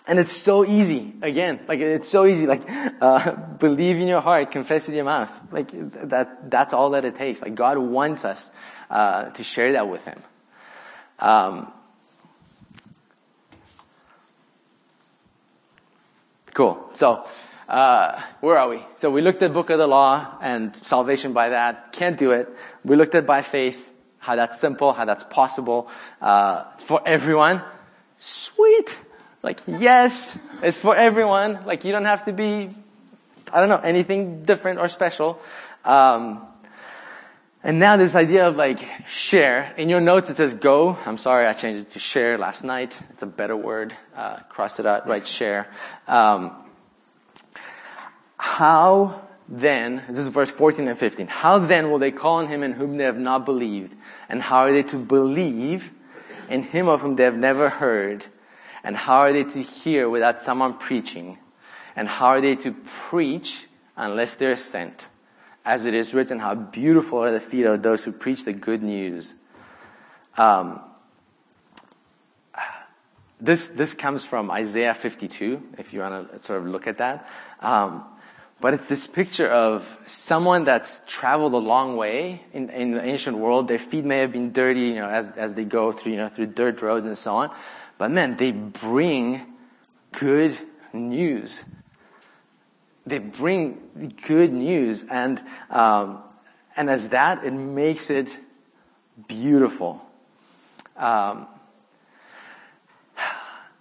And 0.07 0.19
it's 0.19 0.32
so 0.32 0.65
easy. 0.65 1.13
Again, 1.21 1.59
like 1.67 1.79
it's 1.79 2.09
so 2.09 2.25
easy. 2.25 2.47
Like 2.47 2.63
uh, 3.01 3.32
believe 3.32 3.97
in 3.97 4.07
your 4.07 4.21
heart, 4.21 4.51
confess 4.51 4.88
with 4.88 4.95
your 4.95 5.05
mouth. 5.05 5.32
Like 5.51 5.69
that. 6.09 6.49
That's 6.49 6.73
all 6.73 6.91
that 6.91 7.05
it 7.05 7.15
takes. 7.15 7.41
Like 7.41 7.55
God 7.55 7.77
wants 7.77 8.25
us 8.25 8.49
uh, 8.89 9.25
to 9.29 9.43
share 9.43 9.73
that 9.73 9.88
with 9.88 10.03
Him. 10.05 10.21
Um, 11.19 11.71
cool. 16.53 16.89
So. 16.93 17.25
Uh, 17.72 18.22
where 18.41 18.57
are 18.57 18.67
we? 18.67 18.84
So 18.97 19.09
we 19.09 19.22
looked 19.22 19.41
at 19.41 19.53
book 19.53 19.69
of 19.69 19.78
the 19.78 19.88
law 19.88 20.38
and 20.41 20.76
salvation 20.76 21.32
by 21.32 21.49
that. 21.49 21.93
Can't 21.93 22.17
do 22.17 22.32
it. 22.32 22.49
We 22.84 22.97
looked 22.97 23.15
at 23.15 23.26
by 23.26 23.43
faith, 23.43 23.89
how 24.19 24.36
that's 24.36 24.59
simple, 24.59 24.91
how 24.91 25.05
that's 25.05 25.24
possible 25.24 25.89
uh, 26.22 26.65
for 26.80 27.01
everyone. 27.05 27.63
Sweet. 28.17 28.97
Like, 29.41 29.61
yes, 29.67 30.38
it's 30.61 30.80
for 30.80 30.97
everyone. 30.97 31.63
Like, 31.65 31.86
you 31.86 31.93
don't 31.93 32.03
have 32.03 32.26
to 32.26 32.34
be, 32.34 32.72
I 33.53 33.61
don't 33.61 33.69
know, 33.69 33.78
anything 33.78 34.43
different 34.43 34.80
or 34.80 34.89
special. 34.89 35.39
Um, 35.86 36.45
and 37.63 37.80
now 37.80 37.95
this 37.95 38.15
idea 38.15 38.49
of 38.49 38.57
like 38.57 38.80
share. 39.07 39.74
In 39.78 39.88
your 39.88 40.01
notes 40.01 40.30
it 40.30 40.36
says 40.36 40.55
go. 40.55 40.97
I'm 41.05 41.17
sorry, 41.17 41.45
I 41.45 41.53
changed 41.53 41.88
it 41.88 41.89
to 41.91 41.99
share 41.99 42.38
last 42.38 42.65
night. 42.65 42.99
It's 43.11 43.24
a 43.24 43.28
better 43.28 43.55
word. 43.55 43.95
Uh, 44.13 44.39
cross 44.49 44.80
it 44.80 44.86
out, 44.86 45.07
right? 45.07 45.26
Share. 45.26 45.67
Um, 46.07 46.51
how 48.42 49.22
then, 49.48 50.04
this 50.10 50.18
is 50.18 50.30
verse 50.30 50.50
14 50.50 50.88
and 50.88 50.98
15. 50.98 51.28
How 51.28 51.60
then 51.60 51.92
will 51.92 52.00
they 52.00 52.10
call 52.10 52.38
on 52.38 52.48
him 52.48 52.64
in 52.64 52.72
whom 52.72 52.98
they 52.98 53.04
have 53.04 53.20
not 53.20 53.46
believed? 53.46 53.96
And 54.28 54.42
how 54.42 54.62
are 54.62 54.72
they 54.72 54.82
to 54.82 54.98
believe 54.98 55.92
in 56.50 56.64
him 56.64 56.88
of 56.88 57.02
whom 57.02 57.18
they 57.18 57.24
have 57.24 57.38
never 57.38 57.70
heard? 57.70 58.26
And 58.84 58.98
how 58.98 59.20
are 59.20 59.32
they 59.32 59.44
to 59.44 59.62
hear 59.62 60.10
without 60.10 60.39
someone 60.39 60.74
preaching? 60.74 61.38
And 61.96 62.08
how 62.08 62.30
are 62.30 62.42
they 62.42 62.56
to 62.56 62.72
preach 62.72 63.68
unless 63.96 64.36
they're 64.38 64.56
sent? 64.56 65.08
As 65.64 65.86
it 65.86 65.94
is 65.94 66.12
written, 66.16 66.39
how 66.39 66.56
beautiful 66.56 67.20
are 67.20 67.32
the 67.32 67.39
feet 67.39 67.68
of 67.68 67.84
those 67.84 68.06
who 68.06 68.12
preach 68.12 68.44
the 68.44 68.54
good 68.54 68.82
news. 68.82 69.36
Um, 70.36 70.80
this, 73.39 73.68
this 73.68 73.94
comes 73.94 74.26
from 74.26 74.50
Isaiah 74.50 74.96
52, 74.96 75.62
if 75.78 75.94
you 75.94 76.00
want 76.00 76.32
to 76.32 76.39
sort 76.39 76.60
of 76.60 76.68
look 76.68 76.88
at 76.88 76.98
that. 76.98 77.30
Um, 77.60 78.06
but 78.62 78.76
it's 78.76 78.86
this 78.86 79.07
picture 79.07 79.47
of 79.47 79.97
someone 80.05 80.64
that's 80.64 81.01
traveled 81.07 81.53
a 81.53 81.57
long 81.57 81.97
way 81.97 82.43
in, 82.53 82.70
in 82.70 82.91
the 82.91 83.03
ancient 83.03 83.38
world. 83.38 83.68
Their 83.68 83.80
feet 83.80 84.05
may 84.05 84.20
have 84.20 84.32
been 84.32 84.51
dirty, 84.53 84.82
you 84.82 84.95
know, 84.95 85.09
as, 85.09 85.30
as 85.30 85.55
they 85.55 85.66
go 85.66 85.91
through, 85.91 86.12
you 86.12 86.20
know, 86.20 86.30
through 86.30 86.45
dirt 86.45 86.80
roads 86.84 87.07
and 87.07 87.18
so 87.18 87.36
on. 87.38 87.49
But 87.97 88.12
man, 88.12 88.38
they 88.38 88.51
bring 88.51 89.41
good 90.12 90.57
news. 90.93 91.66
They 93.05 93.18
bring 93.18 94.14
good 94.28 94.53
news, 94.53 95.03
and 95.09 95.41
um, 95.72 96.22
and 96.78 96.88
as 96.88 97.09
that, 97.09 97.43
it 97.43 97.51
makes 97.51 98.12
it 98.12 98.38
beautiful. 99.28 100.05
Um, 100.95 101.47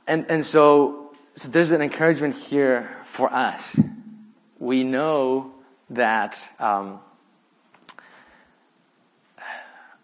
and 0.06 0.24
and 0.30 0.46
so, 0.46 1.12
so 1.36 1.48
there's 1.48 1.70
an 1.70 1.82
encouragement 1.82 2.34
here 2.34 2.96
for 3.04 3.30
us. 3.32 3.76
We 4.60 4.84
know 4.84 5.52
that. 5.90 6.46
Um, 6.60 7.00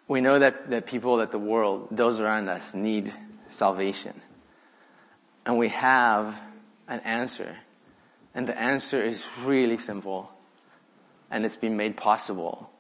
we 0.09 0.21
know 0.21 0.39
that, 0.39 0.71
that 0.71 0.87
people, 0.87 1.17
that 1.17 1.33
the 1.33 1.39
world, 1.39 1.89
those 1.91 2.21
around 2.21 2.49
us 2.49 2.75
need 2.75 3.13
salvation. 3.49 4.21
And 5.45 5.59
we 5.59 5.69
have 5.69 6.41
an 6.89 7.01
answer. 7.01 7.57
And 8.35 8.47
the 8.47 8.59
answer 8.59 9.03
is 9.03 9.23
really 9.43 9.77
simple. 9.77 10.31
And 11.31 11.45
it's 11.45 11.57
been 11.57 11.77
made 11.77 11.97
possible. 11.97 12.71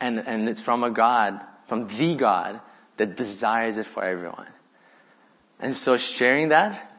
And, 0.00 0.18
and 0.18 0.48
it's 0.48 0.60
from 0.60 0.82
a 0.82 0.90
God, 0.90 1.40
from 1.66 1.86
the 1.86 2.16
God 2.16 2.60
that 2.96 3.16
desires 3.16 3.78
it 3.78 3.86
for 3.86 4.04
everyone. 4.04 4.48
And 5.60 5.76
so 5.76 5.96
sharing 5.96 6.48
that 6.48 6.92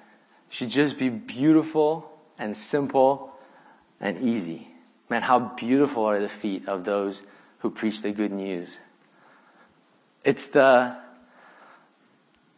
should 0.50 0.70
just 0.70 0.98
be 0.98 1.10
beautiful 1.10 2.10
and 2.40 2.56
simple 2.56 3.34
and 4.00 4.18
easy. 4.20 4.68
Man, 5.10 5.22
how 5.22 5.39
beautiful 5.39 6.06
are 6.06 6.20
the 6.20 6.30
feet 6.30 6.68
of 6.68 6.84
those 6.84 7.22
who 7.66 7.72
preach 7.72 8.04
the 8.04 8.12
good 8.12 8.32
news. 8.32 8.78
It's 10.24 10.46
the 10.48 10.96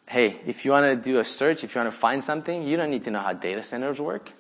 hey, 0.09 0.41
if 0.45 0.65
you 0.65 0.71
want 0.71 0.85
to 0.85 0.95
do 0.95 1.19
a 1.19 1.23
search, 1.23 1.63
if 1.63 1.73
you 1.73 1.79
want 1.79 1.93
to 1.93 1.97
find 1.97 2.21
something, 2.21 2.63
you 2.63 2.75
don't 2.75 2.91
need 2.91 3.05
to 3.05 3.11
know 3.11 3.21
how 3.21 3.31
data 3.31 3.63
centers 3.63 4.01
work. 4.01 4.33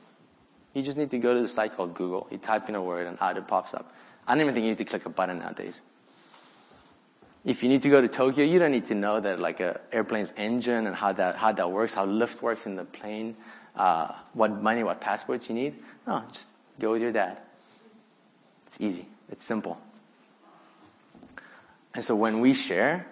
You 0.73 0.83
just 0.83 0.97
need 0.97 1.09
to 1.11 1.19
go 1.19 1.33
to 1.33 1.41
the 1.41 1.47
site 1.47 1.73
called 1.73 1.93
Google. 1.93 2.27
You 2.31 2.37
type 2.37 2.67
in 2.67 2.75
a 2.75 2.81
word 2.81 3.07
and 3.07 3.17
out 3.21 3.37
it 3.37 3.47
pops 3.47 3.73
up. 3.73 3.93
I 4.27 4.33
don't 4.33 4.41
even 4.41 4.53
think 4.53 4.65
you 4.65 4.71
need 4.71 4.77
to 4.77 4.85
click 4.85 5.05
a 5.05 5.09
button 5.09 5.39
nowadays. 5.39 5.81
If 7.45 7.63
you 7.63 7.69
need 7.69 7.81
to 7.83 7.89
go 7.89 8.01
to 8.01 8.09
Tokyo, 8.09 8.43
you 8.43 8.59
don't 8.59 8.73
need 8.73 8.85
to 8.85 8.95
know 8.95 9.21
that 9.21 9.39
like 9.39 9.61
an 9.61 9.77
airplane's 9.93 10.33
engine 10.35 10.85
and 10.85 10.93
how 10.93 11.13
that 11.13 11.37
how 11.37 11.53
that 11.53 11.71
works, 11.71 11.93
how 11.93 12.05
lift 12.05 12.41
works 12.41 12.65
in 12.65 12.75
the 12.75 12.83
plane, 12.83 13.37
uh, 13.73 14.13
what 14.33 14.61
money, 14.61 14.83
what 14.83 14.99
passports 14.99 15.47
you 15.47 15.55
need. 15.55 15.75
No, 16.05 16.25
just 16.29 16.49
go 16.79 16.91
with 16.91 17.01
your 17.01 17.11
dad. 17.11 17.37
It's 18.67 18.77
easy. 18.79 19.05
It's 19.29 19.43
simple. 19.43 19.79
And 21.93 22.03
so 22.03 22.15
when 22.15 22.39
we 22.39 22.53
share, 22.53 23.07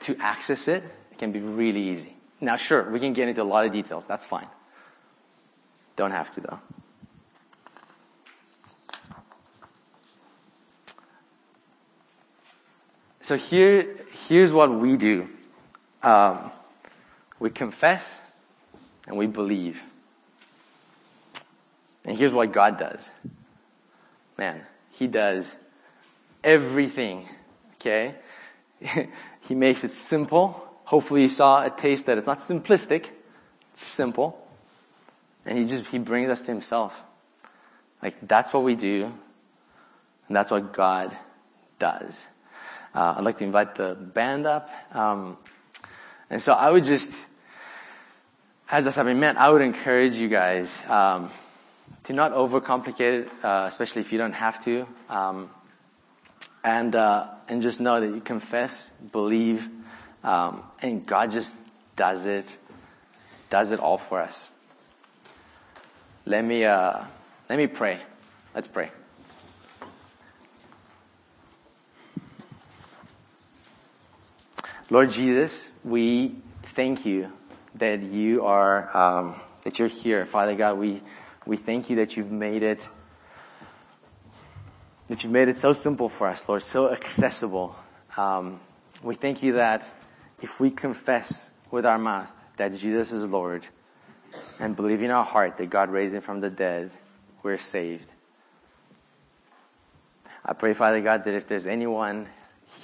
to 0.00 0.16
access 0.20 0.68
it, 0.68 0.84
it 1.10 1.18
can 1.18 1.32
be 1.32 1.40
really 1.40 1.82
easy. 1.82 2.14
Now, 2.40 2.56
sure, 2.56 2.88
we 2.90 3.00
can 3.00 3.12
get 3.12 3.28
into 3.28 3.42
a 3.42 3.44
lot 3.44 3.64
of 3.64 3.72
details. 3.72 4.06
That's 4.06 4.24
fine. 4.24 4.48
Don't 5.96 6.12
have 6.12 6.30
to, 6.32 6.40
though. 6.40 6.60
So 13.20 13.36
here, 13.36 13.96
here's 14.28 14.52
what 14.52 14.70
we 14.70 14.96
do. 14.96 15.28
Um, 16.02 16.52
we 17.40 17.50
confess 17.50 18.20
and 19.08 19.16
we 19.16 19.26
believe. 19.26 19.82
And 22.06 22.16
here's 22.16 22.32
what 22.32 22.52
God 22.52 22.78
does. 22.78 23.10
Man, 24.38 24.62
He 24.92 25.06
does 25.06 25.56
everything, 26.42 27.28
okay? 27.74 28.14
He 29.46 29.54
makes 29.54 29.84
it 29.84 29.94
simple. 29.94 30.68
Hopefully 30.86 31.22
you 31.22 31.28
saw 31.28 31.64
a 31.64 31.70
taste 31.70 32.06
that 32.06 32.18
it's 32.18 32.26
not 32.26 32.38
simplistic. 32.38 33.10
It's 33.72 33.86
simple. 33.86 34.44
And 35.44 35.56
he 35.56 35.64
just, 35.64 35.86
he 35.86 35.98
brings 35.98 36.28
us 36.30 36.42
to 36.42 36.50
himself. 36.50 37.00
Like, 38.02 38.16
that's 38.26 38.52
what 38.52 38.64
we 38.64 38.74
do. 38.74 39.04
And 40.26 40.36
that's 40.36 40.50
what 40.50 40.72
God 40.72 41.16
does. 41.78 42.26
Uh, 42.92 43.14
I'd 43.18 43.24
like 43.24 43.38
to 43.38 43.44
invite 43.44 43.76
the 43.76 43.94
band 43.94 44.46
up. 44.46 44.68
Um, 44.92 45.36
and 46.28 46.42
so 46.42 46.52
I 46.52 46.68
would 46.70 46.82
just, 46.82 47.10
as 48.68 48.84
that's 48.84 48.96
having 48.96 49.20
meant, 49.20 49.38
I 49.38 49.48
would 49.50 49.62
encourage 49.62 50.14
you 50.14 50.28
guys 50.28 50.76
um, 50.88 51.30
to 52.04 52.12
not 52.12 52.32
overcomplicate 52.32 53.22
it, 53.22 53.28
uh, 53.42 53.64
especially 53.66 54.00
if 54.00 54.12
you 54.12 54.18
don't 54.18 54.32
have 54.32 54.64
to. 54.64 54.86
Um, 55.08 55.50
and 56.62 56.94
uh, 56.94 57.28
and 57.48 57.62
just 57.62 57.80
know 57.80 58.00
that 58.00 58.08
you 58.08 58.20
confess, 58.20 58.90
believe, 59.12 59.68
um, 60.24 60.62
and 60.82 61.06
God 61.06 61.30
just 61.30 61.52
does 61.94 62.26
it, 62.26 62.56
does 63.50 63.70
it 63.70 63.80
all 63.80 63.98
for 63.98 64.20
us. 64.20 64.50
Let 66.24 66.44
me 66.44 66.64
uh, 66.64 67.04
let 67.48 67.56
me 67.56 67.68
pray. 67.68 68.00
Let's 68.54 68.66
pray. 68.66 68.90
Lord 74.90 75.10
Jesus, 75.10 75.68
we 75.84 76.36
thank 76.62 77.04
you 77.04 77.32
that 77.76 78.02
you 78.02 78.44
are 78.44 78.96
um, 78.96 79.40
that 79.62 79.78
you're 79.78 79.88
here, 79.88 80.24
Father 80.24 80.54
God. 80.54 80.78
We 80.78 81.02
we 81.46 81.56
thank 81.56 81.88
you 81.88 81.96
that 81.96 82.16
you've 82.16 82.32
made 82.32 82.62
it 82.62 82.88
that 85.08 85.22
you've 85.22 85.32
made 85.32 85.48
it 85.48 85.56
so 85.56 85.72
simple 85.72 86.08
for 86.08 86.26
us, 86.26 86.48
Lord, 86.48 86.64
so 86.64 86.90
accessible. 86.90 87.76
Um, 88.16 88.58
we 89.04 89.14
thank 89.14 89.40
you 89.40 89.52
that 89.52 89.84
if 90.42 90.58
we 90.58 90.68
confess 90.70 91.52
with 91.70 91.86
our 91.86 91.98
mouth 91.98 92.34
that 92.56 92.74
Jesus 92.74 93.12
is 93.12 93.24
Lord 93.28 93.64
and 94.58 94.74
believe 94.74 95.02
in 95.02 95.12
our 95.12 95.24
heart 95.24 95.58
that 95.58 95.70
God 95.70 95.90
raised 95.90 96.16
him 96.16 96.22
from 96.22 96.40
the 96.40 96.50
dead, 96.50 96.90
we're 97.44 97.56
saved. 97.56 98.10
I 100.44 100.54
pray, 100.54 100.72
Father 100.72 101.00
God, 101.00 101.22
that 101.24 101.34
if 101.34 101.46
there's 101.46 101.68
anyone 101.68 102.26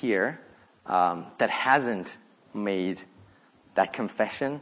here 0.00 0.40
um, 0.86 1.26
that 1.38 1.50
hasn't 1.50 2.16
made 2.54 3.00
that 3.74 3.92
confession 3.92 4.60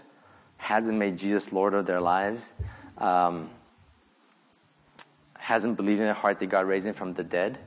hasn't 0.57 0.97
made 0.97 1.19
Jesus 1.19 1.53
Lord 1.53 1.75
of 1.75 1.87
their 1.87 2.01
lives, 2.01 2.53
um, 2.99 3.51
hasn't 5.51 5.77
believed 5.77 5.99
in 5.99 6.07
their 6.07 6.15
heart 6.15 6.39
that 6.39 6.47
God 6.47 6.65
raised 6.69 6.87
him 6.87 6.95
from 6.95 7.13
the 7.13 7.25
dead, 7.25 7.59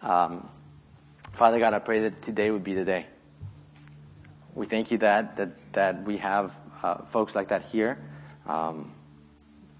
um, 0.00 0.48
Father 1.32 1.58
God, 1.58 1.74
I 1.74 1.80
pray 1.80 1.98
that 2.06 2.22
today 2.22 2.52
would 2.52 2.62
be 2.62 2.74
the 2.74 2.84
day. 2.84 3.06
We 4.54 4.66
thank 4.66 4.92
you 4.92 4.98
that 4.98 5.36
that 5.38 5.72
that 5.72 6.04
we 6.04 6.18
have 6.18 6.56
uh, 6.84 6.98
folks 6.98 7.34
like 7.34 7.48
that 7.48 7.64
here. 7.64 7.98
Um, 8.46 8.92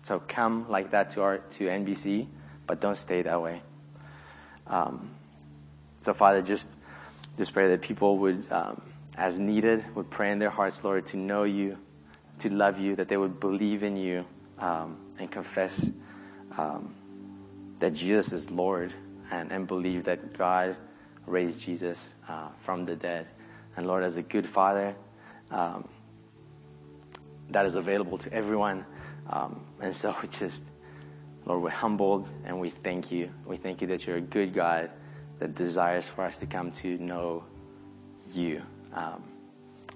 so 0.00 0.18
come 0.18 0.68
like 0.68 0.90
that 0.90 1.10
to 1.10 1.22
our 1.22 1.38
to 1.38 1.66
NBC, 1.66 2.26
but 2.66 2.80
don't 2.80 2.98
stay 2.98 3.22
that 3.22 3.40
way. 3.40 3.62
Um, 4.66 5.10
so 6.00 6.12
Father, 6.14 6.42
just 6.42 6.68
just 7.38 7.52
pray 7.52 7.68
that 7.68 7.80
people 7.80 8.18
would, 8.18 8.50
um, 8.50 8.82
as 9.16 9.38
needed, 9.38 9.84
would 9.94 10.10
pray 10.10 10.32
in 10.32 10.40
their 10.40 10.50
hearts, 10.50 10.82
Lord, 10.82 11.06
to 11.06 11.16
know 11.16 11.44
you, 11.44 11.78
to 12.40 12.50
love 12.50 12.80
you, 12.80 12.96
that 12.96 13.08
they 13.08 13.16
would 13.16 13.38
believe 13.38 13.84
in 13.84 13.96
you 13.96 14.26
um, 14.58 14.98
and 15.20 15.30
confess 15.30 15.92
um, 16.58 16.94
that 17.82 17.94
Jesus 17.94 18.32
is 18.32 18.48
Lord, 18.48 18.94
and, 19.32 19.50
and 19.50 19.66
believe 19.66 20.04
that 20.04 20.38
God 20.38 20.76
raised 21.26 21.64
Jesus 21.64 22.14
uh, 22.28 22.50
from 22.60 22.84
the 22.84 22.94
dead. 22.94 23.26
And 23.76 23.88
Lord, 23.88 24.04
as 24.04 24.16
a 24.16 24.22
good 24.22 24.46
Father, 24.46 24.94
um, 25.50 25.88
that 27.50 27.66
is 27.66 27.74
available 27.74 28.18
to 28.18 28.32
everyone. 28.32 28.86
Um, 29.28 29.66
and 29.80 29.96
so 29.96 30.14
we 30.22 30.28
just, 30.28 30.62
Lord, 31.44 31.60
we're 31.60 31.70
humbled 31.70 32.28
and 32.44 32.60
we 32.60 32.70
thank 32.70 33.10
you. 33.10 33.34
We 33.44 33.56
thank 33.56 33.80
you 33.80 33.88
that 33.88 34.06
you're 34.06 34.18
a 34.18 34.20
good 34.20 34.54
God 34.54 34.92
that 35.40 35.56
desires 35.56 36.06
for 36.06 36.22
us 36.22 36.38
to 36.38 36.46
come 36.46 36.70
to 36.82 36.98
know 36.98 37.42
you. 38.32 38.62
Um, 38.94 39.24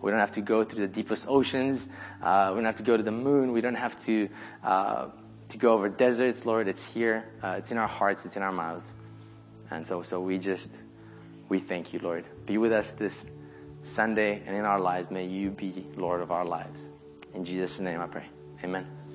we 0.02 0.10
don't 0.10 0.18
have 0.18 0.32
to 0.32 0.40
go 0.40 0.64
through 0.64 0.80
the 0.80 0.92
deepest 0.92 1.26
oceans. 1.28 1.86
Uh, 2.20 2.50
we 2.50 2.56
don't 2.56 2.64
have 2.64 2.76
to 2.76 2.82
go 2.82 2.96
to 2.96 3.02
the 3.04 3.12
moon. 3.12 3.52
We 3.52 3.60
don't 3.60 3.76
have 3.76 3.96
to 4.06 4.28
uh, 4.64 5.06
to 5.50 5.58
go 5.58 5.74
over 5.74 5.88
deserts, 5.88 6.46
Lord. 6.46 6.68
It's 6.68 6.84
here. 6.94 7.28
Uh, 7.42 7.56
it's 7.58 7.72
in 7.72 7.78
our 7.78 7.88
hearts. 7.88 8.24
It's 8.24 8.36
in 8.36 8.42
our 8.42 8.52
mouths. 8.52 8.94
And 9.70 9.86
so, 9.86 10.02
so 10.02 10.20
we 10.20 10.38
just 10.38 10.82
we 11.48 11.58
thank 11.58 11.92
you, 11.92 12.00
Lord. 12.00 12.24
Be 12.44 12.58
with 12.58 12.72
us 12.72 12.90
this 12.92 13.30
Sunday 13.82 14.42
and 14.46 14.56
in 14.56 14.64
our 14.64 14.80
lives. 14.80 15.10
May 15.10 15.26
you 15.26 15.50
be 15.50 15.86
Lord 15.96 16.20
of 16.20 16.30
our 16.30 16.44
lives. 16.44 16.90
In 17.34 17.44
Jesus' 17.44 17.78
name 17.78 18.00
I 18.00 18.06
pray. 18.06 18.26
Amen. 18.64 19.05